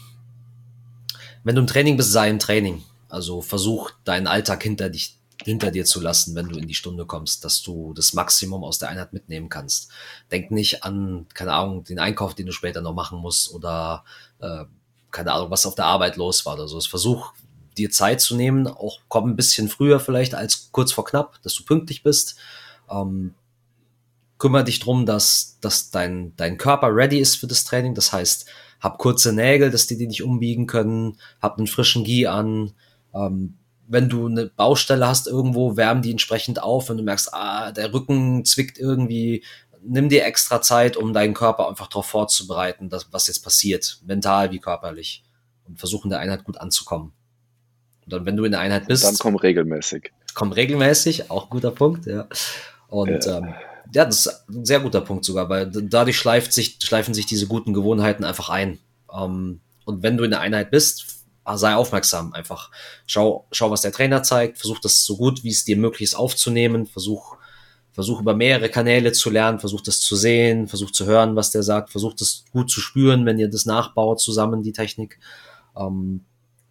[1.44, 2.82] wenn du im Training bist, sei im Training.
[3.09, 7.07] Also versuch deinen Alltag hinter dich, hinter dir zu lassen, wenn du in die Stunde
[7.07, 9.93] kommst, dass du das Maximum aus der Einheit mitnehmen kannst.
[10.32, 14.05] Denk nicht an, keine Ahnung, den Einkauf, den du später noch machen musst oder
[14.40, 14.65] äh,
[15.17, 16.79] keine Ahnung, was auf der Arbeit los war oder so.
[16.81, 17.33] Versuch
[17.79, 21.55] dir Zeit zu nehmen, auch komm ein bisschen früher vielleicht als kurz vor knapp, dass
[21.55, 22.37] du pünktlich bist.
[22.91, 23.35] Ähm,
[24.39, 27.95] kümmere dich drum, dass, dass dein, dein Körper ready ist für das Training.
[27.95, 28.47] Das heißt,
[28.81, 32.75] hab kurze Nägel, dass die die nicht umbiegen können, hab einen frischen Gi an.
[33.15, 33.55] Ähm,
[33.89, 36.91] wenn du eine Baustelle hast irgendwo, wärm die entsprechend auf.
[36.91, 39.45] Wenn du merkst, ah, der Rücken zwickt irgendwie,
[39.87, 44.51] nimm dir extra Zeit, um deinen Körper einfach darauf vorzubereiten, dass, was jetzt passiert, mental
[44.51, 45.23] wie körperlich.
[45.65, 47.13] Und versuchen der Einheit gut anzukommen.
[48.05, 49.05] Und dann, wenn du in der Einheit bist.
[49.05, 50.13] Dann komm regelmäßig.
[50.35, 52.29] Komm regelmäßig, auch guter Punkt, ja.
[52.89, 53.39] Und ja.
[53.39, 53.55] Ähm,
[53.95, 57.47] ja, das ist ein sehr guter Punkt sogar, weil dadurch schleift sich, schleifen sich diese
[57.47, 58.79] guten Gewohnheiten einfach ein.
[59.13, 61.17] Ähm, und wenn du in der Einheit bist,
[61.55, 62.71] sei aufmerksam einfach.
[63.07, 66.15] Schau, schau, was der Trainer zeigt, versuch das so gut, wie es dir möglich ist
[66.17, 67.37] aufzunehmen, versuch,
[67.97, 71.62] versuch über mehrere Kanäle zu lernen, versuch das zu sehen, versuch zu hören, was der
[71.62, 75.18] sagt, versuch das gut zu spüren, wenn ihr das nachbaut zusammen, die Technik.
[75.74, 76.20] Ähm,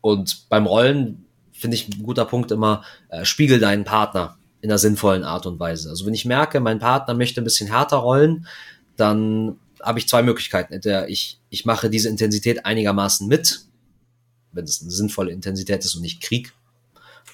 [0.01, 4.77] und beim Rollen finde ich ein guter Punkt immer, äh, spiegel deinen Partner in einer
[4.77, 5.89] sinnvollen Art und Weise.
[5.89, 8.45] Also wenn ich merke, mein Partner möchte ein bisschen härter rollen,
[8.95, 10.73] dann habe ich zwei Möglichkeiten.
[10.73, 13.61] Entweder ich, ich mache diese Intensität einigermaßen mit,
[14.51, 16.53] wenn es eine sinnvolle Intensität ist und nicht Krieg,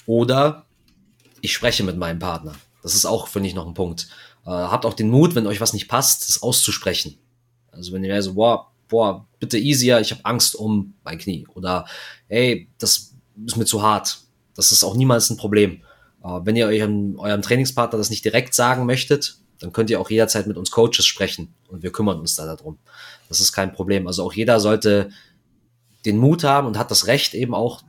[0.05, 0.65] oder
[1.41, 2.53] ich spreche mit meinem Partner.
[2.81, 4.07] Das ist auch, finde ich, noch ein Punkt.
[4.45, 7.17] Äh, habt auch den Mut, wenn euch was nicht passt, das auszusprechen.
[7.71, 11.47] Also wenn ihr so, boah, boah, bitte easier, ich habe Angst um mein Knie.
[11.53, 11.85] Oder
[12.27, 13.13] hey, das
[13.45, 14.19] ist mir zu hart.
[14.55, 15.81] Das ist auch niemals ein Problem.
[16.23, 20.09] Äh, wenn ihr eurem, eurem Trainingspartner das nicht direkt sagen möchtet, dann könnt ihr auch
[20.09, 22.79] jederzeit mit uns Coaches sprechen und wir kümmern uns da darum.
[23.29, 24.07] Das ist kein Problem.
[24.07, 25.11] Also auch jeder sollte
[26.05, 27.83] den Mut haben und hat das Recht eben auch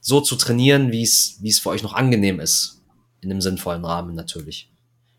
[0.00, 2.82] so zu trainieren, wie es, wie es für euch noch angenehm ist.
[3.24, 4.70] In einem sinnvollen Rahmen natürlich.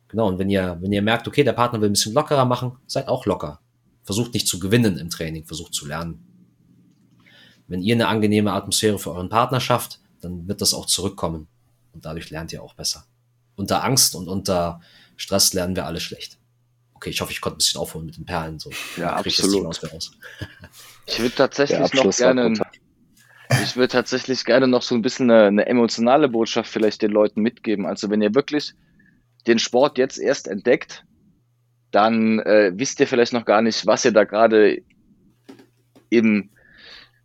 [0.10, 0.28] Genau.
[0.28, 3.08] Und wenn ihr, wenn ihr merkt, okay, der Partner will ein bisschen lockerer machen, seid
[3.08, 3.60] auch locker.
[4.04, 6.24] Versucht nicht zu gewinnen im Training, versucht zu lernen.
[7.68, 11.48] Wenn ihr eine angenehme Atmosphäre für euren Partner schafft, dann wird das auch zurückkommen.
[11.94, 13.08] Und dadurch lernt ihr auch besser.
[13.56, 14.82] Unter Angst und unter
[15.16, 16.38] Stress lernen wir alle schlecht.
[16.94, 18.60] Okay, ich hoffe, ich konnte ein bisschen aufholen mit den Perlen.
[18.60, 18.70] So.
[18.98, 19.82] Ja, absolut.
[21.08, 22.54] Ich würde tatsächlich noch gerne,
[23.64, 27.42] ich würde tatsächlich gerne noch so ein bisschen eine, eine, emotionale Botschaft vielleicht den Leuten
[27.42, 27.86] mitgeben.
[27.86, 28.74] Also wenn ihr wirklich
[29.48, 31.06] den Sport jetzt erst entdeckt,
[31.92, 34.82] dann äh, wisst ihr vielleicht noch gar nicht, was ihr da gerade
[36.10, 36.50] im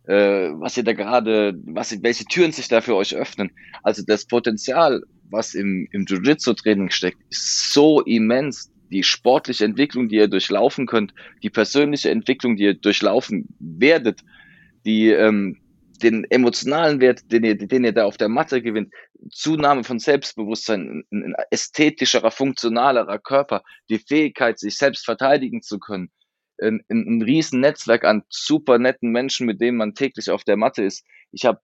[0.07, 3.51] äh, was ihr da gerade, was, welche Türen sich da für euch öffnen.
[3.83, 8.71] Also das Potenzial, was im, im Jiu-Jitsu-Training steckt, ist so immens.
[8.91, 14.19] Die sportliche Entwicklung, die ihr durchlaufen könnt, die persönliche Entwicklung, die ihr durchlaufen werdet,
[14.85, 15.61] die ähm,
[16.03, 18.93] den emotionalen Wert, den ihr, den ihr da auf der Matte gewinnt,
[19.31, 26.11] Zunahme von Selbstbewusstsein, ein, ein ästhetischerer, funktionalerer Körper, die Fähigkeit, sich selbst verteidigen zu können,
[26.61, 30.83] ein, ein riesen Netzwerk an super netten Menschen, mit denen man täglich auf der Matte
[30.83, 31.05] ist.
[31.31, 31.61] Ich habe,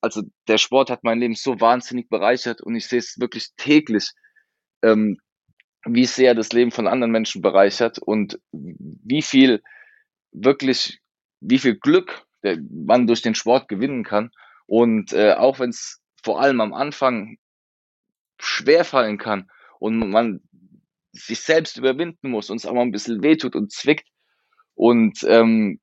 [0.00, 4.10] also der Sport hat mein Leben so wahnsinnig bereichert und ich sehe es wirklich täglich,
[4.82, 5.18] ähm,
[5.84, 9.62] wie sehr das Leben von anderen Menschen bereichert und wie viel
[10.32, 11.00] wirklich,
[11.40, 14.30] wie viel Glück der, man durch den Sport gewinnen kann.
[14.66, 17.36] Und äh, auch wenn es vor allem am Anfang
[18.38, 20.40] schwer fallen kann und man
[21.12, 24.06] sich selbst überwinden muss und es auch mal ein bisschen wehtut und zwickt,
[24.80, 25.78] und ähm,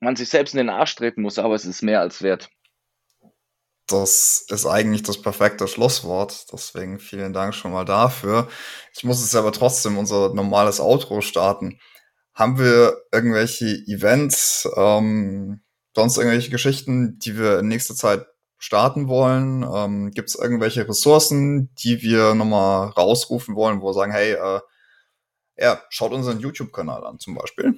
[0.00, 2.48] man sich selbst in den Arsch treten muss, aber es ist mehr als wert.
[3.86, 6.46] Das ist eigentlich das perfekte Schlusswort.
[6.50, 8.48] Deswegen vielen Dank schon mal dafür.
[8.96, 11.80] Ich muss es aber trotzdem unser normales Outro starten.
[12.38, 15.60] Haben wir irgendwelche Events, ähm,
[15.92, 18.26] sonst irgendwelche Geschichten, die wir in nächster Zeit
[18.58, 19.64] starten wollen?
[19.64, 24.60] Ähm, Gibt es irgendwelche Ressourcen, die wir nochmal rausrufen wollen, wo wir sagen, hey, äh,
[25.56, 27.74] ja, schaut unseren YouTube-Kanal an zum Beispiel.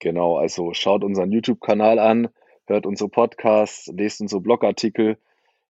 [0.00, 2.28] Genau, also schaut unseren YouTube-Kanal an,
[2.66, 5.16] hört unsere Podcasts, lest unsere Blogartikel.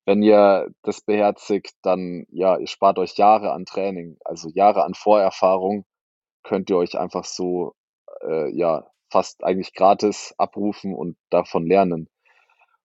[0.07, 4.95] Wenn ihr das beherzigt, dann ja, ihr spart euch Jahre an Training, also Jahre an
[4.95, 5.85] Vorerfahrung
[6.43, 7.75] könnt ihr euch einfach so
[8.23, 12.09] äh, ja fast eigentlich gratis abrufen und davon lernen.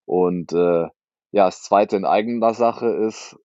[0.06, 0.88] Und äh,
[1.32, 3.38] ja, das zweite in eigener Sache ist,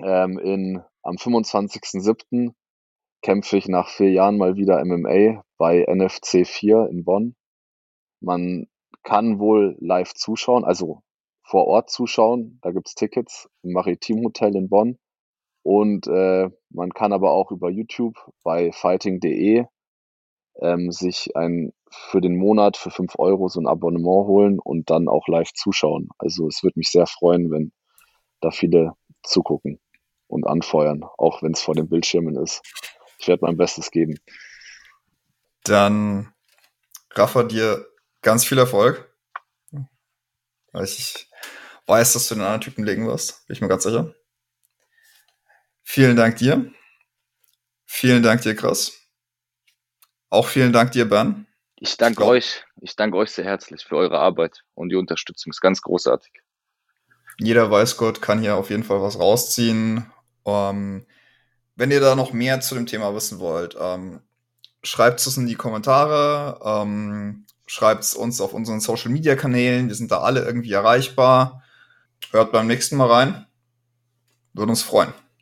[0.00, 2.52] ähm, in, am 25.07.
[3.22, 7.36] kämpfe ich nach vier Jahren mal wieder MMA bei NFC 4 in Bonn.
[8.20, 8.66] Man
[9.02, 11.02] kann wohl live zuschauen, also
[11.42, 12.58] vor Ort zuschauen.
[12.62, 14.98] Da gibt's Tickets im Maritim Hotel in Bonn.
[15.62, 19.64] Und äh, man kann aber auch über YouTube bei fighting.de
[20.60, 25.08] ähm, sich ein für den Monat für fünf Euro so ein Abonnement holen und dann
[25.08, 26.08] auch live zuschauen.
[26.18, 27.72] Also es würde mich sehr freuen, wenn
[28.40, 29.80] da viele zugucken
[30.26, 32.62] und anfeuern, auch wenn es vor den Bildschirmen ist.
[33.18, 34.18] Ich werde mein Bestes geben.
[35.62, 36.34] Dann,
[37.12, 37.86] Rafa, dir
[38.22, 39.14] ganz viel Erfolg.
[40.82, 41.28] Ich
[41.86, 44.14] weiß, dass du den anderen Typen legen wirst, bin ich mir ganz sicher.
[45.84, 46.72] Vielen Dank dir.
[47.86, 49.03] Vielen Dank dir, Chris.
[50.30, 51.46] Auch vielen Dank dir, Ben.
[51.76, 52.64] Ich danke ich euch.
[52.80, 55.50] Ich danke euch sehr herzlich für eure Arbeit und die Unterstützung.
[55.50, 56.32] Ist ganz großartig.
[57.38, 60.10] Jeder Weißgott kann hier auf jeden Fall was rausziehen.
[60.46, 61.06] Ähm,
[61.76, 64.20] wenn ihr da noch mehr zu dem Thema wissen wollt, ähm,
[64.82, 69.88] schreibt es in die Kommentare, ähm, schreibt es uns auf unseren Social Media Kanälen.
[69.88, 71.62] Wir sind da alle irgendwie erreichbar.
[72.30, 73.46] Hört beim nächsten Mal rein.
[74.52, 75.12] Würde uns freuen.